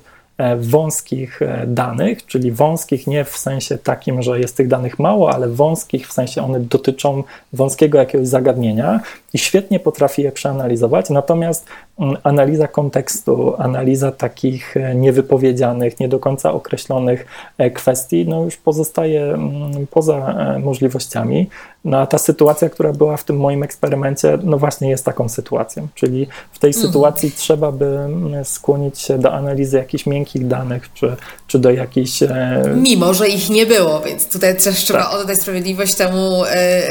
wąskich 0.57 1.41
e, 1.41 1.63
danych, 1.67 2.25
czyli 2.25 2.51
wąskich 2.51 3.07
nie 3.07 3.25
w 3.25 3.37
sensie 3.37 3.77
takim, 3.77 4.21
że 4.21 4.39
jest 4.39 4.57
tych 4.57 4.67
danych 4.67 4.99
mało, 4.99 5.33
ale 5.33 5.47
wąskich 5.47 6.07
w 6.07 6.13
sensie 6.13 6.43
one 6.43 6.59
dotyczą 6.59 7.23
wąskiego 7.53 7.97
jakiegoś 7.97 8.27
zagadnienia 8.27 8.99
i 9.35 9.37
świetnie 9.37 9.79
potrafi 9.79 10.21
je 10.21 10.31
przeanalizować. 10.31 11.09
Natomiast 11.09 11.65
mm, 11.99 12.17
analiza 12.23 12.67
kontekstu, 12.67 13.53
analiza 13.57 14.11
takich 14.11 14.77
e, 14.77 14.95
niewypowiedzianych, 14.95 15.99
nie 15.99 16.07
do 16.07 16.19
końca 16.19 16.53
określonych 16.53 17.25
kwestii, 17.73 18.25
no 18.27 18.43
już 18.43 18.57
pozostaje 18.57 19.23
mm, 19.23 19.87
poza 19.87 20.35
możliwościami. 20.59 21.49
No 21.85 21.99
a 21.99 22.07
ta 22.07 22.17
sytuacja, 22.17 22.69
która 22.69 22.93
była 22.93 23.17
w 23.17 23.23
tym 23.23 23.37
moim 23.37 23.63
eksperymencie, 23.63 24.37
no 24.43 24.57
właśnie 24.57 24.89
jest 24.89 25.05
taką 25.05 25.29
sytuacją. 25.29 25.87
Czyli 25.95 26.27
w 26.51 26.59
tej 26.59 26.69
mhm. 26.69 26.87
sytuacji 26.87 27.31
trzeba 27.31 27.71
by 27.71 27.85
mm, 27.85 28.45
skłonić 28.45 28.99
się 28.99 29.17
do 29.17 29.33
analizy 29.33 29.77
jakichś 29.77 30.05
miękkich 30.05 30.47
danych, 30.47 30.93
czy, 30.93 31.15
czy 31.47 31.59
do 31.59 31.71
jakichś... 31.71 32.23
E... 32.23 32.63
Mimo, 32.75 33.13
że 33.13 33.29
ich 33.29 33.49
nie 33.49 33.65
było, 33.65 33.99
więc 33.99 34.29
tutaj 34.29 34.57
też 34.57 34.75
trzeba 34.75 35.03
tak. 35.03 35.13
oddać 35.13 35.41
sprawiedliwość 35.41 35.95
temu 35.95 36.45
e, 36.45 36.81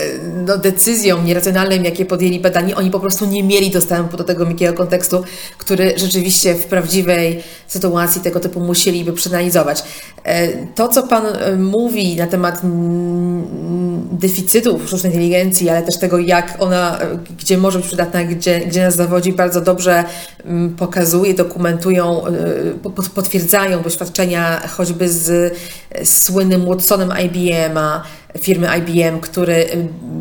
no, 0.46 0.58
decyzjom 0.58 1.24
nieracjonalnym, 1.24 1.84
jakie 1.84 2.04
podjęli 2.04 2.33
mieli 2.34 2.42
badani, 2.42 2.74
oni 2.74 2.90
po 2.90 3.00
prostu 3.00 3.26
nie 3.26 3.42
mieli 3.42 3.70
dostępu 3.70 4.16
do 4.16 4.24
tego 4.24 4.46
miękkiego 4.46 4.72
kontekstu, 4.72 5.24
który 5.58 5.94
rzeczywiście 5.96 6.54
w 6.54 6.64
prawdziwej 6.64 7.42
sytuacji 7.66 8.20
tego 8.20 8.40
typu 8.40 8.60
musieliby 8.60 9.12
przeanalizować. 9.12 9.84
E, 10.24 10.66
to, 10.66 10.88
co 10.88 11.02
Pan 11.06 11.26
e, 11.26 11.56
mówi 11.56 12.16
na 12.16 12.26
temat 12.26 12.60
deficytu 14.12 14.80
sztucznej 14.86 15.12
inteligencji, 15.12 15.70
ale 15.70 15.82
też 15.82 15.98
tego, 15.98 16.18
jak 16.18 16.56
ona, 16.58 16.98
e, 16.98 17.18
gdzie 17.38 17.58
może 17.58 17.78
być 17.78 17.86
przydatna, 17.86 18.24
gdzie, 18.24 18.60
gdzie 18.60 18.82
nas 18.82 18.96
zawodzi, 18.96 19.32
bardzo 19.32 19.60
dobrze 19.60 20.04
pokazuje, 20.78 21.34
dokumentują, 21.34 22.22
potwierdzają 23.14 23.82
doświadczenia 23.82 24.68
choćby 24.68 25.08
z 25.08 25.56
słynnym 26.04 26.66
Watsonem 26.66 27.12
IBM-a, 27.24 28.02
firmy 28.40 28.68
IBM, 28.78 29.20
który 29.20 29.66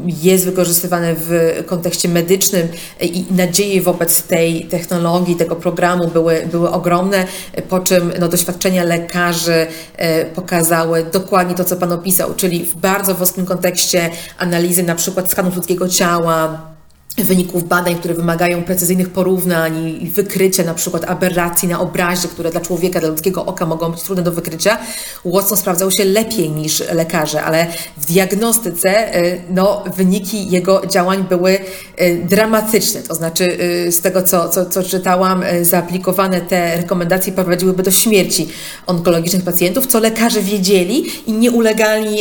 jest 0.05 0.45
wykorzystywany 0.45 1.15
w 1.17 1.63
kontekście 1.65 2.09
medycznym 2.09 2.67
i 3.01 3.25
nadzieje 3.31 3.81
wobec 3.81 4.23
tej 4.23 4.65
technologii, 4.65 5.35
tego 5.35 5.55
programu 5.55 6.07
były, 6.07 6.47
były 6.51 6.71
ogromne, 6.71 7.27
po 7.69 7.79
czym 7.79 8.13
no, 8.19 8.27
doświadczenia 8.27 8.83
lekarzy 8.83 9.67
e, 9.97 10.25
pokazały 10.25 11.05
dokładnie 11.11 11.55
to, 11.55 11.63
co 11.63 11.75
Pan 11.75 11.91
opisał, 11.91 12.33
czyli 12.33 12.65
w 12.65 12.75
bardzo 12.75 13.15
wąskim 13.15 13.45
kontekście 13.45 14.09
analizy 14.37 14.83
na 14.83 14.95
przykład 14.95 15.31
skanów 15.31 15.55
ludzkiego 15.55 15.89
ciała, 15.89 16.72
wyników 17.17 17.67
badań, 17.67 17.95
które 17.95 18.13
wymagają 18.13 18.63
precyzyjnych 18.63 19.09
porównań 19.09 19.97
i 20.01 20.09
wykrycia 20.09 20.63
na 20.63 20.73
przykład 20.73 21.09
aberracji 21.09 21.67
na 21.67 21.79
obrazie, 21.79 22.27
które 22.27 22.51
dla 22.51 22.61
człowieka, 22.61 22.99
dla 22.99 23.09
ludzkiego 23.09 23.45
oka 23.45 23.65
mogą 23.65 23.91
być 23.91 24.01
trudne 24.01 24.23
do 24.23 24.31
wykrycia, 24.31 24.77
Watson 25.25 25.57
sprawdzał 25.57 25.91
się 25.91 26.05
lepiej 26.05 26.49
niż 26.49 26.83
lekarze, 26.93 27.43
ale 27.43 27.67
w 27.97 28.05
diagnostyce 28.05 29.17
y, 29.17 29.41
no, 29.49 29.83
wyniki 29.97 30.49
jego 30.49 30.87
działań 30.87 31.25
były 31.29 31.57
y, 32.01 32.25
dramatyczne. 32.29 33.01
To 33.01 33.15
znaczy 33.15 33.57
y, 33.87 33.91
z 33.91 34.01
tego, 34.01 34.23
co, 34.23 34.49
co, 34.49 34.65
co 34.65 34.83
czytałam, 34.83 35.43
zaaplikowane 35.61 36.41
te 36.41 36.77
rekomendacje 36.77 37.33
prowadziłyby 37.33 37.83
do 37.83 37.91
śmierci 37.91 38.49
onkologicznych 38.87 39.43
pacjentów, 39.43 39.87
co 39.87 39.99
lekarze 39.99 40.41
wiedzieli 40.41 41.05
i 41.27 41.31
nie 41.31 41.51
ulegali 41.51 42.17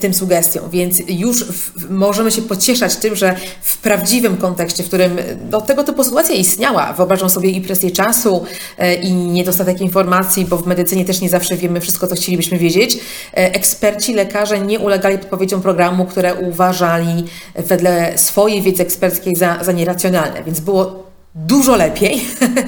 tym 0.00 0.14
sugestiom. 0.14 0.70
Więc 0.70 1.02
już 1.08 1.44
możemy 1.90 2.30
się 2.30 2.42
pocieszać 2.42 2.96
tym, 2.96 3.16
że 3.16 3.36
w 3.62 3.78
prawdziwym 3.78 4.11
prawdziwym 4.12 4.36
kontekście, 4.36 4.82
w 4.82 4.86
którym 4.86 5.18
no, 5.50 5.60
tego 5.60 5.84
typu 5.84 6.04
sytuacja 6.04 6.34
istniała. 6.34 6.92
Wyobrażam 6.92 7.30
sobie 7.30 7.50
i 7.50 7.60
presję 7.60 7.90
czasu, 7.90 8.44
e, 8.78 8.94
i 8.94 9.14
niedostatek 9.14 9.80
informacji, 9.80 10.44
bo 10.44 10.56
w 10.56 10.66
medycynie 10.66 11.04
też 11.04 11.20
nie 11.20 11.28
zawsze 11.28 11.56
wiemy 11.56 11.80
wszystko, 11.80 12.06
co 12.06 12.14
chcielibyśmy 12.14 12.58
wiedzieć. 12.58 12.94
E, 12.96 13.54
eksperci, 13.54 14.14
lekarze 14.14 14.60
nie 14.60 14.78
ulegali 14.78 15.18
podpowiedziom 15.18 15.62
programu, 15.62 16.04
które 16.04 16.34
uważali 16.34 17.24
wedle 17.54 18.18
swojej 18.18 18.62
wiedzy 18.62 18.82
eksperckiej 18.82 19.36
za, 19.36 19.58
za 19.64 19.72
nieracjonalne. 19.72 20.42
Więc 20.44 20.60
było 20.60 21.11
dużo 21.34 21.76
lepiej. 21.76 22.24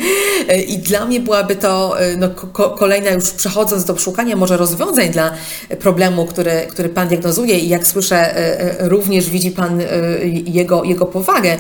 I 0.72 0.78
dla 0.78 1.06
mnie 1.06 1.20
byłaby 1.20 1.56
to 1.56 2.00
e, 2.00 2.16
no, 2.16 2.28
ko 2.30 2.70
kolejna, 2.70 3.10
już 3.10 3.30
przechodząc 3.30 3.84
do 3.84 3.98
szukania 3.98 4.36
może 4.36 4.56
rozwiązań 4.56 5.10
dla 5.10 5.32
problemu, 5.80 6.26
który, 6.26 6.66
który 6.70 6.88
Pan 6.88 7.08
diagnozuje 7.08 7.58
i 7.58 7.68
jak 7.68 7.86
słyszę, 7.86 8.16
e, 8.16 8.60
e, 8.80 8.88
również 8.88 9.30
widzi 9.30 9.50
Pan 9.50 9.82
jego, 10.46 10.84
jego 10.84 11.06
powagę. 11.06 11.56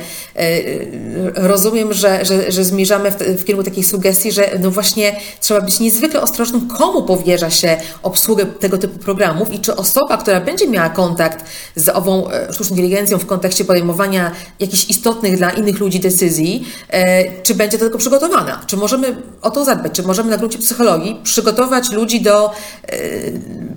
Rozumiem, 1.34 1.92
że, 1.92 2.24
że, 2.24 2.52
że 2.52 2.64
zmierzamy 2.64 3.10
w, 3.10 3.14
w 3.14 3.44
kierunku 3.44 3.70
takiej 3.70 3.84
sugestii, 3.84 4.32
że 4.32 4.50
no 4.60 4.70
właśnie 4.70 5.16
trzeba 5.40 5.60
być 5.60 5.80
niezwykle 5.80 6.20
ostrożnym, 6.20 6.68
komu 6.68 7.02
powierza 7.02 7.50
się 7.50 7.76
obsługę 8.02 8.46
tego 8.46 8.78
typu 8.78 8.98
programów 8.98 9.52
i 9.52 9.58
czy 9.58 9.76
osoba, 9.76 10.16
która 10.16 10.40
będzie 10.40 10.68
miała 10.68 10.88
kontakt 10.88 11.44
z 11.76 11.88
ową 11.88 12.28
sztuczną 12.50 12.76
inteligencją 12.76 13.18
w 13.18 13.26
kontekście 13.26 13.64
podejmowania 13.64 14.32
jakichś 14.60 14.90
istotnych 14.90 15.36
dla 15.36 15.50
innych 15.50 15.80
ludzi 15.80 16.00
decyzji, 16.00 16.64
E, 16.93 16.93
czy 17.42 17.54
będzie 17.54 17.78
do 17.78 17.84
tego 17.84 17.98
przygotowana? 17.98 18.60
Czy 18.66 18.76
możemy 18.76 19.16
o 19.42 19.50
to 19.50 19.64
zadbać? 19.64 19.92
Czy 19.92 20.02
możemy 20.02 20.30
na 20.30 20.36
gruncie 20.36 20.58
psychologii 20.58 21.20
przygotować 21.22 21.90
ludzi 21.90 22.20
do 22.20 22.50
e, 22.50 22.52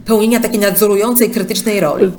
pełnienia 0.05 0.39
takiej 0.39 0.59
nadzorującej, 0.59 1.31
krytycznej 1.31 1.79
roli? 1.79 2.11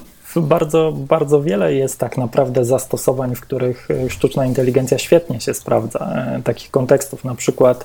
Bardzo, 0.42 0.92
bardzo 0.96 1.42
wiele 1.42 1.74
jest 1.74 1.98
tak 1.98 2.18
naprawdę 2.18 2.64
zastosowań, 2.64 3.34
w 3.34 3.40
których 3.40 3.88
e, 3.90 4.10
sztuczna 4.10 4.46
inteligencja 4.46 4.98
świetnie 4.98 5.40
się 5.40 5.54
sprawdza. 5.54 5.98
E, 5.98 6.42
takich 6.44 6.70
kontekstów, 6.70 7.24
na 7.24 7.34
przykład, 7.34 7.84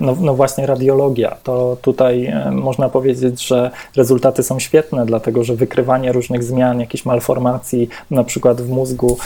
no, 0.00 0.16
no 0.20 0.34
właśnie 0.34 0.66
radiologia. 0.66 1.36
To 1.42 1.76
tutaj 1.82 2.26
e, 2.26 2.50
można 2.50 2.88
powiedzieć, 2.88 3.46
że 3.46 3.70
rezultaty 3.96 4.42
są 4.42 4.58
świetne, 4.58 5.06
dlatego 5.06 5.44
że 5.44 5.54
wykrywanie 5.54 6.12
różnych 6.12 6.44
zmian, 6.44 6.80
jakichś 6.80 7.04
malformacji, 7.04 7.88
na 8.10 8.24
przykład 8.24 8.60
w 8.60 8.68
mózgu, 8.68 9.18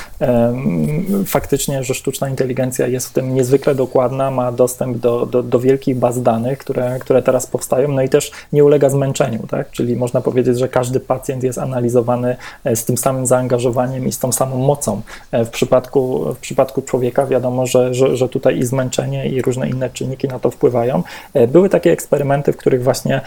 faktycznie, 1.26 1.84
że 1.84 1.94
sztuczna 1.94 2.28
inteligencja 2.28 2.86
jest 2.86 3.08
w 3.08 3.12
tym 3.12 3.34
niezwykle 3.34 3.74
dokładna, 3.74 4.30
ma 4.30 4.52
dostęp 4.52 4.98
do, 4.98 5.26
do, 5.26 5.42
do 5.42 5.60
wielkich 5.60 5.96
baz 5.96 6.22
danych, 6.22 6.58
które, 6.58 6.98
które 6.98 7.22
teraz 7.22 7.46
powstają, 7.46 7.88
no 7.88 8.02
i 8.02 8.08
też 8.08 8.30
nie 8.52 8.64
ulega 8.64 8.90
zmęczeniu, 8.90 9.46
tak? 9.50 9.70
Czyli 9.70 9.96
można 9.96 10.20
powiedzieć, 10.20 10.58
że 10.58 10.68
każdy 10.68 11.00
pacjent 11.00 11.42
jest 11.42 11.58
analizowany 11.58 12.35
z 12.74 12.84
tym 12.84 12.96
samym 12.96 13.26
zaangażowaniem 13.26 14.06
i 14.06 14.12
z 14.12 14.18
tą 14.18 14.32
samą 14.32 14.58
mocą. 14.58 15.02
E, 15.32 15.44
w 15.44 15.50
przypadku, 15.50 16.34
w 16.34 16.38
przypadku 16.38 16.82
człowieka 16.82 17.26
wiadomo, 17.26 17.66
że, 17.66 17.94
że, 17.94 18.16
że 18.16 18.28
tutaj 18.28 18.58
i 18.58 18.64
zmęczenie, 18.64 19.28
i 19.28 19.42
różne 19.42 19.68
inne 19.68 19.90
czynniki 19.90 20.28
na 20.28 20.38
to 20.38 20.50
wpływają. 20.50 21.02
E, 21.34 21.46
były 21.46 21.68
takie 21.68 21.92
eksperymenty, 21.92 22.52
w 22.52 22.56
których 22.56 22.82
właśnie 22.82 23.20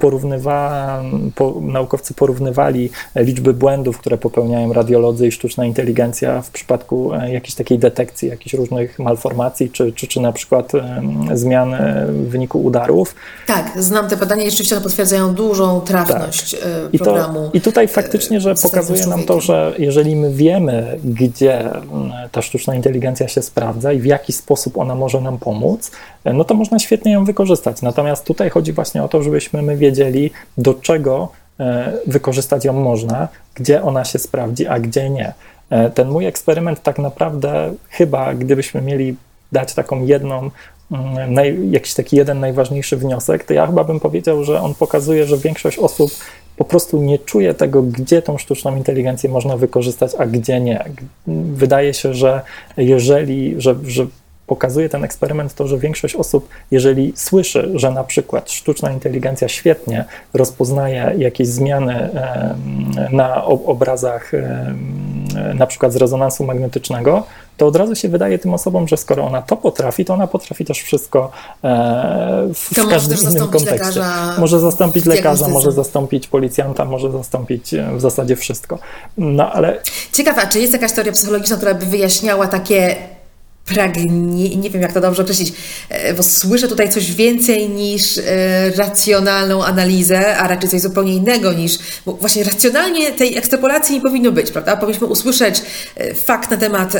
porównywa, 0.00 1.02
po, 1.34 1.54
naukowcy 1.60 2.14
porównywali 2.14 2.90
liczby 3.16 3.54
błędów, 3.54 3.98
które 3.98 4.18
popełniają 4.18 4.72
radiolodzy 4.72 5.26
i 5.26 5.32
sztuczna 5.32 5.64
inteligencja 5.64 6.42
w 6.42 6.50
przypadku 6.50 7.12
jakiejś 7.28 7.54
takiej 7.54 7.78
detekcji, 7.78 8.28
jakichś 8.28 8.54
różnych 8.54 8.98
malformacji, 8.98 9.70
czy, 9.70 9.92
czy, 9.92 10.06
czy 10.06 10.20
na 10.20 10.32
przykład 10.32 10.72
zmian 11.34 11.76
w 12.08 12.28
wyniku 12.28 12.64
udarów. 12.64 13.14
Tak, 13.46 13.72
znam 13.76 14.08
te 14.08 14.16
badania 14.16 14.44
i 14.44 14.50
rzeczywiście 14.50 14.76
one 14.76 14.84
potwierdzają 14.84 15.34
dużą 15.34 15.80
trafność 15.80 16.50
tak. 16.50 17.02
programu. 17.02 17.40
I, 17.46 17.50
to, 17.50 17.56
I 17.58 17.60
tutaj 17.60 17.88
faktycznie, 17.88 18.40
że 18.54 18.54
pokazuje 18.62 19.06
nam 19.06 19.24
to, 19.24 19.40
że 19.40 19.72
jeżeli 19.78 20.16
my 20.16 20.32
wiemy, 20.32 20.98
gdzie 21.04 21.60
mm, 21.60 22.12
ta 22.32 22.42
sztuczna 22.42 22.74
inteligencja 22.74 23.28
się 23.28 23.42
sprawdza 23.42 23.92
i 23.92 23.98
w 23.98 24.04
jaki 24.04 24.32
sposób 24.32 24.78
ona 24.78 24.94
może 24.94 25.20
nam 25.20 25.38
pomóc, 25.38 25.90
no 26.24 26.44
to 26.44 26.54
można 26.54 26.78
świetnie 26.78 27.12
ją 27.12 27.24
wykorzystać. 27.24 27.82
Natomiast 27.82 28.24
tutaj 28.24 28.50
chodzi 28.50 28.72
właśnie 28.72 29.02
o 29.02 29.08
to, 29.08 29.22
żebyśmy 29.22 29.62
my 29.62 29.76
wiedzieli, 29.76 30.30
do 30.58 30.74
czego 30.74 31.28
e, 31.60 31.92
wykorzystać 32.06 32.64
ją 32.64 32.72
można, 32.72 33.28
gdzie 33.54 33.82
ona 33.82 34.04
się 34.04 34.18
sprawdzi, 34.18 34.66
a 34.66 34.80
gdzie 34.80 35.10
nie. 35.10 35.32
E, 35.70 35.90
ten 35.90 36.08
mój 36.08 36.26
eksperyment 36.26 36.82
tak 36.82 36.98
naprawdę 36.98 37.74
chyba, 37.88 38.34
gdybyśmy 38.34 38.82
mieli 38.82 39.16
dać 39.52 39.74
taką 39.74 40.04
jedną 40.04 40.50
mm, 40.92 41.34
Naj, 41.34 41.70
jakiś 41.70 41.94
taki 41.94 42.16
jeden 42.16 42.40
najważniejszy 42.40 42.96
wniosek, 42.96 43.44
to 43.44 43.54
ja 43.54 43.66
chyba 43.66 43.84
bym 43.84 44.00
powiedział, 44.00 44.44
że 44.44 44.60
on 44.60 44.74
pokazuje, 44.74 45.26
że 45.26 45.38
większość 45.38 45.78
osób 45.78 46.10
po 46.56 46.64
prostu 46.64 47.02
nie 47.02 47.18
czuje 47.18 47.54
tego, 47.54 47.82
gdzie 47.82 48.22
tą 48.22 48.38
sztuczną 48.38 48.76
inteligencję 48.76 49.30
można 49.30 49.56
wykorzystać, 49.56 50.12
a 50.18 50.26
gdzie 50.26 50.60
nie. 50.60 50.84
Wydaje 51.52 51.94
się, 51.94 52.14
że 52.14 52.40
jeżeli, 52.76 53.54
że, 53.58 53.74
że 53.84 54.06
pokazuje 54.46 54.88
ten 54.88 55.04
eksperyment 55.04 55.54
to, 55.54 55.66
że 55.66 55.78
większość 55.78 56.14
osób, 56.14 56.48
jeżeli 56.70 57.12
słyszy, 57.16 57.70
że 57.74 57.90
na 57.90 58.04
przykład 58.04 58.50
sztuczna 58.50 58.92
inteligencja 58.92 59.48
świetnie 59.48 60.04
rozpoznaje 60.34 61.14
jakieś 61.18 61.48
zmiany 61.48 62.08
na 63.12 63.44
obrazach 63.44 64.32
na 65.54 65.66
przykład 65.66 65.92
z 65.92 65.96
rezonansu 65.96 66.44
magnetycznego, 66.44 67.22
to 67.56 67.66
od 67.66 67.76
razu 67.76 67.94
się 67.94 68.08
wydaje 68.08 68.38
tym 68.38 68.54
osobom, 68.54 68.88
że 68.88 68.96
skoro 68.96 69.24
ona 69.24 69.42
to 69.42 69.56
potrafi, 69.56 70.04
to 70.04 70.14
ona 70.14 70.26
potrafi 70.26 70.64
też 70.64 70.82
wszystko 70.82 71.30
e, 71.64 72.48
w, 72.54 72.74
to 72.74 72.88
każdym 72.88 73.18
innym 73.30 73.48
kontekście. 73.48 74.00
Może 74.38 74.60
zastąpić 74.60 75.04
lekarza, 75.04 75.48
może 75.48 75.72
zastąpić 75.72 76.28
policjanta, 76.28 76.84
może 76.84 77.12
zastąpić 77.12 77.74
e, 77.74 77.92
w 77.96 78.00
zasadzie 78.00 78.36
wszystko. 78.36 78.78
No 79.18 79.52
ale. 79.52 79.80
Ciekawa, 80.12 80.46
czy 80.46 80.60
jest 80.60 80.72
jakaś 80.72 80.92
teoria 80.92 81.12
psychologiczna, 81.12 81.56
która 81.56 81.74
by 81.74 81.86
wyjaśniała 81.86 82.46
takie 82.46 82.96
pragnie, 83.66 84.56
nie 84.56 84.70
wiem 84.70 84.82
jak 84.82 84.92
to 84.92 85.00
dobrze 85.00 85.22
określić, 85.22 85.52
e, 85.88 86.14
bo 86.14 86.22
słyszę 86.22 86.68
tutaj 86.68 86.90
coś 86.90 87.12
więcej 87.12 87.68
niż 87.68 88.18
e, 88.18 88.22
racjonalną 88.70 89.64
analizę, 89.64 90.36
a 90.36 90.48
raczej 90.48 90.70
coś 90.70 90.80
zupełnie 90.80 91.14
innego 91.14 91.52
niż, 91.52 91.78
bo 92.06 92.12
właśnie 92.12 92.44
racjonalnie 92.44 93.12
tej 93.12 93.36
ekstrapolacji 93.36 93.94
nie 93.94 94.00
powinno 94.00 94.32
być, 94.32 94.50
prawda? 94.50 94.76
Powinniśmy 94.76 95.06
usłyszeć 95.06 95.62
e, 95.96 96.14
fakt 96.14 96.50
na 96.50 96.56
temat 96.56 96.92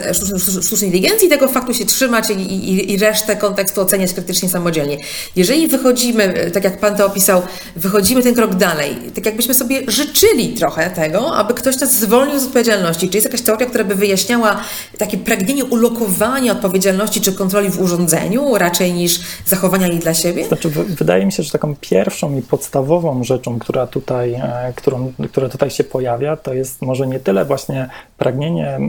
sztucznej 0.62 0.88
inteligencji, 0.90 1.28
tego 1.28 1.48
faktu 1.48 1.74
się 1.74 1.86
trzymać 1.86 2.30
i, 2.30 2.32
i, 2.32 2.92
i 2.92 2.98
resztę 2.98 3.36
kontekstu 3.36 3.80
oceniać 3.80 4.12
krytycznie 4.12 4.48
samodzielnie. 4.48 4.98
Jeżeli 5.36 5.68
wychodzimy, 5.68 6.50
tak 6.54 6.64
jak 6.64 6.78
Pan 6.78 6.96
to 6.96 7.06
opisał, 7.06 7.42
wychodzimy 7.76 8.22
ten 8.22 8.34
krok 8.34 8.54
dalej, 8.54 8.96
tak 9.14 9.26
jakbyśmy 9.26 9.54
sobie 9.54 9.82
życzyli 9.88 10.54
trochę 10.54 10.90
tego, 10.90 11.36
aby 11.36 11.54
ktoś 11.54 11.80
nas 11.80 11.92
zwolnił 11.92 12.40
z 12.40 12.44
odpowiedzialności, 12.44 13.08
czy 13.08 13.16
jest 13.16 13.24
jakaś 13.24 13.42
teoria, 13.42 13.66
która 13.66 13.84
by 13.84 13.94
wyjaśniała 13.94 14.60
takie 14.98 15.18
pragnienie 15.18 15.64
ulokowania 15.64 16.55
odpowiedzialności 16.56 17.20
czy 17.20 17.32
kontroli 17.32 17.70
w 17.70 17.80
urządzeniu, 17.80 18.58
raczej 18.58 18.92
niż 18.92 19.20
zachowania 19.46 19.86
jej 19.86 19.98
dla 19.98 20.14
siebie? 20.14 20.44
Znaczy, 20.44 20.70
wydaje 20.70 21.26
mi 21.26 21.32
się, 21.32 21.42
że 21.42 21.50
taką 21.50 21.74
pierwszą 21.80 22.38
i 22.38 22.42
podstawową 22.42 23.24
rzeczą, 23.24 23.58
która 23.58 23.86
tutaj, 23.86 24.34
e, 24.34 24.72
którą, 24.76 25.12
która 25.30 25.48
tutaj 25.48 25.70
się 25.70 25.84
pojawia, 25.84 26.36
to 26.36 26.54
jest 26.54 26.82
może 26.82 27.06
nie 27.06 27.20
tyle 27.20 27.44
właśnie 27.44 27.88
pragnienie 28.18 28.80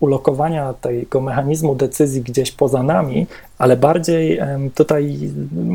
ulokowania 0.00 0.74
tego 0.74 1.20
mechanizmu 1.20 1.74
decyzji 1.74 2.22
gdzieś 2.22 2.52
poza 2.52 2.82
nami, 2.82 3.26
ale 3.58 3.76
bardziej 3.76 4.40
tutaj 4.74 5.18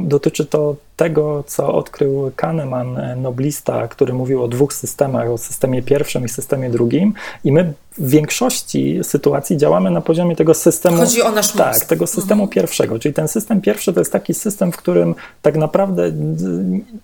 dotyczy 0.04 0.46
to 0.46 0.76
tego, 0.96 1.44
co 1.48 1.74
odkrył 1.74 2.32
Kahneman, 2.36 2.98
e, 2.98 3.16
noblista, 3.16 3.88
który 3.88 4.14
mówił 4.14 4.44
o 4.44 4.48
dwóch 4.48 4.74
systemach, 4.74 5.30
o 5.30 5.38
systemie 5.38 5.82
pierwszym 5.82 6.26
i 6.26 6.30
systemie 6.30 6.70
drugim, 6.70 7.14
i 7.44 7.52
my 7.52 7.74
w 7.98 8.10
większości 8.10 9.00
sytuacji 9.04 9.58
działamy 9.58 9.92
na 9.92 10.02
poziomie 10.02 10.36
tego 10.36 10.54
systemu. 10.54 10.98
Chodzi 10.98 11.22
o 11.22 11.32
nasz 11.32 11.56
mózg. 11.56 11.58
Tak, 11.58 11.86
tego 11.86 12.08
systemu 12.08 12.44
mhm. 12.44 12.50
pierwszego. 12.50 13.00
Czyli 13.00 13.14
ten 13.14 13.28
system 13.28 13.62
pierwszy 13.62 13.94
to 13.94 14.02
jest 14.02 14.12
taki 14.12 14.34
system, 14.34 14.72
w 14.72 14.78
którym 14.78 15.16
tak 15.42 15.58
naprawdę 15.58 16.12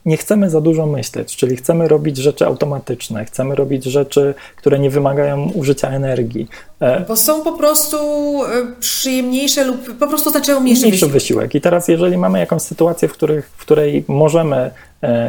nie 0.05 0.17
chcemy 0.17 0.49
za 0.49 0.61
dużo 0.61 0.85
myśleć, 0.85 1.35
czyli 1.35 1.55
chcemy 1.55 1.87
robić 1.87 2.17
rzeczy 2.17 2.45
automatyczne, 2.45 3.25
chcemy 3.25 3.55
robić 3.55 3.83
rzeczy, 3.83 4.33
które 4.55 4.79
nie 4.79 4.89
wymagają 4.89 5.51
użycia 5.51 5.70
energii. 5.87 6.47
E, 6.79 7.05
Bo 7.07 7.15
są 7.15 7.41
po 7.41 7.51
prostu 7.51 7.97
e, 8.45 8.49
przyjemniejsze 8.79 9.63
lub 9.63 9.97
po 9.97 10.07
prostu 10.07 10.29
znaczyło 10.29 10.59
mniejszy, 10.59 10.81
mniejszy 10.81 11.05
wysiłek. 11.05 11.13
wysiłek. 11.13 11.55
I 11.55 11.61
teraz, 11.61 11.87
jeżeli 11.87 12.17
mamy 12.17 12.39
jakąś 12.39 12.61
sytuację, 12.61 13.07
w, 13.07 13.13
których, 13.13 13.49
w 13.57 13.61
której 13.61 14.03
możemy 14.07 14.71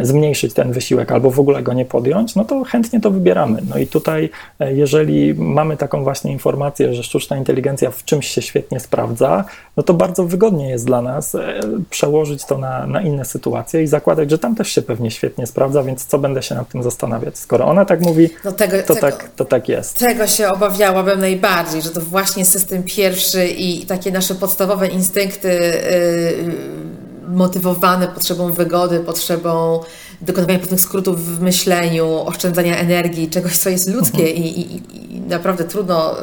zmniejszyć 0.02 0.54
ten 0.54 0.72
wysiłek 0.72 1.12
albo 1.12 1.30
w 1.30 1.40
ogóle 1.40 1.62
go 1.62 1.72
nie 1.72 1.84
podjąć, 1.84 2.34
no 2.34 2.44
to 2.44 2.64
chętnie 2.64 3.00
to 3.00 3.10
wybieramy. 3.10 3.62
No 3.68 3.78
i 3.78 3.86
tutaj, 3.86 4.30
e, 4.60 4.74
jeżeli 4.74 5.34
mamy 5.34 5.76
taką 5.76 6.04
właśnie 6.04 6.32
informację, 6.32 6.94
że 6.94 7.02
sztuczna 7.02 7.36
inteligencja 7.36 7.90
w 7.90 8.04
czymś 8.04 8.26
się 8.26 8.42
świetnie 8.42 8.80
sprawdza, 8.80 9.44
no 9.76 9.82
to 9.82 9.94
bardzo 9.94 10.24
wygodnie 10.24 10.70
jest 10.70 10.86
dla 10.86 11.02
nas 11.02 11.34
e, 11.34 11.60
przełożyć 11.90 12.44
to 12.44 12.58
na, 12.58 12.86
na 12.86 13.02
inne 13.02 13.24
sytuacje 13.24 13.82
i 13.82 13.86
zakładać, 13.86 14.30
że 14.30 14.38
tam 14.38 14.54
też 14.54 14.68
się 14.68 14.82
pewnie 14.82 15.10
świetnie 15.10 15.46
sprawdza, 15.46 15.82
więc 15.82 16.06
co 16.06 16.18
będę 16.18 16.42
się 16.42 16.54
nad 16.54 16.68
tym 16.68 16.82
zastanawiać? 16.82 17.38
Skoro 17.38 17.66
ona 17.66 17.84
tak 17.84 18.00
mówi, 18.00 18.30
no 18.44 18.52
tego, 18.52 18.76
to, 18.86 18.94
tego, 18.94 19.00
tak, 19.00 19.30
to 19.36 19.44
tak 19.44 19.68
jest. 19.68 19.98
Tego 19.98 20.26
się 20.26 20.48
obawiałabym 20.48 21.20
najbardziej, 21.20 21.82
że 21.82 21.90
to 21.90 22.00
właśnie 22.00 22.44
system 22.44 22.82
pierwszy 22.82 23.46
i 23.46 23.86
takie 23.86 24.12
nasze 24.12 24.34
podstawowe 24.34 24.88
instynkty. 24.88 25.48
Yy, 25.48 27.01
motywowane 27.28 28.08
potrzebą 28.08 28.52
wygody, 28.52 29.00
potrzebą 29.00 29.80
dokonywania 30.20 30.58
pewnych 30.58 30.80
skrótów 30.80 31.26
w 31.26 31.40
myśleniu, 31.40 32.20
oszczędzania 32.26 32.76
energii, 32.76 33.30
czegoś, 33.30 33.58
co 33.58 33.70
jest 33.70 33.88
ludzkie 33.88 34.22
mhm. 34.22 34.36
i, 34.36 34.60
i, 34.60 34.76
i, 35.16 35.20
naprawdę 35.20 35.64
trudno 35.64 36.16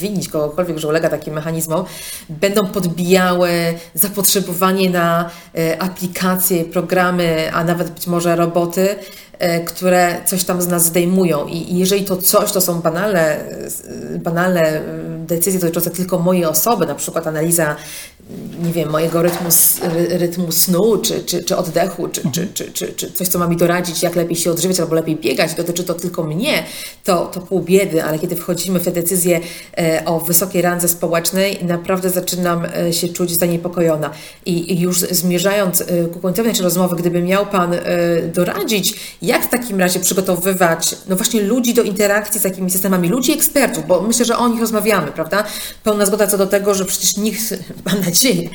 winić 0.00 0.28
kogokolwiek, 0.28 0.78
że 0.78 0.88
ulega 0.88 1.08
takim 1.08 1.34
mechanizmom, 1.34 1.84
będą 2.28 2.66
podbijały 2.66 3.50
zapotrzebowanie 3.94 4.90
na 4.90 5.30
e, 5.54 5.82
aplikacje, 5.82 6.64
programy, 6.64 7.50
a 7.52 7.64
nawet 7.64 7.90
być 7.90 8.06
może 8.06 8.36
roboty, 8.36 8.88
e, 8.90 8.96
które 9.66 10.20
coś 10.26 10.44
tam 10.44 10.62
z 10.62 10.68
nas 10.68 10.84
zdejmują. 10.84 11.46
I 11.46 11.78
jeżeli 11.78 12.04
to 12.04 12.16
coś 12.16 12.52
to 12.52 12.60
są 12.60 12.80
banalne, 12.80 13.36
banalne 14.18 14.82
decyzje 15.26 15.60
dotyczące 15.60 15.90
tylko 15.90 16.18
mojej 16.18 16.44
osoby, 16.44 16.86
na 16.86 16.94
przykład 16.94 17.26
analiza 17.26 17.76
nie 18.64 18.72
wiem, 18.72 18.90
mojego 18.90 19.22
rytmu, 19.22 19.48
rytmu 20.10 20.52
snu, 20.52 20.98
czy, 20.98 21.24
czy, 21.24 21.44
czy 21.44 21.56
oddechu, 21.56 22.08
czy, 22.08 22.22
czy, 22.32 22.46
czy, 22.54 22.72
czy, 22.72 22.92
czy 22.92 23.12
coś, 23.12 23.28
co 23.28 23.38
ma 23.38 23.48
mi 23.48 23.56
doradzić, 23.56 24.02
jak 24.02 24.16
lepiej 24.16 24.36
się 24.36 24.50
odżywiać 24.50 24.80
albo 24.80 24.94
lepiej 24.94 25.16
biegać, 25.16 25.54
dotyczy 25.54 25.84
to 25.84 25.94
tylko 25.94 26.22
mnie, 26.22 26.64
to, 27.04 27.26
to 27.26 27.40
pół 27.40 27.60
biedy, 27.60 28.04
ale 28.04 28.18
kiedy 28.18 28.36
wchodzimy 28.36 28.80
w 28.80 28.84
te 28.84 28.92
decyzje 28.92 29.40
e, 29.78 30.02
o 30.04 30.20
wysokiej 30.20 30.62
randze 30.62 30.88
społecznej, 30.88 31.64
naprawdę 31.64 32.10
zaczynam 32.10 32.64
e, 32.64 32.92
się 32.92 33.08
czuć 33.08 33.38
zaniepokojona. 33.38 34.10
I, 34.46 34.80
już 34.80 35.00
zmierzając 35.00 35.80
e, 35.80 35.84
ku 36.12 36.20
końcowi 36.20 36.48
naszej 36.48 36.64
rozmowy, 36.64 36.96
gdyby 36.96 37.22
miał 37.22 37.46
Pan 37.46 37.74
doradzić, 38.34 39.16
jak 39.26 39.44
w 39.44 39.48
takim 39.48 39.80
razie 39.80 40.00
przygotowywać, 40.00 40.96
no 41.08 41.16
właśnie 41.16 41.42
ludzi 41.42 41.74
do 41.74 41.82
interakcji 41.82 42.40
z 42.40 42.42
takimi 42.42 42.70
systemami, 42.70 43.08
ludzi 43.08 43.32
ekspertów, 43.32 43.86
bo 43.86 44.02
myślę, 44.02 44.24
że 44.24 44.38
o 44.38 44.48
nich 44.48 44.60
rozmawiamy, 44.60 45.12
prawda? 45.12 45.44
Pełna 45.84 46.06
zgoda 46.06 46.26
co 46.26 46.38
do 46.38 46.46
tego, 46.46 46.74
że 46.74 46.84
przecież 46.84 47.16
nikt, 47.16 47.40
mam 47.86 48.00
nadzieję, 48.00 48.48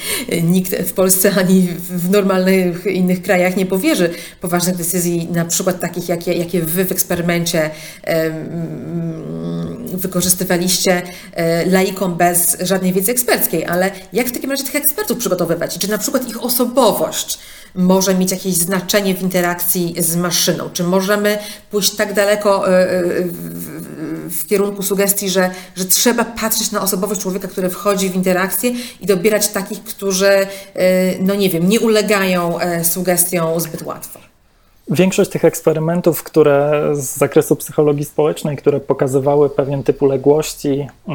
nikt 0.43 0.75
w 0.75 0.93
Polsce 0.93 1.31
ani 1.37 1.67
w 1.89 2.09
normalnych 2.09 2.85
innych 2.85 3.21
krajach 3.21 3.57
nie 3.57 3.65
powierzy 3.65 4.13
poważnych 4.41 4.75
decyzji, 4.75 5.27
na 5.31 5.45
przykład 5.45 5.79
takich, 5.79 6.09
jakie, 6.09 6.33
jakie 6.33 6.61
wy 6.61 6.85
w 6.85 6.91
eksperymencie 6.91 7.69
wykorzystywaliście 9.93 11.01
e, 11.33 11.65
laikom 11.65 12.15
bez 12.15 12.57
żadnej 12.61 12.93
wiedzy 12.93 13.11
eksperckiej, 13.11 13.65
ale 13.65 13.91
jak 14.13 14.27
w 14.27 14.31
takim 14.31 14.51
razie 14.51 14.63
tych 14.63 14.75
ekspertów 14.75 15.17
przygotowywać? 15.17 15.77
Czy 15.77 15.89
na 15.89 15.97
przykład 15.97 16.29
ich 16.29 16.43
osobowość 16.43 17.39
może 17.75 18.15
mieć 18.15 18.31
jakieś 18.31 18.53
znaczenie 18.53 19.15
w 19.15 19.21
interakcji 19.21 19.95
z 19.97 20.15
maszyną? 20.15 20.69
Czy 20.73 20.83
możemy 20.83 21.37
pójść 21.71 21.95
tak 21.95 22.13
daleko 22.13 22.69
e, 22.69 22.89
e, 22.89 23.03
w 24.29 24.47
kierunku 24.47 24.83
sugestii, 24.83 25.29
że, 25.29 25.51
że 25.75 25.85
trzeba 25.85 26.25
patrzeć 26.25 26.71
na 26.71 26.81
osobowość 26.81 27.21
człowieka, 27.21 27.47
który 27.47 27.69
wchodzi 27.69 28.09
w 28.09 28.15
interakcję 28.15 28.71
i 29.01 29.05
dobierać 29.05 29.47
takich, 29.47 29.83
którzy, 29.83 30.47
no 31.19 31.35
nie 31.35 31.49
wiem, 31.49 31.69
nie 31.69 31.79
ulegają 31.79 32.57
sugestiom 32.83 33.59
zbyt 33.59 33.81
łatwo? 33.81 34.30
Większość 34.89 35.31
tych 35.31 35.45
eksperymentów, 35.45 36.23
które 36.23 36.89
z 36.93 37.17
zakresu 37.17 37.55
psychologii 37.55 38.05
społecznej, 38.05 38.57
które 38.57 38.79
pokazywały 38.79 39.49
pewien 39.49 39.83
typ 39.83 40.01
uległości, 40.01 40.87
e, 41.07 41.13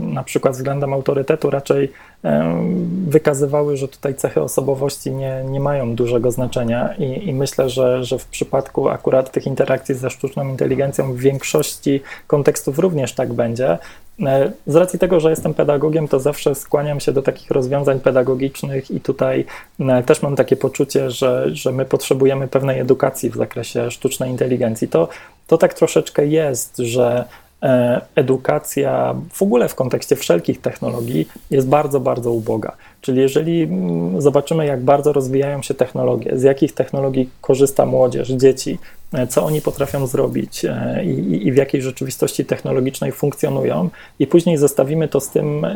na 0.00 0.24
przykład 0.24 0.54
względem 0.54 0.92
autorytetu, 0.92 1.50
raczej 1.50 1.92
e, 2.24 2.62
wykazywały, 3.08 3.76
że 3.76 3.88
tutaj 3.88 4.14
cechy 4.14 4.42
osobowości 4.42 5.10
nie, 5.10 5.44
nie 5.44 5.60
mają 5.60 5.94
dużego 5.94 6.30
znaczenia 6.30 6.94
i, 6.98 7.28
i 7.28 7.34
myślę, 7.34 7.70
że, 7.70 8.04
że 8.04 8.18
w 8.18 8.26
przypadku 8.26 8.88
akurat 8.88 9.32
tych 9.32 9.46
interakcji 9.46 9.94
ze 9.94 10.10
sztuczną 10.10 10.48
inteligencją 10.48 11.12
w 11.12 11.18
większości 11.18 12.02
kontekstów 12.26 12.78
również 12.78 13.12
tak 13.12 13.32
będzie. 13.32 13.78
E, 14.22 14.52
z 14.66 14.76
racji 14.76 14.98
tego, 14.98 15.20
że 15.20 15.30
jestem 15.30 15.54
pedagogiem, 15.54 16.08
to 16.08 16.20
zawsze 16.20 16.54
skłaniam 16.54 17.00
się 17.00 17.12
do 17.12 17.22
takich 17.22 17.50
rozwiązań 17.50 18.00
pedagogicznych 18.00 18.90
i 18.90 19.00
tutaj 19.00 19.44
e, 19.80 20.02
też 20.02 20.22
mam 20.22 20.36
takie 20.36 20.56
poczucie, 20.56 21.10
że, 21.10 21.46
że 21.52 21.72
my 21.72 21.84
potrzebujemy 21.84 22.48
pewnej 22.48 22.80
edukacji 22.80 23.30
w 23.30 23.36
zakresie 23.36 23.90
sztucznej 23.90 24.30
inteligencji. 24.30 24.88
To, 24.88 25.08
to 25.46 25.58
tak 25.58 25.74
troszeczkę 25.74 26.26
jest, 26.26 26.76
że 26.76 27.24
e, 27.62 28.00
edukacja 28.14 29.14
w 29.32 29.42
ogóle 29.42 29.68
w 29.68 29.74
kontekście 29.74 30.16
wszelkich 30.16 30.60
technologii 30.60 31.28
jest 31.50 31.68
bardzo, 31.68 32.00
bardzo 32.00 32.32
uboga. 32.32 32.72
Czyli 33.06 33.20
jeżeli 33.20 33.62
mm, 33.62 34.20
zobaczymy, 34.20 34.66
jak 34.66 34.80
bardzo 34.80 35.12
rozwijają 35.12 35.62
się 35.62 35.74
technologie, 35.74 36.38
z 36.38 36.42
jakich 36.42 36.72
technologii 36.72 37.30
korzysta 37.40 37.86
młodzież, 37.86 38.28
dzieci, 38.28 38.78
e, 39.12 39.26
co 39.26 39.44
oni 39.44 39.60
potrafią 39.60 40.06
zrobić 40.06 40.64
e, 40.64 41.04
i, 41.04 41.46
i 41.46 41.52
w 41.52 41.56
jakiej 41.56 41.82
rzeczywistości 41.82 42.44
technologicznej 42.44 43.12
funkcjonują, 43.12 43.90
i 44.18 44.26
później 44.26 44.58
zestawimy 44.58 45.08
to 45.08 45.20
z 45.20 45.30
tym, 45.30 45.64
e, 45.64 45.74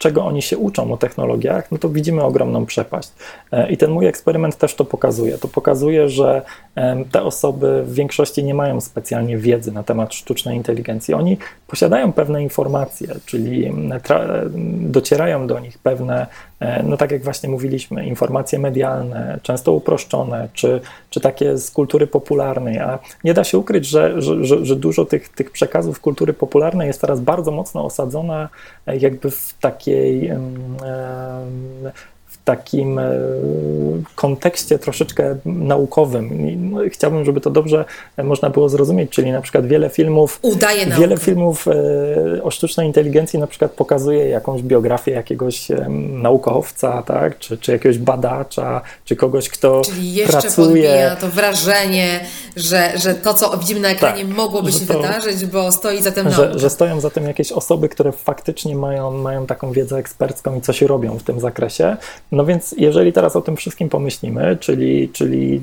czego 0.00 0.24
oni 0.24 0.42
się 0.42 0.58
uczą 0.58 0.92
o 0.92 0.96
technologiach, 0.96 1.72
no 1.72 1.78
to 1.78 1.88
widzimy 1.88 2.22
ogromną 2.22 2.66
przepaść. 2.66 3.12
E, 3.52 3.70
I 3.70 3.76
ten 3.76 3.90
mój 3.90 4.06
eksperyment 4.06 4.56
też 4.56 4.74
to 4.74 4.84
pokazuje. 4.84 5.38
To 5.38 5.48
pokazuje, 5.48 6.08
że 6.08 6.42
te 7.12 7.22
osoby 7.22 7.82
w 7.84 7.94
większości 7.94 8.44
nie 8.44 8.54
mają 8.54 8.80
specjalnie 8.80 9.38
wiedzy 9.38 9.72
na 9.72 9.82
temat 9.82 10.14
sztucznej 10.14 10.56
inteligencji. 10.56 11.14
Oni 11.14 11.38
posiadają 11.66 12.12
pewne 12.12 12.42
informacje, 12.42 13.08
czyli 13.26 13.72
docierają 14.80 15.46
do 15.46 15.58
nich 15.58 15.78
pewne, 15.78 16.26
e, 16.26 16.26
no 16.84 16.96
tak 16.96 17.10
jak 17.10 17.22
właśnie 17.22 17.48
mówiliśmy, 17.48 18.06
informacje 18.06 18.58
medialne, 18.58 19.38
często 19.42 19.72
uproszczone, 19.72 20.48
czy, 20.52 20.80
czy 21.10 21.20
takie 21.20 21.58
z 21.58 21.70
kultury 21.70 22.06
popularnej, 22.06 22.78
a 22.78 22.98
nie 23.24 23.34
da 23.34 23.44
się 23.44 23.58
ukryć, 23.58 23.86
że, 23.86 24.22
że, 24.22 24.44
że, 24.44 24.66
że 24.66 24.76
dużo 24.76 25.04
tych, 25.04 25.28
tych 25.28 25.50
przekazów 25.50 26.00
kultury 26.00 26.32
popularnej 26.32 26.86
jest 26.86 27.00
teraz 27.00 27.20
bardzo 27.20 27.50
mocno 27.50 27.84
osadzona 27.84 28.48
e, 28.86 28.96
jakby 28.96 29.30
w 29.30 29.54
takie 29.60 29.90
takiej 29.90 30.32
takim 32.44 32.98
e, 32.98 33.10
kontekście 34.14 34.78
troszeczkę 34.78 35.36
naukowym. 35.44 36.30
No, 36.70 36.80
chciałbym, 36.90 37.24
żeby 37.24 37.40
to 37.40 37.50
dobrze 37.50 37.84
można 38.24 38.50
było 38.50 38.68
zrozumieć, 38.68 39.10
czyli 39.10 39.32
na 39.32 39.40
przykład 39.40 39.66
wiele 39.66 39.90
filmów 39.90 40.38
Udaje 40.42 40.86
wiele 40.86 41.16
filmów 41.16 41.68
e, 41.68 42.42
o 42.42 42.50
sztucznej 42.50 42.86
inteligencji 42.86 43.38
na 43.38 43.46
przykład 43.46 43.72
pokazuje 43.72 44.28
jakąś 44.28 44.62
biografię 44.62 45.10
jakiegoś 45.10 45.68
naukowca, 46.12 47.02
tak? 47.02 47.38
czy, 47.38 47.58
czy 47.58 47.72
jakiegoś 47.72 47.98
badacza, 47.98 48.80
czy 49.04 49.16
kogoś, 49.16 49.48
kto 49.48 49.82
Czyli 49.84 50.14
jeszcze 50.14 50.40
pracuje. 50.40 51.16
to 51.20 51.28
wrażenie, 51.28 52.20
że, 52.56 52.92
że 52.96 53.14
to, 53.14 53.34
co 53.34 53.58
widzimy 53.58 53.80
na 53.80 53.88
ekranie, 53.88 54.24
tak, 54.24 54.36
mogłoby 54.36 54.72
się 54.72 54.86
to, 54.86 54.94
wydarzyć, 54.94 55.46
bo 55.46 55.72
stoi 55.72 56.02
za 56.02 56.12
tym 56.12 56.30
że, 56.30 56.58
że 56.58 56.70
stoją 56.70 57.00
za 57.00 57.10
tym 57.10 57.26
jakieś 57.26 57.52
osoby, 57.52 57.88
które 57.88 58.12
faktycznie 58.12 58.76
mają, 58.76 59.10
mają 59.10 59.46
taką 59.46 59.72
wiedzę 59.72 59.98
ekspercką 59.98 60.58
i 60.58 60.60
coś 60.60 60.82
robią 60.82 61.18
w 61.18 61.22
tym 61.22 61.40
zakresie. 61.40 61.96
No 62.32 62.44
więc 62.44 62.74
jeżeli 62.78 63.12
teraz 63.12 63.36
o 63.36 63.40
tym 63.40 63.56
wszystkim 63.56 63.88
pomyślimy, 63.88 64.56
czyli, 64.60 65.08
czyli 65.08 65.60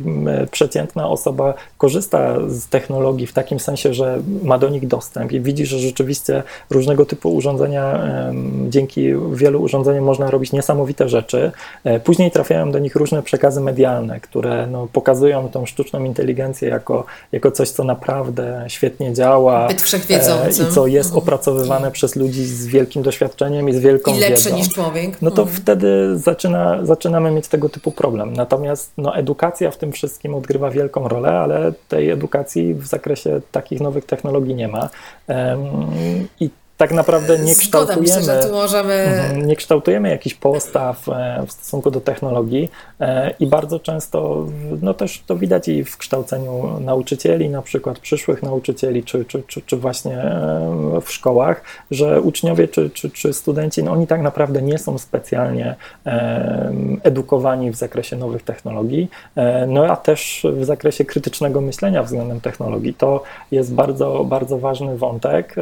przeciętna 0.51 1.09
osoba 1.09 1.53
korzysta 1.77 2.35
z 2.47 2.67
technologii 2.67 3.27
w 3.27 3.33
takim 3.33 3.59
sensie, 3.59 3.93
że 3.93 4.21
ma 4.43 4.57
do 4.57 4.69
nich 4.69 4.87
dostęp 4.87 5.31
i 5.31 5.41
widzi, 5.41 5.65
że 5.65 5.79
rzeczywiście 5.79 6.43
różnego 6.69 7.05
typu 7.05 7.35
urządzenia, 7.35 8.03
dzięki 8.69 9.13
wielu 9.33 9.61
urządzeniom 9.61 10.03
można 10.03 10.31
robić 10.31 10.51
niesamowite 10.51 11.09
rzeczy. 11.09 11.51
E, 11.83 11.99
później 11.99 12.31
trafiają 12.31 12.71
do 12.71 12.79
nich 12.79 12.95
różne 12.95 13.23
przekazy 13.23 13.61
medialne, 13.61 14.19
które 14.19 14.67
no, 14.67 14.87
pokazują 14.93 15.49
tą 15.49 15.65
sztuczną 15.65 16.03
inteligencję 16.03 16.69
jako, 16.69 17.05
jako 17.31 17.51
coś, 17.51 17.69
co 17.69 17.83
naprawdę 17.83 18.65
świetnie 18.67 19.13
działa. 19.13 19.67
E, 19.67 20.49
i 20.49 20.73
co 20.73 20.87
jest 20.87 21.09
mhm. 21.09 21.23
opracowywane 21.23 21.91
przez 21.91 22.15
ludzi 22.15 22.45
z 22.45 22.67
wielkim 22.67 23.03
doświadczeniem 23.03 23.69
i 23.69 23.73
z 23.73 23.79
wielką 23.79 24.15
I 24.15 24.19
lepsze 24.19 24.49
wiedzą. 24.49 24.57
niż 24.57 24.69
człowiek. 24.69 25.21
No 25.21 25.31
to 25.31 25.41
mhm. 25.41 25.61
wtedy 25.61 26.17
zaczyna, 26.17 26.56
zaczynamy 26.83 27.31
mieć 27.31 27.47
tego 27.47 27.69
typu 27.69 27.91
problem. 27.91 28.33
Natomiast 28.33 28.93
no, 28.97 29.15
edukacja 29.15 29.71
w 29.71 29.77
tym 29.77 29.91
wszystkim 29.91 30.35
odgrywa 30.35 30.71
wielką 30.71 31.07
rolę, 31.07 31.29
ale 31.29 31.73
tej 31.87 32.09
edukacji 32.09 32.73
w 32.73 32.85
zakresie 32.85 33.41
takich 33.51 33.81
nowych 33.81 34.05
technologii 34.05 34.55
nie 34.55 34.67
ma. 34.67 34.89
I 36.39 36.49
tak 36.77 36.91
naprawdę 36.91 37.39
nie 37.39 37.55
kształtujemy, 37.55 38.51
możemy... 38.51 38.93
Mhm, 38.93 39.47
nie 39.47 39.55
kształtujemy 39.55 40.09
jakichś 40.09 40.35
postaw 40.35 41.09
e, 41.09 41.43
w 41.47 41.51
stosunku 41.51 41.91
do 41.91 42.01
technologii 42.01 42.69
e, 42.99 43.33
i 43.39 43.47
bardzo 43.47 43.79
często 43.79 44.45
no 44.81 44.93
też 44.93 45.23
to 45.25 45.35
widać 45.35 45.67
i 45.67 45.83
w 45.83 45.97
kształceniu 45.97 46.79
nauczycieli, 46.79 47.49
na 47.49 47.61
przykład 47.61 47.99
przyszłych 47.99 48.43
nauczycieli, 48.43 49.03
czy, 49.03 49.25
czy, 49.25 49.43
czy, 49.47 49.61
czy 49.61 49.77
właśnie 49.77 50.17
e, 50.17 51.01
w 51.01 51.11
szkołach, 51.11 51.61
że 51.91 52.21
uczniowie 52.21 52.67
czy, 52.67 52.89
czy, 52.89 53.09
czy 53.09 53.33
studenci, 53.33 53.83
no 53.83 53.91
oni 53.91 54.07
tak 54.07 54.21
naprawdę 54.21 54.61
nie 54.61 54.77
są 54.77 54.97
specjalnie 54.97 55.75
edukowani 57.03 57.71
w 57.71 57.75
zakresie 57.75 58.15
nowych 58.15 58.43
technologii, 58.43 59.09
no 59.67 59.85
a 59.85 59.95
też 59.95 60.47
w 60.53 60.65
zakresie 60.65 61.05
krytycznego 61.05 61.61
myślenia 61.61 62.03
względem 62.03 62.41
technologii. 62.41 62.93
To 62.93 63.23
jest 63.51 63.73
bardzo, 63.73 64.23
bardzo 64.23 64.57
ważny 64.57 64.97
wątek, 64.97 65.55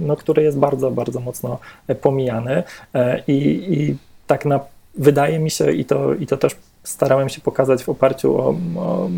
no, 0.00 0.16
który 0.16 0.42
jest 0.42 0.55
jest 0.56 0.58
bardzo, 0.58 0.90
bardzo 0.90 1.20
mocno 1.20 1.58
e, 1.88 1.94
pomijany 1.94 2.62
e, 2.94 3.22
i, 3.26 3.38
i 3.72 3.96
tak 4.26 4.44
na, 4.44 4.60
wydaje 4.98 5.38
mi 5.38 5.50
się, 5.50 5.72
i 5.72 5.84
to, 5.84 6.14
i 6.14 6.26
to 6.26 6.36
też 6.36 6.56
starałem 6.84 7.28
się 7.28 7.40
pokazać 7.40 7.84
w 7.84 7.88
oparciu 7.88 8.36
o, 8.36 8.54
o, 8.76 9.08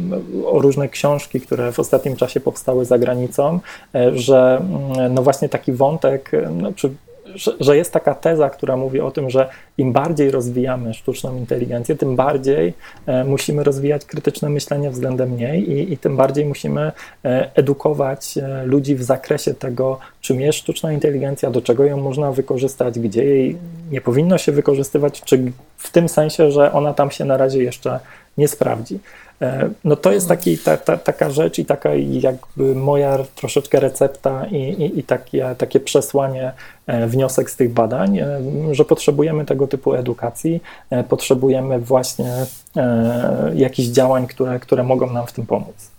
o, 0.52 0.60
różne 0.60 0.88
książki, 0.88 1.40
które 1.40 1.72
w 1.72 1.78
ostatnim 1.78 2.16
czasie 2.16 2.40
powstały 2.40 2.84
za 2.84 2.98
granicą, 2.98 3.60
e, 3.94 4.18
że 4.18 4.60
mm, 4.60 5.14
no 5.14 5.22
właśnie 5.22 5.48
taki 5.48 5.72
wątek, 5.72 6.32
no, 6.50 6.72
czy 6.72 6.90
że, 7.60 7.76
jest 7.76 7.92
taka 7.92 8.14
teza, 8.14 8.50
która 8.50 8.76
mówi 8.76 9.00
o 9.00 9.10
tym, 9.10 9.30
że 9.30 9.48
im 9.78 9.92
bardziej 9.92 10.30
rozwijamy 10.30 10.94
sztuczną 10.94 11.36
inteligencję, 11.36 11.96
tym 11.96 12.16
bardziej 12.16 12.74
e, 13.06 13.24
musimy 13.24 13.64
rozwijać 13.64 14.04
krytyczne 14.04 14.48
myślenie 14.50 14.90
względem 14.90 15.36
niej 15.36 15.70
i, 15.70 15.92
i 15.92 15.98
tym 15.98 16.16
bardziej 16.16 16.44
musimy 16.44 16.92
e, 17.24 17.50
edukować 17.54 18.38
e, 18.38 18.64
ludzi 18.66 18.94
w 18.94 19.02
zakresie 19.02 19.54
tego, 19.54 19.98
czym 20.20 20.40
jest 20.40 20.58
sztuczna 20.58 20.92
inteligencja, 20.92 21.50
do 21.50 21.62
czego 21.62 21.84
ją 21.84 21.96
można 21.96 22.32
wykorzystać, 22.32 22.98
gdzie 22.98 23.24
jej 23.24 23.56
nie 23.90 24.00
powinno 24.00 24.38
się 24.38 24.52
wykorzystywać, 24.52 25.22
czy 25.22 25.52
w 25.76 25.90
tym 25.90 26.08
sensie, 26.08 26.50
że 26.50 26.72
ona 26.72 26.94
tam 26.94 27.10
się 27.10 27.24
na 27.24 27.36
razie 27.36 27.62
jeszcze 27.62 28.00
nie 28.38 28.48
sprawdzi. 28.48 28.98
E, 29.42 29.70
no 29.84 29.96
to 29.96 30.12
jest 30.12 30.28
taki, 30.28 30.58
ta, 30.58 30.76
ta, 30.76 30.96
taka 30.96 31.30
rzecz 31.30 31.58
i 31.58 31.64
taka 31.64 31.90
jakby 31.94 32.74
moja 32.74 33.18
troszeczkę 33.34 33.80
recepta 33.80 34.46
i, 34.46 34.56
i, 34.56 34.98
i 34.98 35.02
takie, 35.02 35.54
takie 35.58 35.80
przesłanie, 35.80 36.52
e, 36.86 37.06
wniosek 37.06 37.50
z 37.50 37.56
tych 37.56 37.72
badań, 37.72 38.18
e, 38.18 38.40
że 38.72 38.84
potrzebujemy 38.84 39.44
tego 39.44 39.66
typu 39.66 39.94
edukacji, 39.94 40.62
potrzebujemy 41.08 41.78
właśnie 41.78 42.46
jakichś 43.54 43.88
działań, 43.88 44.26
które, 44.26 44.60
które 44.60 44.82
mogą 44.82 45.12
nam 45.12 45.26
w 45.26 45.32
tym 45.32 45.46
pomóc. 45.46 45.90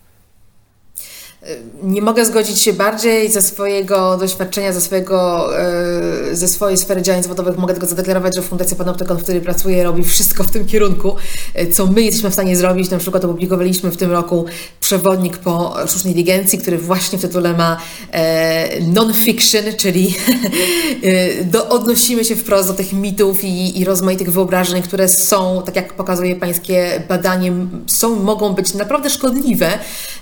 Nie 1.84 2.02
mogę 2.02 2.26
zgodzić 2.26 2.60
się 2.60 2.74
bardziej 2.74 3.32
ze 3.32 3.42
swojego 3.42 4.18
doświadczenia, 4.18 4.74
ze, 4.74 4.82
swojego, 4.82 5.50
e, 5.60 6.36
ze 6.36 6.48
swojej 6.48 6.78
sfery 6.78 7.02
działań 7.02 7.24
zawodowych. 7.24 7.58
Mogę 7.58 7.74
tylko 7.74 7.88
zadeklarować, 7.88 8.36
że 8.36 8.42
Fundacja 8.42 8.78
Panoptykon, 8.78 9.18
w 9.18 9.24
której 9.24 9.42
pracuję, 9.42 9.84
robi 9.84 10.04
wszystko 10.04 10.44
w 10.44 10.52
tym 10.52 10.66
kierunku, 10.66 11.16
e, 11.54 11.68
co 11.68 11.88
my 11.88 12.02
jesteśmy 12.02 12.30
w 12.30 12.34
stanie 12.34 12.56
zrobić. 12.56 12.90
Na 12.90 12.98
przykład 12.98 13.26
opublikowaliśmy 13.26 13.92
w 13.92 13.98
tym 13.98 14.12
roku 14.12 14.46
przewodnik 14.80 15.38
po 15.38 15.76
sztucznej 15.88 16.14
inteligencji, 16.14 16.60
który 16.60 16.78
właśnie 16.78 17.20
w 17.20 17.22
tytule 17.22 17.54
ma 17.54 17.78
e, 18.12 18.82
non-fiction, 18.82 19.64
czyli 19.78 20.16
do, 21.52 21.70
odnosimy 21.70 22.26
się 22.26 22.36
wprost 22.36 22.68
do 22.68 22.74
tych 22.74 22.94
mitów 22.94 23.44
i, 23.44 23.80
i 23.80 23.86
rozmaitych 23.86 24.32
wyobrażeń, 24.32 24.82
które 24.82 25.08
są, 25.08 25.62
tak 25.66 25.76
jak 25.76 25.94
pokazuje 25.94 26.36
Pańskie 26.36 27.04
badanie, 27.10 27.54
są, 27.88 28.16
mogą 28.16 28.54
być 28.54 28.74
naprawdę 28.74 29.10
szkodliwe. 29.10 29.80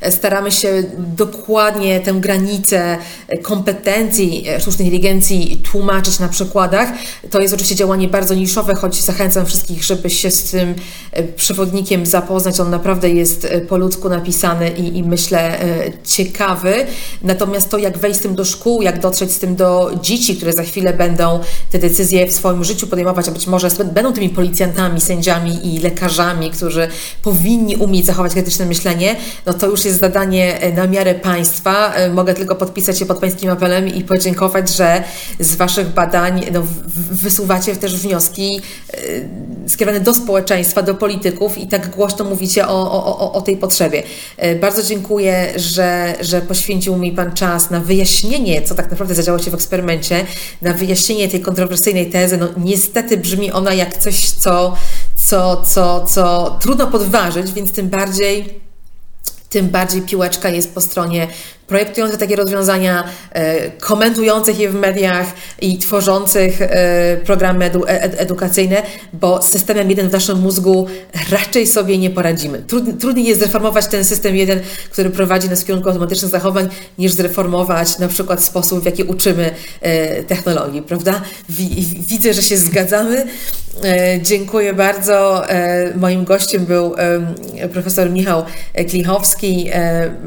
Staramy 0.09 0.51
się 0.51 0.83
dokładnie 1.17 1.99
tę 1.99 2.13
granicę 2.13 2.97
kompetencji 3.41 4.45
sztucznej 4.59 4.87
inteligencji 4.87 5.61
tłumaczyć 5.71 6.19
na 6.19 6.27
przykładach. 6.27 6.89
To 7.29 7.39
jest 7.39 7.53
oczywiście 7.53 7.75
działanie 7.75 8.07
bardzo 8.07 8.35
niszowe, 8.35 8.75
choć 8.75 9.01
zachęcam 9.01 9.45
wszystkich, 9.45 9.83
żeby 9.83 10.09
się 10.09 10.31
z 10.31 10.51
tym 10.51 10.75
e, 11.11 11.23
przewodnikiem 11.23 12.05
zapoznać. 12.05 12.59
On 12.59 12.69
naprawdę 12.69 13.09
jest 13.09 13.45
e, 13.45 13.61
po 13.61 13.77
ludzku 13.77 14.09
napisany 14.09 14.69
i, 14.69 14.97
i 14.97 15.03
myślę 15.03 15.61
e, 15.61 15.91
ciekawy. 16.05 16.73
Natomiast 17.23 17.69
to, 17.69 17.77
jak 17.77 17.97
wejść 17.97 18.19
z 18.19 18.21
tym 18.21 18.35
do 18.35 18.45
szkół, 18.45 18.81
jak 18.81 18.99
dotrzeć 18.99 19.31
z 19.31 19.39
tym 19.39 19.55
do 19.55 19.91
dzieci, 20.01 20.35
które 20.35 20.53
za 20.53 20.63
chwilę 20.63 20.93
będą 20.93 21.39
te 21.71 21.79
decyzje 21.79 22.27
w 22.27 22.31
swoim 22.31 22.63
życiu 22.63 22.87
podejmować, 22.87 23.27
a 23.27 23.31
być 23.31 23.47
może 23.47 23.69
będą 23.93 24.13
tymi 24.13 24.29
policjantami, 24.29 25.01
sędziami 25.01 25.75
i 25.75 25.79
lekarzami, 25.79 26.51
którzy 26.51 26.87
powinni 27.23 27.75
umieć 27.75 28.05
zachować 28.05 28.33
krytyczne 28.33 28.65
myślenie, 28.65 29.15
no 29.45 29.53
to 29.53 29.67
już 29.67 29.85
jest 29.85 29.99
zadanie 29.99 30.59
na 30.75 30.87
miarę 30.87 30.96
państwa. 31.15 31.93
E, 31.93 32.09
mogę 32.09 32.33
tylko 32.33 32.55
podpisać 32.55 32.99
się 32.99 33.05
pod 33.05 33.17
pańskim 33.17 33.49
apelem 33.49 33.87
i 33.87 34.03
podziękować, 34.03 34.69
że 34.69 35.03
z 35.39 35.55
waszych 35.55 35.87
badań 35.87 36.45
no, 36.53 36.63
wysuwacie 37.11 37.75
też 37.75 37.97
wnioski 37.97 38.61
e, 38.93 39.69
skierowane 39.69 40.03
do 40.03 40.13
społeczeństwa, 40.13 40.81
do 40.81 40.95
polityków 40.95 41.57
i 41.57 41.67
tak 41.67 41.89
głośno 41.89 42.25
mówicie 42.25 42.67
o, 42.67 42.91
o, 43.19 43.33
o 43.33 43.41
tej 43.41 43.57
potrzebie. 43.57 44.03
E, 44.37 44.55
bardzo 44.55 44.83
dziękuję, 44.83 45.53
że, 45.55 46.15
że 46.21 46.41
poświęcił 46.41 46.97
mi 46.97 47.11
Pan 47.11 47.31
czas 47.31 47.69
na 47.69 47.79
wyjaśnienie, 47.79 48.61
co 48.61 48.75
tak 48.75 48.91
naprawdę 48.91 49.15
zadziało 49.15 49.39
się 49.39 49.51
w 49.51 49.53
eksperymencie, 49.53 50.25
na 50.61 50.73
wyjaśnienie 50.73 51.27
tej 51.27 51.41
kontrowersyjnej 51.41 52.09
tezy. 52.09 52.37
No, 52.37 52.47
niestety 52.57 53.17
brzmi 53.17 53.51
ona 53.51 53.73
jak 53.73 53.97
coś, 53.97 54.29
co, 54.29 54.75
co, 55.15 55.61
co, 55.61 56.05
co 56.05 56.57
trudno 56.61 56.87
podważyć, 56.87 57.51
więc 57.51 57.71
tym 57.71 57.89
bardziej 57.89 58.66
tym 59.49 59.69
bardziej 59.69 60.01
piłeczka 60.01 60.49
jest 60.49 60.73
po 60.73 60.81
stronie 60.81 61.27
projektujących 61.67 62.19
takie 62.19 62.35
rozwiązania, 62.35 63.03
e, 63.31 63.71
komentujących 63.71 64.59
je 64.59 64.69
w 64.69 64.75
mediach 64.75 65.27
i 65.61 65.77
tworzących 65.77 66.61
e, 66.61 67.17
programy 67.25 67.65
edu, 67.65 67.83
ed, 67.87 68.21
edukacyjne, 68.21 68.83
bo 69.13 69.41
z 69.41 69.49
systemem 69.49 69.89
jeden 69.89 70.09
w 70.09 70.11
naszym 70.11 70.39
mózgu 70.39 70.87
raczej 71.31 71.67
sobie 71.67 71.97
nie 71.97 72.09
poradzimy. 72.09 72.63
Trudniej 72.99 73.25
jest 73.25 73.39
zreformować 73.39 73.87
ten 73.87 74.05
system 74.05 74.35
jeden, 74.35 74.59
który 74.91 75.09
prowadzi 75.09 75.49
nas 75.49 75.63
w 75.63 75.65
kierunku 75.65 75.89
automatycznych 75.89 76.31
zachowań, 76.31 76.69
niż 76.97 77.11
zreformować 77.11 77.99
na 77.99 78.07
przykład 78.07 78.43
sposób, 78.43 78.81
w 78.81 78.85
jaki 78.85 79.03
uczymy 79.03 79.51
e, 79.81 80.23
technologii, 80.23 80.81
prawda? 80.81 81.21
Widzę, 82.09 82.33
że 82.33 82.41
się 82.41 82.57
zgadzamy. 82.57 83.25
Dziękuję 84.21 84.73
bardzo. 84.73 85.43
Moim 85.95 86.23
gościem 86.23 86.65
był 86.65 86.95
profesor 87.73 88.09
Michał 88.09 88.43
Klichowski. 88.89 89.69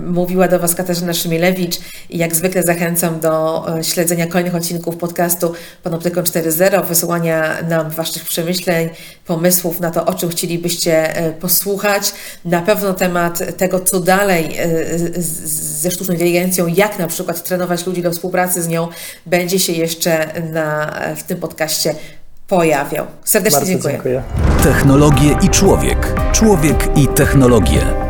Mówiła 0.06 0.48
do 0.48 0.58
Was 0.58 0.74
Katarzyna 0.74 1.14
Szymowska. 1.14 1.29
Szymilewicz 1.30 1.78
i 2.10 2.18
jak 2.18 2.34
zwykle 2.34 2.62
zachęcam 2.62 3.20
do 3.20 3.64
e, 3.78 3.84
śledzenia 3.84 4.26
kolejnych 4.26 4.54
odcinków 4.54 4.96
podcastu 4.96 5.52
Panoptykon 5.82 6.24
4.0, 6.24 6.86
wysyłania 6.86 7.62
nam 7.68 7.90
Waszych 7.90 8.24
przemyśleń, 8.24 8.88
pomysłów 9.26 9.80
na 9.80 9.90
to, 9.90 10.04
o 10.04 10.14
czym 10.14 10.28
chcielibyście 10.28 11.16
e, 11.16 11.32
posłuchać. 11.32 12.12
Na 12.44 12.62
pewno 12.62 12.94
temat 12.94 13.56
tego, 13.56 13.80
co 13.80 14.00
dalej 14.00 14.56
e, 14.58 14.68
ze 15.82 15.90
sztuczną 15.90 16.14
inteligencją, 16.14 16.66
jak 16.66 16.98
na 16.98 17.06
przykład 17.06 17.42
trenować 17.42 17.86
ludzi 17.86 18.02
do 18.02 18.10
współpracy 18.10 18.62
z 18.62 18.68
nią, 18.68 18.88
będzie 19.26 19.58
się 19.58 19.72
jeszcze 19.72 20.42
na, 20.52 20.92
w 21.16 21.22
tym 21.22 21.38
podcaście 21.38 21.94
pojawiał. 22.48 23.06
Serdecznie 23.24 23.66
dziękuję. 23.66 23.94
dziękuję. 23.94 24.22
Technologie 24.62 25.36
i 25.42 25.48
człowiek. 25.48 26.14
Człowiek 26.32 26.88
i 26.96 27.08
technologie. 27.08 28.09